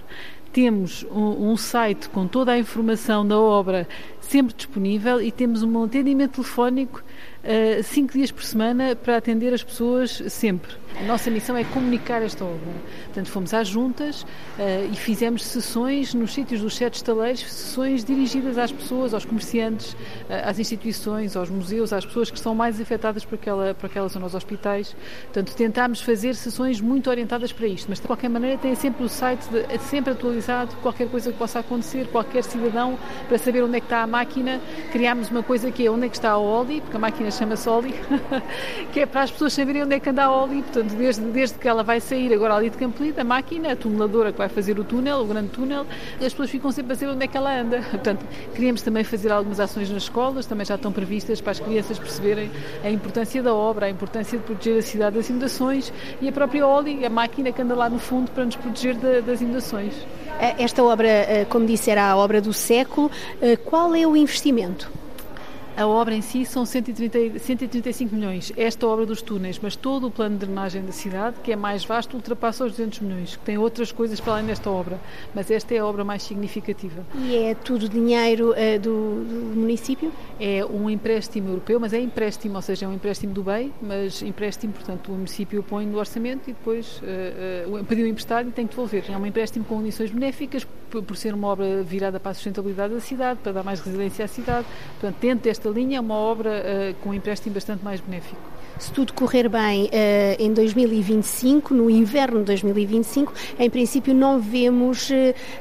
Temos 0.53 1.05
um, 1.11 1.51
um 1.51 1.57
site 1.57 2.09
com 2.09 2.27
toda 2.27 2.53
a 2.53 2.59
informação 2.59 3.27
da 3.27 3.39
obra 3.39 3.87
sempre 4.21 4.55
disponível 4.55 5.21
e 5.21 5.31
temos 5.31 5.63
um 5.63 5.85
atendimento 5.85 6.33
telefónico 6.33 7.03
uh, 7.45 7.83
cinco 7.83 8.13
dias 8.13 8.31
por 8.31 8.45
semana 8.45 8.95
para 8.97 9.17
atender 9.17 9.53
as 9.53 9.63
pessoas 9.63 10.23
sempre. 10.29 10.77
A 11.01 11.03
nossa 11.05 11.31
missão 11.31 11.57
é 11.57 11.63
comunicar 11.65 12.23
esta 12.23 12.45
obra. 12.45 12.73
Portanto, 13.05 13.31
fomos 13.31 13.55
às 13.55 13.69
juntas 13.69 14.23
uh, 14.23 14.27
e 14.93 14.97
fizemos 14.97 15.45
sessões 15.45 16.13
nos 16.13 16.35
sítios 16.35 16.61
dos 16.61 16.77
sete 16.77 16.95
estaleiros, 16.95 17.41
sessões 17.41 18.05
dirigidas 18.05 18.59
às 18.59 18.73
pessoas, 18.73 19.15
aos 19.15 19.25
comerciantes, 19.25 19.93
uh, 19.93 19.97
às 20.45 20.59
instituições, 20.59 21.37
aos 21.37 21.51
museus, 21.51 21.93
às 21.93 22.05
pessoas 22.05 22.31
que 22.31 22.41
são 22.41 22.55
mais 22.55 22.81
afetadas 22.81 23.25
por 23.25 23.37
aquela, 23.37 23.75
por 23.75 23.87
aquela 23.87 24.09
zona, 24.09 24.27
aos 24.27 24.35
hospitais. 24.35 24.97
Portanto, 25.25 25.55
tentámos 25.55 26.01
fazer 26.01 26.35
sessões 26.35 26.81
muito 26.81 27.09
orientadas 27.09 27.53
para 27.53 27.67
isto, 27.67 27.87
mas 27.89 28.01
de 28.01 28.07
qualquer 28.07 28.29
maneira 28.29 28.59
tem 28.59 28.75
sempre 28.75 29.05
o 29.05 29.09
site 29.09 29.47
de, 29.49 29.79
sempre 29.85 30.13
atualizado, 30.13 30.75
qualquer 30.83 31.09
coisa 31.09 31.31
que 31.31 31.39
possa 31.39 31.61
acontecer, 31.61 32.09
qualquer 32.09 32.43
cidadão, 32.43 32.99
para 33.29 33.39
saber 33.39 33.63
onde 33.63 33.77
é 33.77 33.81
que 33.81 33.87
está 33.87 34.03
a 34.03 34.07
máquina. 34.09 34.61
Criámos 34.91 35.31
uma 35.31 35.43
coisa 35.43 35.71
que 35.71 35.87
é 35.87 35.91
onde 35.91 36.07
é 36.07 36.09
que 36.09 36.17
está 36.17 36.31
a 36.31 36.39
Oli, 36.39 36.81
porque 36.81 36.97
a 36.97 37.01
máquina 37.01 37.31
chama-se 37.31 37.69
Oli, 37.69 37.95
que 38.93 39.01
é 39.01 39.07
para 39.07 39.23
as 39.23 39.31
pessoas 39.31 39.53
saberem 39.53 39.83
onde 39.85 39.95
é 39.95 40.01
que 40.01 40.09
anda 40.09 40.25
a 40.25 40.33
Oli, 40.33 40.63
portanto, 40.63 40.95
desde, 40.95 41.23
desde 41.27 41.59
que 41.59 41.69
ela 41.69 41.83
vai 41.83 42.01
sair 42.01 42.33
agora 42.33 42.55
ali 42.55 42.71
de 42.71 42.77
Campolite, 42.77 43.21
a 43.21 43.25
máquina, 43.25 43.73
a 43.73 43.77
tuneladora 43.77 44.33
que 44.33 44.39
vai 44.39 44.49
fazer 44.49 44.79
o 44.79 44.85
túnel, 44.85 45.21
o 45.21 45.27
grande 45.27 45.49
túnel, 45.49 45.87
as 46.15 46.33
pessoas 46.33 46.51
ficam 46.51 46.73
sempre 46.73 46.93
a 46.93 46.97
saber 46.97 47.13
onde 47.13 47.25
é 47.25 47.29
que 47.29 47.37
ela 47.37 47.61
anda. 47.61 47.81
Portanto, 47.91 48.25
queríamos 48.55 48.83
também 48.83 49.05
fazer 49.05 49.31
algumas 49.31 49.61
ações 49.61 49.91
nas 49.91 50.05
escolas, 50.05 50.47
também 50.47 50.65
já 50.65 50.75
estão 50.75 50.91
previstas 50.91 51.41
para 51.41 51.53
as 51.53 51.61
crianças 51.61 51.99
perceberem 51.99 52.51
a 52.83 52.91
importância 52.91 53.43
da 53.43 53.55
obra, 53.55 53.87
a 53.87 53.91
importância 53.91 54.39
de 54.39 54.45
proteger 54.45 54.79
a 54.79 54.83
cidade 54.83 55.17
das 55.17 55.29
inundações 55.29 55.93
e 56.21 56.29
a 56.29 56.33
própria 56.33 56.67
Oli, 56.67 57.05
a 57.05 57.11
máquina 57.11 57.53
que 57.53 57.63
anda 57.63 57.75
lá 57.75 57.89
no 57.89 57.99
fundo 57.99 58.31
para 58.31 58.45
nos 58.45 58.57
proteger 58.57 58.95
das 59.23 59.41
inundações. 59.41 59.95
Esta 60.59 60.83
obra, 60.85 61.09
eh, 61.09 61.47
como 61.49 61.67
disse, 61.67 61.91
era 61.91 62.09
a 62.11 62.17
obra 62.17 62.41
do 62.41 62.53
século. 62.53 63.11
Eh, 63.43 63.57
qual 63.57 63.95
é 63.95 64.07
o 64.07 64.17
investimento? 64.17 64.91
A 65.79 65.87
obra 65.87 66.13
em 66.13 66.21
si 66.21 66.45
são 66.45 66.67
130, 66.67 67.39
135 67.39 68.13
milhões. 68.13 68.53
Esta 68.57 68.85
obra 68.85 69.07
dos 69.07 69.23
túneis, 69.23 69.61
mas 69.63 69.77
todo 69.77 70.09
o 70.09 70.11
plano 70.11 70.37
de 70.37 70.45
drenagem 70.45 70.85
da 70.85 70.91
cidade, 70.91 71.37
que 71.41 71.53
é 71.53 71.57
mais 71.57 71.85
vasto, 71.85 72.15
ultrapassa 72.15 72.65
os 72.65 72.73
200 72.73 72.99
milhões, 72.99 73.37
que 73.37 73.45
tem 73.45 73.59
outras 73.59 73.93
coisas 73.93 74.19
para 74.19 74.33
além 74.33 74.47
desta 74.47 74.69
obra. 74.69 74.99
Mas 75.33 75.53
esta 75.53 75.73
é 75.73 75.79
a 75.79 75.87
obra 75.87 76.03
mais 76.03 76.25
significativa. 76.25 77.07
E 77.15 77.37
é 77.37 77.55
tudo 77.55 77.89
dinheiro 77.89 78.51
uh, 78.51 78.81
do, 78.81 79.23
do, 79.23 79.57
município? 79.57 80.11
É 80.41 80.65
um 80.65 80.91
empréstimo 80.91 81.51
europeu, 81.51 81.79
mas 81.79 81.93
é 81.93 82.01
empréstimo, 82.01 82.57
ou 82.57 82.63
seja, 82.63 82.87
é 82.87 82.89
um 82.89 82.95
empréstimo 82.95 83.33
do 83.33 83.45
BEI, 83.45 83.73
mas 83.81 84.21
empréstimo, 84.21 84.73
portanto, 84.73 85.13
o 85.13 85.15
município 85.15 85.63
põe 85.63 85.87
no 85.87 85.97
orçamento 85.97 86.51
e 86.51 86.55
depois 86.55 87.01
uh, 87.03 87.77
uh, 87.79 87.85
pediu 87.85 88.05
emprestado 88.09 88.49
e 88.49 88.51
tem 88.51 88.67
que 88.67 88.71
devolver. 88.71 89.05
É 89.09 89.17
um 89.17 89.25
empréstimo 89.25 89.65
com 89.65 89.77
condições 89.77 90.11
benéficas, 90.11 90.67
por, 90.91 91.03
por 91.03 91.17
ser 91.17 91.35
uma 91.35 91.49
obra 91.49 91.83
virada 91.83 92.19
para 92.19 92.33
a 92.33 92.35
sustentabilidade 92.35 92.95
da 92.95 93.01
cidade, 93.01 93.39
para 93.43 93.53
dar 93.53 93.63
mais 93.63 93.81
resiliência 93.81 94.25
à 94.25 94.29
cidade. 94.29 94.67
Portanto, 94.99 95.21
dentro 95.21 95.45
desta 95.45 95.69
esta 95.69 95.69
linha 95.69 95.99
é 95.99 96.01
uma 96.01 96.15
obra 96.15 96.51
uh, 96.51 96.95
com 97.03 97.11
um 97.11 97.15
empréstimo 97.15 97.55
bastante 97.55 97.85
mais 97.85 98.01
benéfico. 98.01 98.41
Se 98.79 98.93
tudo 98.93 99.13
correr 99.13 99.49
bem 99.49 99.87
uh, 99.87 99.89
em 100.39 100.53
2025, 100.53 101.75
no 101.75 101.91
inverno 101.91 102.39
de 102.39 102.45
2025, 102.45 103.33
em 103.59 103.69
princípio 103.69 104.15
não 104.15 104.41
vemos 104.41 105.11
uh, 105.11 105.15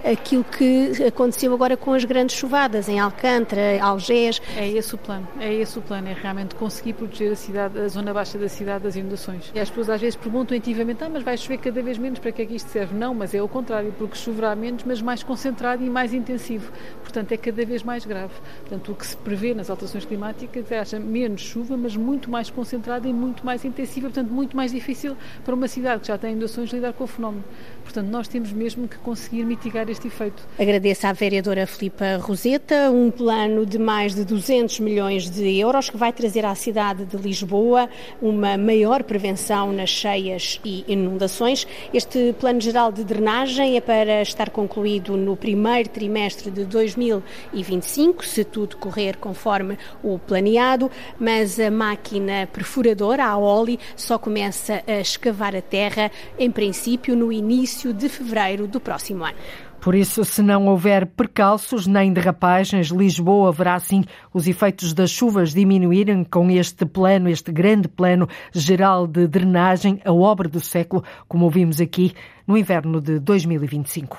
aquilo 0.09 0.43
que 0.43 0.91
aconteceu 1.03 1.51
agora 1.53 1.75
com 1.75 1.93
as 1.93 2.05
grandes 2.05 2.35
chuvadas 2.35 2.87
em 2.87 2.99
Alcântara, 2.99 3.81
Algés. 3.81 4.39
É 4.55 4.67
esse 4.67 4.93
o 4.93 4.97
plano, 4.99 5.27
é 5.39 5.51
esse 5.51 5.79
o 5.79 5.81
plano, 5.81 6.07
é 6.09 6.13
realmente 6.13 6.53
conseguir 6.55 6.93
proteger 6.93 7.31
a 7.31 7.35
cidade, 7.35 7.79
a 7.79 7.87
zona 7.87 8.13
baixa 8.13 8.37
da 8.37 8.47
cidade 8.47 8.83
das 8.83 8.95
inundações. 8.95 9.51
E 9.53 9.59
as 9.59 9.69
pessoas 9.69 9.89
às 9.89 10.01
vezes 10.01 10.15
perguntam 10.15 10.55
intuitivamente, 10.55 11.03
ah, 11.03 11.09
mas 11.09 11.23
vai 11.23 11.35
chover 11.37 11.57
cada 11.57 11.81
vez 11.81 11.97
menos, 11.97 12.19
para 12.19 12.31
que 12.31 12.43
é 12.43 12.45
que 12.45 12.55
isto 12.55 12.69
serve? 12.69 12.95
Não, 12.95 13.15
mas 13.15 13.33
é 13.33 13.41
o 13.41 13.47
contrário, 13.47 13.93
porque 13.97 14.15
choverá 14.15 14.55
menos, 14.55 14.83
mas 14.83 15.01
mais 15.01 15.23
concentrado 15.23 15.83
e 15.83 15.89
mais 15.89 16.13
intensivo. 16.13 16.71
Portanto, 17.01 17.31
é 17.31 17.37
cada 17.37 17.65
vez 17.65 17.81
mais 17.81 18.05
grave. 18.05 18.33
Portanto, 18.61 18.91
o 18.91 18.95
que 18.95 19.07
se 19.07 19.17
prevê 19.17 19.55
nas 19.55 19.69
alterações 19.69 20.05
climáticas 20.05 20.71
é 20.71 20.79
haja 20.79 20.99
menos 20.99 21.41
chuva, 21.41 21.75
mas 21.75 21.95
muito 21.95 22.29
mais 22.29 22.49
concentrada 22.49 22.96
e 23.05 23.13
muito 23.13 23.45
mais 23.45 23.65
intensiva, 23.65 24.07
portanto, 24.07 24.29
muito 24.29 24.55
mais 24.55 24.71
difícil 24.71 25.15
para 25.43 25.53
uma 25.53 25.67
cidade 25.67 26.01
que 26.01 26.07
já 26.07 26.17
tem 26.17 26.31
inundações 26.31 26.71
lidar 26.71 26.93
com 26.93 27.03
o 27.03 27.07
fenómeno. 27.07 27.43
Portanto, 27.83 28.07
nós 28.07 28.27
temos 28.27 28.51
mesmo 28.51 28.87
que 28.87 28.97
conseguir 28.97 29.43
mitigar 29.43 29.89
este 29.89 30.07
efeito. 30.07 30.43
Agradeço 30.59 31.07
à 31.07 31.13
vereadora 31.13 31.65
Filipa 31.65 32.17
Roseta 32.17 32.91
um 32.91 33.09
plano 33.09 33.65
de 33.65 33.79
mais 33.79 34.13
de 34.13 34.25
200 34.25 34.79
milhões 34.79 35.29
de 35.29 35.57
euros 35.57 35.89
que 35.89 35.97
vai 35.97 36.11
trazer 36.11 36.45
à 36.45 36.53
cidade 36.53 37.05
de 37.05 37.17
Lisboa 37.17 37.89
uma 38.21 38.57
maior 38.57 39.03
prevenção 39.03 39.71
nas 39.71 39.89
cheias 39.89 40.59
e 40.63 40.83
inundações. 40.87 41.65
Este 41.93 42.35
plano 42.39 42.59
geral 42.59 42.91
de 42.91 43.03
drenagem 43.03 43.77
é 43.77 43.81
para 43.81 44.21
estar 44.21 44.49
concluído 44.49 45.15
no 45.15 45.35
primeiro 45.35 45.89
trimestre 45.89 46.51
de 46.51 46.65
2025, 46.65 48.25
se 48.25 48.43
tudo 48.43 48.77
correr 48.77 49.17
conforme 49.17 49.77
o 50.03 50.19
planeado, 50.19 50.91
mas 51.19 51.59
a 51.59 51.71
máquina 51.71 52.47
perfuradora, 52.87 53.25
a 53.25 53.37
OLI, 53.37 53.79
só 53.95 54.17
começa 54.17 54.83
a 54.87 54.99
escavar 54.99 55.55
a 55.55 55.61
terra, 55.61 56.11
em 56.37 56.49
princípio, 56.49 57.15
no 57.15 57.31
início 57.31 57.93
de 57.93 58.07
fevereiro 58.07 58.67
do 58.67 58.79
próximo 58.79 59.25
ano. 59.25 59.37
Por 59.79 59.93
isso, 59.93 60.25
se 60.25 60.41
não 60.41 60.67
houver 60.67 61.05
percalços 61.05 61.85
nem 61.85 62.11
derrapagens, 62.11 62.87
Lisboa 62.87 63.51
verá 63.51 63.79
sim 63.79 64.03
os 64.33 64.47
efeitos 64.47 64.93
das 64.93 65.11
chuvas 65.11 65.53
diminuírem 65.53 66.23
com 66.23 66.49
este 66.49 66.85
plano, 66.85 67.29
este 67.29 67.51
grande 67.51 67.87
plano 67.87 68.27
geral 68.51 69.05
de 69.05 69.27
drenagem, 69.27 70.01
a 70.03 70.11
obra 70.11 70.49
do 70.49 70.59
século, 70.59 71.03
como 71.27 71.45
ouvimos 71.45 71.79
aqui 71.79 72.13
no 72.45 72.57
inverno 72.57 72.99
de 72.99 73.19
2025. 73.19 74.17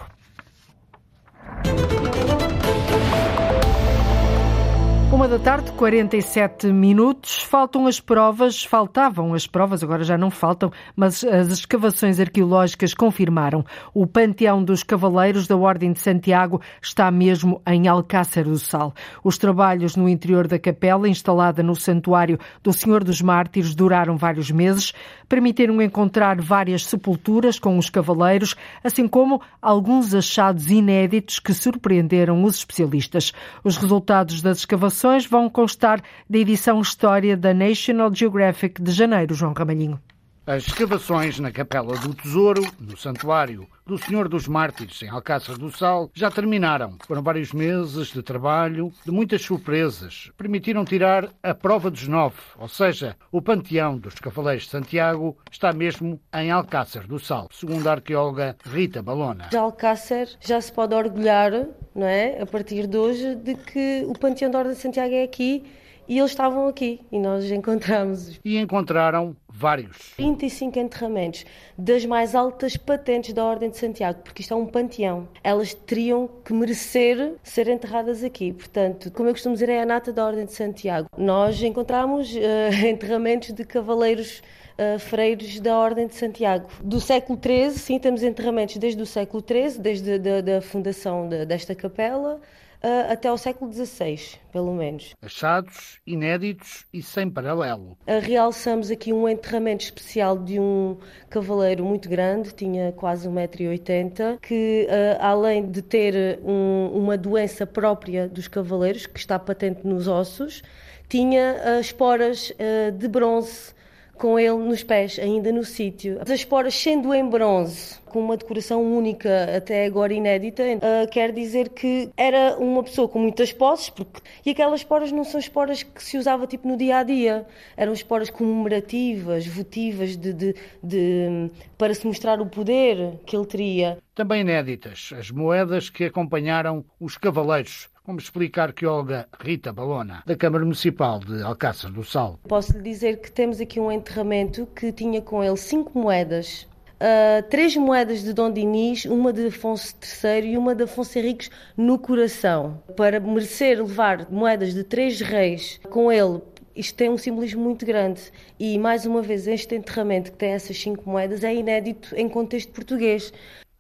Uma 5.18 5.26
da 5.26 5.38
tarde, 5.40 5.72
47 5.72 6.68
minutos. 6.68 7.42
Faltam 7.42 7.88
as 7.88 7.98
provas, 7.98 8.62
faltavam 8.62 9.35
as 9.35 9.48
provas, 9.48 9.83
agora 9.83 10.04
já 10.04 10.16
não 10.16 10.31
faltam, 10.31 10.70
mas 10.94 11.24
as 11.24 11.48
escavações 11.48 12.20
arqueológicas 12.20 12.94
confirmaram. 12.94 13.64
O 13.92 14.07
Panteão 14.07 14.62
dos 14.62 14.85
Cavaleiros 14.85 15.48
da 15.48 15.57
Ordem 15.57 15.92
de 15.92 15.98
Santiago 15.98 16.61
está 16.81 17.11
mesmo 17.11 17.61
em 17.66 17.88
Alcácer 17.88 18.44
do 18.44 18.61
Sal. 18.61 18.94
Os 19.24 19.37
trabalhos 19.37 19.96
no 19.96 20.09
interior 20.09 20.46
da 20.46 20.57
capela, 20.57 21.09
instalada 21.09 21.64
no 21.64 21.74
Santuário 21.74 22.38
do 22.62 22.72
Senhor 22.72 23.02
dos 23.02 23.20
Mártires, 23.20 23.74
duraram 23.74 24.16
vários 24.16 24.52
meses, 24.52 24.94
permitiram 25.28 25.83
encontrar 25.83 26.40
várias 26.40 26.87
sepulturas 26.87 27.59
com 27.59 27.76
os 27.76 27.90
cavaleiros, 27.90 28.54
assim 28.85 29.09
como 29.09 29.42
alguns 29.61 30.14
achados 30.14 30.70
inéditos 30.70 31.40
que 31.40 31.52
surpreenderam 31.52 32.44
os 32.44 32.59
especialistas. 32.59 33.33
Os 33.64 33.76
resultados 33.76 34.40
das 34.40 34.59
escavações 34.59 35.08
vão 35.27 35.49
constar 35.49 36.03
da 36.29 36.38
edição 36.38 36.81
História 36.81 37.37
da 37.37 37.55
National 37.55 38.14
Geographic 38.14 38.83
de 38.83 38.90
janeiro, 38.92 39.35
João 39.35 39.53
Ramalhinho. 39.53 40.01
As 40.49 40.67
escavações 40.67 41.39
na 41.39 41.53
Capela 41.53 41.95
do 41.99 42.15
Tesouro, 42.15 42.63
no 42.81 42.97
Santuário 42.97 43.69
do 43.85 43.99
Senhor 43.99 44.31
dos 44.31 44.49
Mártires, 44.49 45.03
em 45.03 45.09
Alcácer 45.11 45.59
do 45.59 45.71
Sal, 45.71 46.11
já 46.15 46.31
terminaram. 46.31 46.97
Foram 47.07 47.23
vários 47.23 47.53
meses 47.53 48.07
de 48.07 48.23
trabalho, 48.23 48.91
de 49.05 49.11
muitas 49.11 49.43
surpresas. 49.43 50.31
Permitiram 50.39 50.87
tirar 50.87 51.29
a 51.43 51.53
prova 51.53 51.91
dos 51.91 52.09
nove, 52.09 52.39
ou 52.59 52.67
seja, 52.67 53.15
o 53.31 53.43
panteão 53.43 53.99
dos 53.99 54.15
Cavaleiros 54.15 54.65
de 54.65 54.71
Santiago 54.71 55.37
está 55.53 55.71
mesmo 55.71 56.19
em 56.33 56.51
Alcácer 56.51 57.07
do 57.07 57.19
Sal, 57.19 57.51
segundo 57.53 57.87
a 57.87 57.93
arqueóloga 57.93 58.57
Rita 58.65 59.03
Balona. 59.03 59.49
De 59.51 59.57
Alcácer 59.59 60.31
já 60.41 60.59
se 60.63 60.73
pode 60.73 60.95
orgulhar, 60.95 61.53
não 61.95 62.07
é, 62.07 62.41
a 62.41 62.47
partir 62.47 62.87
de 62.87 62.97
hoje, 62.97 63.35
de 63.35 63.55
que 63.55 64.03
o 64.09 64.19
panteão 64.19 64.51
da 64.51 64.61
Ordem 64.61 64.73
de 64.73 64.81
Santiago 64.81 65.13
é 65.13 65.25
aqui 65.25 65.63
e 66.09 66.19
eles 66.19 66.31
estavam 66.31 66.67
aqui 66.67 67.03
e 67.13 67.19
nós 67.19 67.51
encontramos. 67.51 68.41
E 68.43 68.57
encontraram 68.57 69.37
vários. 69.59 70.12
35 70.16 70.79
enterramentos 70.79 71.44
das 71.77 72.05
mais 72.07 72.35
altas 72.35 72.77
patentes 72.77 73.33
da 73.33 73.44
Ordem 73.44 73.71
de 73.71 73.77
Santiago, 73.77 74.21
porque 74.23 74.42
isto 74.42 74.55
é 74.55 74.57
um 74.57 74.66
panteão. 74.66 75.29
Elas 75.42 75.75
teriam 75.75 76.29
que 76.44 76.53
merecer 76.53 77.35
ser 77.42 77.68
enterradas 77.68 78.23
aqui. 78.23 78.53
Portanto, 78.53 79.11
como 79.11 79.29
eu 79.29 79.33
costumo 79.33 79.55
dizer, 79.55 79.68
é 79.68 79.83
a 79.83 79.87
nata 79.87 80.12
da 80.12 80.25
Ordem 80.25 80.44
de 80.44 80.53
Santiago. 80.53 81.09
Nós 81.16 81.61
encontramos 81.61 82.33
uh, 82.33 82.87
enterramentos 82.87 83.53
de 83.53 83.64
cavaleiros 83.64 84.42
uh, 84.79 84.99
freiros 85.01 85.59
da 85.59 85.77
Ordem 85.77 86.07
de 86.07 86.14
Santiago. 86.14 86.68
Do 86.83 87.01
século 87.01 87.38
XIII, 87.42 87.71
sim, 87.73 87.99
temos 87.99 88.23
enterramentos 88.23 88.77
desde 88.77 89.03
o 89.03 89.07
século 89.07 89.44
XIII, 89.47 89.81
desde 89.81 90.12
a 90.12 90.40
da 90.40 90.61
fundação 90.61 91.29
de, 91.29 91.44
desta 91.44 91.75
capela, 91.75 92.40
uh, 92.83 93.12
até 93.12 93.29
ao 93.29 93.38
século 93.38 93.73
XVI, 93.73 94.38
pelo 94.53 94.75
menos. 94.75 95.14
Achados, 95.23 95.99
inéditos 96.07 96.87
e 96.93 97.03
sem 97.03 97.31
paralelo. 97.31 97.97
Uh, 98.07 98.21
realçamos 98.21 98.91
aqui 98.91 99.13
um 99.13 99.29
enterramento 99.29 99.85
especial 99.85 100.38
de 100.38 100.59
um 100.59 100.96
cavaleiro 101.29 101.85
muito 101.85 102.09
grande, 102.09 102.55
tinha 102.55 102.92
quase 102.92 103.29
1,80m, 103.29 104.38
que 104.40 104.87
uh, 104.88 105.23
além 105.23 105.71
de 105.71 105.83
ter 105.83 106.38
um, 106.44 106.90
uma 106.94 107.17
doença 107.17 107.67
própria 107.67 108.29
dos 108.29 108.48
cavaleiros, 108.48 109.07
que 109.07 109.19
está 109.19 109.38
patente 109.38 109.87
nos 109.87 110.09
ossos, 110.09 110.63
tinha 111.09 111.81
esporas 111.81 112.52
de 112.98 113.09
bronze 113.09 113.73
com 114.19 114.38
ele 114.38 114.56
nos 114.56 114.83
pés, 114.83 115.19
ainda 115.19 115.52
no 115.52 115.64
sítio. 115.64 116.19
As 116.21 116.29
esporas 116.29 116.75
sendo 116.75 117.14
em 117.14 117.27
bronze, 117.29 117.98
com 118.06 118.21
uma 118.21 118.37
decoração 118.37 118.83
única, 118.83 119.56
até 119.56 119.87
agora 119.87 120.12
inédita, 120.12 120.62
uh, 120.62 121.08
quer 121.10 121.33
dizer 121.33 121.69
que 121.71 122.10
era 122.16 122.56
uma 122.58 122.83
pessoa 122.83 123.08
com 123.08 123.19
muitas 123.19 123.52
posses, 123.52 123.88
porque... 123.90 124.21
e 124.44 124.50
aquelas 124.50 124.81
esporas 124.81 125.12
não 125.12 125.25
são 125.25 125.38
esporas 125.38 125.83
que 125.83 126.02
se 126.02 126.19
usava 126.19 126.46
tipo 126.46 126.66
no 126.66 126.77
dia 126.77 126.98
a 126.98 127.02
dia, 127.02 127.46
eram 127.77 127.92
esporas 127.92 128.29
comemorativas, 128.29 129.46
votivas, 129.46 130.16
de, 130.16 130.33
de, 130.33 130.54
de, 130.83 131.50
para 131.77 131.94
se 131.94 132.06
mostrar 132.06 132.40
o 132.40 132.46
poder 132.46 133.19
que 133.25 133.37
ele 133.37 133.46
teria. 133.46 133.98
Também 134.14 134.40
inéditas, 134.40 135.10
as 135.16 135.31
moedas 135.31 135.88
que 135.88 136.04
acompanharam 136.04 136.85
os 136.98 137.16
cavaleiros 137.16 137.88
como 138.09 138.19
explicar 138.19 138.73
que 138.73 138.87
Olga 138.87 139.29
Rita 139.38 139.71
Balona, 139.71 140.23
da 140.25 140.35
Câmara 140.35 140.65
Municipal 140.65 141.19
de 141.19 141.42
Alcácer 141.42 141.90
do 141.90 142.02
Sal. 142.02 142.40
Posso 142.48 142.73
lhe 142.73 142.83
dizer 142.83 143.21
que 143.21 143.31
temos 143.31 143.61
aqui 143.61 143.79
um 143.79 143.92
enterramento 143.92 144.67
que 144.75 144.90
tinha 144.90 145.21
com 145.21 145.44
ele 145.44 145.59
cinco 145.59 145.98
moedas. 145.98 146.67
Uh, 146.94 147.46
três 147.50 147.77
moedas 147.77 148.23
de 148.23 148.33
Dom 148.33 148.50
Dinis, 148.50 149.04
uma 149.04 149.31
de 149.31 149.48
Afonso 149.48 149.94
III 150.25 150.52
e 150.52 150.56
uma 150.56 150.75
de 150.75 150.85
Afonso 150.85 151.19
Henriques 151.19 151.50
no 151.77 151.98
coração. 151.98 152.83
Para 152.96 153.21
merecer 153.21 153.77
levar 153.77 154.27
moedas 154.31 154.73
de 154.73 154.85
três 154.85 155.21
reis 155.21 155.79
com 155.90 156.11
ele, 156.11 156.40
isto 156.75 156.96
tem 156.96 157.11
um 157.11 157.19
simbolismo 157.19 157.63
muito 157.63 157.85
grande. 157.85 158.23
E, 158.59 158.79
mais 158.79 159.04
uma 159.04 159.21
vez, 159.21 159.46
este 159.46 159.75
enterramento 159.75 160.33
que 160.33 160.38
tem 160.38 160.52
essas 160.52 160.79
cinco 160.79 161.11
moedas 161.11 161.44
é 161.44 161.54
inédito 161.54 162.17
em 162.17 162.27
contexto 162.27 162.73
português. 162.73 163.35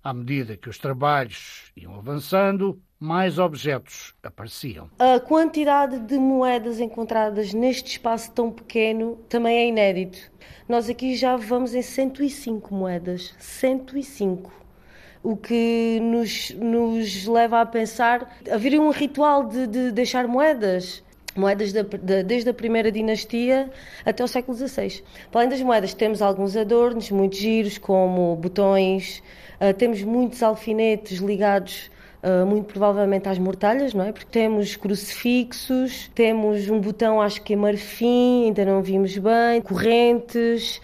À 0.04 0.12
medida 0.12 0.54
que 0.54 0.68
os 0.68 0.76
trabalhos 0.76 1.72
iam 1.74 1.94
avançando, 1.94 2.78
mais 2.98 3.38
objetos 3.38 4.14
apareciam. 4.22 4.90
A 4.98 5.20
quantidade 5.20 5.98
de 6.00 6.18
moedas 6.18 6.80
encontradas 6.80 7.52
neste 7.52 7.92
espaço 7.92 8.30
tão 8.32 8.50
pequeno 8.50 9.16
também 9.28 9.56
é 9.56 9.68
inédito. 9.68 10.18
Nós 10.68 10.88
aqui 10.88 11.14
já 11.16 11.36
vamos 11.36 11.74
em 11.74 11.82
105 11.82 12.74
moedas. 12.74 13.34
105 13.38 14.58
o 15.22 15.36
que 15.36 15.98
nos, 16.00 16.50
nos 16.50 17.26
leva 17.26 17.60
a 17.60 17.66
pensar 17.66 18.38
haveria 18.50 18.80
um 18.80 18.90
ritual 18.90 19.48
de, 19.48 19.66
de 19.66 19.90
deixar 19.90 20.28
moedas 20.28 21.02
moedas 21.36 21.72
de, 21.72 21.82
de, 21.82 22.22
desde 22.22 22.50
a 22.50 22.54
primeira 22.54 22.90
dinastia 22.90 23.70
até 24.04 24.24
o 24.24 24.28
século 24.28 24.56
XVI. 24.56 25.02
Para 25.30 25.42
além 25.42 25.50
das 25.50 25.60
moedas, 25.62 25.94
temos 25.94 26.20
alguns 26.20 26.56
adornos 26.56 27.10
muito 27.10 27.36
giros, 27.36 27.78
como 27.78 28.34
botões, 28.36 29.22
uh, 29.60 29.72
temos 29.74 30.02
muitos 30.02 30.42
alfinetes 30.42 31.18
ligados 31.18 31.90
Uh, 32.20 32.44
muito 32.44 32.66
provavelmente 32.66 33.28
às 33.28 33.38
mortalhas, 33.38 33.94
não 33.94 34.04
é? 34.04 34.10
Porque 34.10 34.26
temos 34.26 34.74
crucifixos, 34.74 36.10
temos 36.14 36.68
um 36.68 36.80
botão, 36.80 37.20
acho 37.22 37.40
que 37.42 37.52
é 37.52 37.56
marfim, 37.56 38.46
ainda 38.46 38.64
não 38.64 38.82
vimos 38.82 39.16
bem, 39.16 39.62
correntes, 39.62 40.80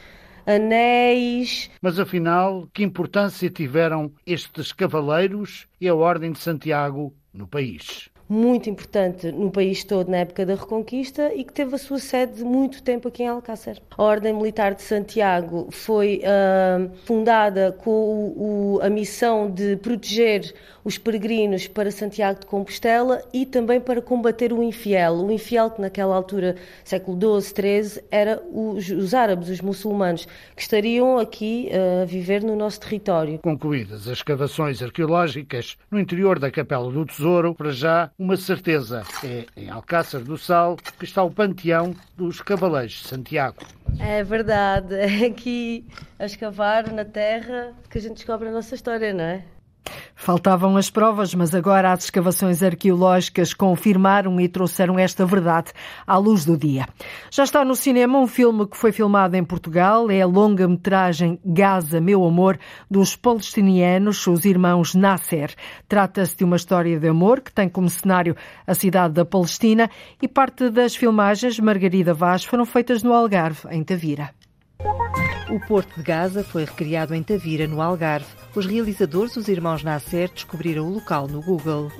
anéis. 0.46 1.70
Mas 1.82 1.98
afinal, 1.98 2.68
que 2.72 2.84
importância 2.84 3.50
tiveram 3.50 4.12
estes 4.24 4.72
cavaleiros 4.72 5.66
e 5.80 5.88
a 5.88 5.94
Ordem 5.94 6.30
de 6.30 6.38
Santiago 6.38 7.12
no 7.32 7.48
país? 7.48 8.08
Muito 8.28 8.70
importante 8.70 9.30
no 9.30 9.50
país 9.50 9.84
todo 9.84 10.10
na 10.10 10.18
época 10.18 10.46
da 10.46 10.54
Reconquista 10.54 11.32
e 11.34 11.44
que 11.44 11.52
teve 11.52 11.74
a 11.74 11.78
sua 11.78 11.98
sede 11.98 12.42
muito 12.42 12.82
tempo 12.82 13.08
aqui 13.08 13.22
em 13.22 13.28
Alcácer. 13.28 13.80
A 13.96 14.02
Ordem 14.02 14.32
Militar 14.32 14.74
de 14.74 14.82
Santiago 14.82 15.68
foi 15.70 16.22
uh, 16.24 16.90
fundada 17.04 17.72
com 17.72 17.90
o, 17.90 18.76
o, 18.76 18.80
a 18.82 18.88
missão 18.88 19.50
de 19.50 19.76
proteger 19.76 20.54
os 20.84 20.98
peregrinos 20.98 21.66
para 21.66 21.90
Santiago 21.90 22.40
de 22.40 22.46
Compostela 22.46 23.22
e 23.32 23.46
também 23.46 23.80
para 23.80 24.02
combater 24.02 24.52
o 24.52 24.62
infiel. 24.62 25.14
O 25.14 25.30
infiel 25.30 25.70
que 25.70 25.80
naquela 25.80 26.14
altura, 26.14 26.56
século 26.84 27.40
XII, 27.40 27.80
XIII, 27.82 28.04
era 28.10 28.42
os, 28.52 28.88
os 28.90 29.14
árabes, 29.14 29.48
os 29.48 29.60
muçulmanos, 29.60 30.26
que 30.54 30.62
estariam 30.62 31.18
aqui 31.18 31.70
uh, 31.70 32.02
a 32.02 32.04
viver 32.04 32.42
no 32.42 32.54
nosso 32.54 32.80
território. 32.80 33.38
Concluídas 33.38 34.02
as 34.02 34.18
escavações 34.18 34.82
arqueológicas 34.82 35.76
no 35.90 35.98
interior 35.98 36.38
da 36.38 36.50
Capela 36.50 36.90
do 36.90 37.06
Tesouro, 37.06 37.54
para 37.54 37.70
já 37.70 38.10
uma 38.18 38.36
certeza. 38.36 39.02
É 39.22 39.46
em 39.56 39.68
Alcácer 39.68 40.20
do 40.20 40.38
Sal 40.38 40.76
que 40.98 41.04
está 41.04 41.22
o 41.22 41.30
panteão 41.30 41.94
dos 42.16 42.40
Cavaleiros 42.40 42.92
de 42.92 43.08
Santiago. 43.08 43.58
É 43.98 44.22
verdade, 44.22 44.94
é 44.94 45.26
aqui 45.26 45.84
a 46.18 46.26
escavar 46.26 46.92
na 46.92 47.04
terra 47.04 47.72
que 47.90 47.98
a 47.98 48.00
gente 48.00 48.14
descobre 48.14 48.48
a 48.48 48.52
nossa 48.52 48.74
história, 48.74 49.12
não 49.12 49.24
é? 49.24 49.44
Faltavam 50.14 50.76
as 50.76 50.88
provas, 50.88 51.34
mas 51.34 51.54
agora 51.54 51.92
as 51.92 52.04
escavações 52.04 52.62
arqueológicas 52.62 53.52
confirmaram 53.52 54.40
e 54.40 54.48
trouxeram 54.48 54.98
esta 54.98 55.26
verdade 55.26 55.72
à 56.06 56.16
luz 56.16 56.44
do 56.44 56.56
dia. 56.56 56.86
Já 57.30 57.44
está 57.44 57.64
no 57.64 57.74
cinema 57.74 58.18
um 58.18 58.26
filme 58.26 58.66
que 58.66 58.76
foi 58.76 58.92
filmado 58.92 59.36
em 59.36 59.44
Portugal, 59.44 60.10
é 60.10 60.22
a 60.22 60.26
longa-metragem 60.26 61.38
Gaza, 61.44 62.00
Meu 62.00 62.24
Amor, 62.24 62.58
dos 62.90 63.16
palestinianos, 63.16 64.26
os 64.26 64.44
irmãos 64.44 64.94
Nasser. 64.94 65.54
Trata-se 65.88 66.36
de 66.36 66.44
uma 66.44 66.56
história 66.56 66.98
de 66.98 67.08
amor 67.08 67.40
que 67.40 67.52
tem 67.52 67.68
como 67.68 67.90
cenário 67.90 68.36
a 68.66 68.74
cidade 68.74 69.14
da 69.14 69.24
Palestina 69.24 69.90
e 70.22 70.28
parte 70.28 70.70
das 70.70 70.96
filmagens 70.96 71.58
Margarida 71.58 72.14
Vaz 72.14 72.44
foram 72.44 72.64
feitas 72.64 73.02
no 73.02 73.12
Algarve, 73.12 73.68
em 73.70 73.82
Tavira. 73.82 74.30
O 75.50 75.60
Porto 75.60 75.96
de 75.96 76.02
Gaza 76.02 76.42
foi 76.42 76.64
recriado 76.64 77.14
em 77.14 77.22
Tavira, 77.22 77.66
no 77.66 77.80
Algarve. 77.80 78.26
Os 78.54 78.66
realizadores, 78.66 79.36
os 79.36 79.46
irmãos 79.48 79.82
Nasser, 79.82 80.30
descobriram 80.32 80.86
o 80.86 80.94
local 80.94 81.28
no 81.28 81.42
Google. 81.42 81.90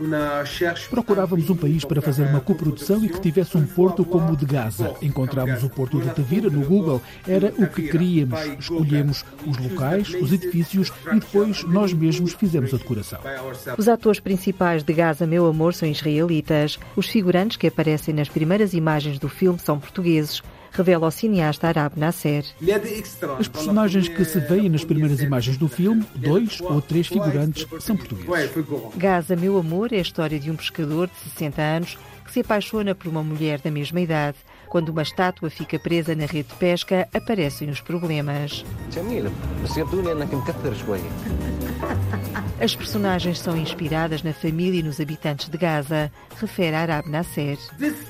Procurávamos 0.88 1.50
um 1.50 1.56
país 1.56 1.84
para 1.84 2.00
fazer 2.00 2.22
uma 2.22 2.40
coprodução 2.40 3.04
e 3.04 3.08
que 3.08 3.20
tivesse 3.20 3.56
um 3.56 3.66
porto 3.66 4.04
como 4.04 4.32
o 4.32 4.36
de 4.36 4.46
Gaza. 4.46 4.94
Encontramos 5.02 5.62
o 5.62 5.68
Porto 5.68 6.00
de 6.00 6.08
Tavira 6.10 6.48
no 6.48 6.64
Google. 6.64 7.02
Era 7.26 7.52
o 7.58 7.66
que 7.66 7.88
queríamos. 7.88 8.40
Escolhemos 8.58 9.24
os 9.46 9.58
locais, 9.58 10.08
os 10.14 10.32
edifícios 10.32 10.92
e 11.12 11.20
depois 11.20 11.64
nós 11.64 11.92
mesmos 11.92 12.32
fizemos 12.32 12.72
a 12.72 12.78
decoração. 12.78 13.20
Os 13.76 13.88
atores 13.88 14.20
principais 14.20 14.82
de 14.82 14.92
Gaza, 14.92 15.26
Meu 15.26 15.46
Amor, 15.46 15.74
são 15.74 15.88
israelitas. 15.88 16.78
Os 16.96 17.08
figurantes 17.08 17.56
que 17.56 17.66
aparecem 17.66 18.14
nas 18.14 18.28
primeiras 18.28 18.72
imagens 18.72 19.18
do 19.18 19.28
filme 19.28 19.58
são 19.58 19.78
portugueses 19.78 20.42
revela 20.74 21.06
o 21.06 21.10
cineasta 21.10 21.68
Arab 21.68 21.96
Nasser. 21.96 22.44
As 23.38 23.48
personagens 23.48 24.08
que 24.08 24.24
se 24.24 24.40
veem 24.40 24.68
nas 24.68 24.84
primeiras 24.84 25.20
imagens 25.20 25.56
do 25.56 25.68
filme, 25.68 26.04
dois 26.16 26.60
ou 26.60 26.82
três 26.82 27.06
figurantes, 27.06 27.66
são 27.80 27.96
portugueses. 27.96 28.50
Gaza, 28.96 29.36
Meu 29.36 29.56
Amor, 29.56 29.92
é 29.92 29.98
a 29.98 30.02
história 30.02 30.38
de 30.38 30.50
um 30.50 30.56
pescador 30.56 31.08
de 31.08 31.30
60 31.30 31.62
anos 31.62 31.98
que 32.24 32.32
se 32.32 32.40
apaixona 32.40 32.94
por 32.94 33.08
uma 33.08 33.22
mulher 33.22 33.60
da 33.60 33.70
mesma 33.70 34.00
idade. 34.00 34.36
Quando 34.74 34.88
uma 34.88 35.02
estátua 35.02 35.50
fica 35.50 35.78
presa 35.78 36.16
na 36.16 36.26
rede 36.26 36.48
de 36.48 36.56
pesca, 36.56 37.08
aparecem 37.14 37.70
os 37.70 37.80
problemas. 37.80 38.64
As 42.60 42.74
personagens 42.74 43.38
são 43.38 43.56
inspiradas 43.56 44.24
na 44.24 44.32
família 44.32 44.80
e 44.80 44.82
nos 44.82 45.00
habitantes 45.00 45.48
de 45.48 45.56
Gaza, 45.56 46.10
refere 46.40 46.74
Arab 46.74 47.06
Nasser. 47.08 47.56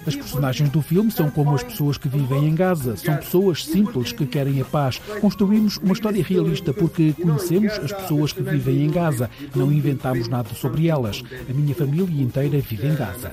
As 0.06 0.16
personagens 0.16 0.70
do 0.70 0.80
filme 0.80 1.10
são 1.10 1.30
como 1.30 1.54
as 1.54 1.62
pessoas 1.62 1.98
que 1.98 2.08
vivem 2.08 2.48
em 2.48 2.54
Gaza. 2.54 2.96
São 2.96 3.14
pessoas 3.16 3.62
simples 3.62 4.12
que 4.12 4.24
querem 4.24 4.58
a 4.62 4.64
paz. 4.64 4.98
Construímos 5.20 5.76
uma 5.76 5.92
história 5.92 6.22
realista 6.22 6.72
porque 6.72 7.12
conhecemos 7.12 7.74
as 7.74 7.92
pessoas 7.92 8.32
que 8.32 8.42
vivem 8.42 8.84
em 8.84 8.90
Gaza. 8.90 9.28
Não 9.54 9.70
inventamos 9.70 10.28
nada 10.28 10.48
sobre 10.54 10.88
elas. 10.88 11.22
A 11.46 11.52
minha 11.52 11.74
família 11.74 12.22
inteira 12.22 12.58
vive 12.58 12.86
em 12.86 12.94
Gaza. 12.94 13.32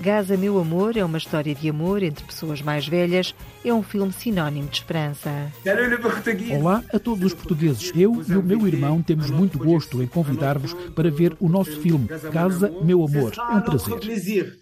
Gaza, 0.00 0.36
meu 0.36 0.60
amor, 0.60 0.96
é 0.96 1.04
uma 1.04 1.18
história 1.18 1.52
de 1.54 1.68
amor 1.68 2.00
entre 2.02 2.24
pessoas 2.24 2.43
mais 2.62 2.86
velhas. 2.86 3.34
É 3.64 3.72
um 3.72 3.82
filme 3.82 4.12
sinónimo 4.12 4.68
de 4.68 4.78
esperança. 4.78 5.30
Olá 6.58 6.82
a 6.92 6.98
todos 6.98 7.24
os 7.24 7.34
portugueses. 7.34 7.92
Eu 7.94 8.22
e 8.28 8.36
o 8.36 8.42
meu 8.42 8.66
irmão 8.66 9.02
temos 9.02 9.30
muito 9.30 9.58
gosto 9.58 10.02
em 10.02 10.06
convidar-vos 10.06 10.74
para 10.94 11.10
ver 11.10 11.36
o 11.40 11.48
nosso 11.48 11.80
filme 11.80 12.08
Casa, 12.32 12.72
meu 12.82 13.04
amor. 13.04 13.32
É 13.36 13.54
um 13.54 13.60
prazer. 13.60 14.58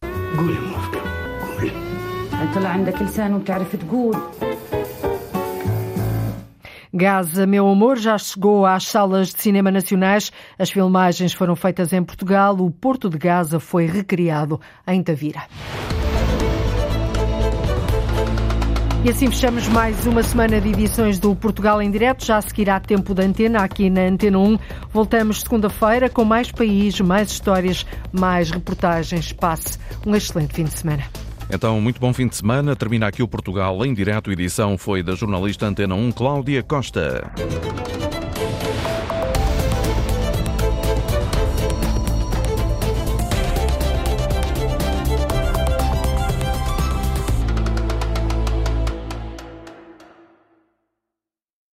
Gaza, 6.95 7.47
meu 7.47 7.67
amor, 7.69 7.97
já 7.97 8.19
chegou 8.19 8.67
às 8.67 8.85
salas 8.85 9.33
de 9.33 9.43
cinema 9.43 9.71
nacionais. 9.71 10.31
As 10.59 10.71
filmagens 10.71 11.33
foram 11.33 11.57
feitas 11.57 11.91
em 11.93 12.03
Portugal. 12.03 12.55
O 12.57 12.71
Porto 12.71 13.09
de 13.09 13.17
Gaza 13.17 13.59
foi 13.59 13.87
recriado 13.87 14.61
em 14.87 15.03
Tavira. 15.03 15.43
E 19.05 19.11
assim 19.11 19.29
fechamos 19.29 19.67
mais 19.67 20.07
uma 20.07 20.23
semana 20.23 20.61
de 20.61 20.69
edições 20.69 21.19
do 21.19 21.35
Portugal 21.35 21.83
em 21.83 21.91
Direto. 21.91 22.25
Já 22.25 22.41
seguirá 22.41 22.79
tempo 22.79 23.13
de 23.13 23.23
antena 23.25 23.65
aqui 23.65 23.91
na 23.91 24.03
Antena 24.03 24.39
1. 24.39 24.57
Voltamos 24.93 25.41
segunda-feira 25.41 26.09
com 26.09 26.25
mais 26.25 26.53
país, 26.53 27.01
mais 27.01 27.33
histórias, 27.33 27.85
mais 28.13 28.53
reportagens. 28.53 29.33
Passe 29.33 29.77
um 30.07 30.15
excelente 30.15 30.55
fim 30.55 30.65
de 30.65 30.79
semana. 30.79 31.03
Então, 31.51 31.81
muito 31.81 32.01
bom 32.01 32.13
fim 32.13 32.29
de 32.29 32.37
semana. 32.37 32.77
Termina 32.77 33.09
aqui 33.09 33.25
o 33.25 33.29
Portugal 33.29 33.85
em 33.85 33.93
Direto. 33.93 34.31
Edição 34.31 34.79
foi 34.79 35.03
da 35.03 35.17
jornalista 35.17 35.67
Antena 35.67 35.97
1, 35.97 36.13
Cláudia 36.13 36.63
Costa. 36.63 37.29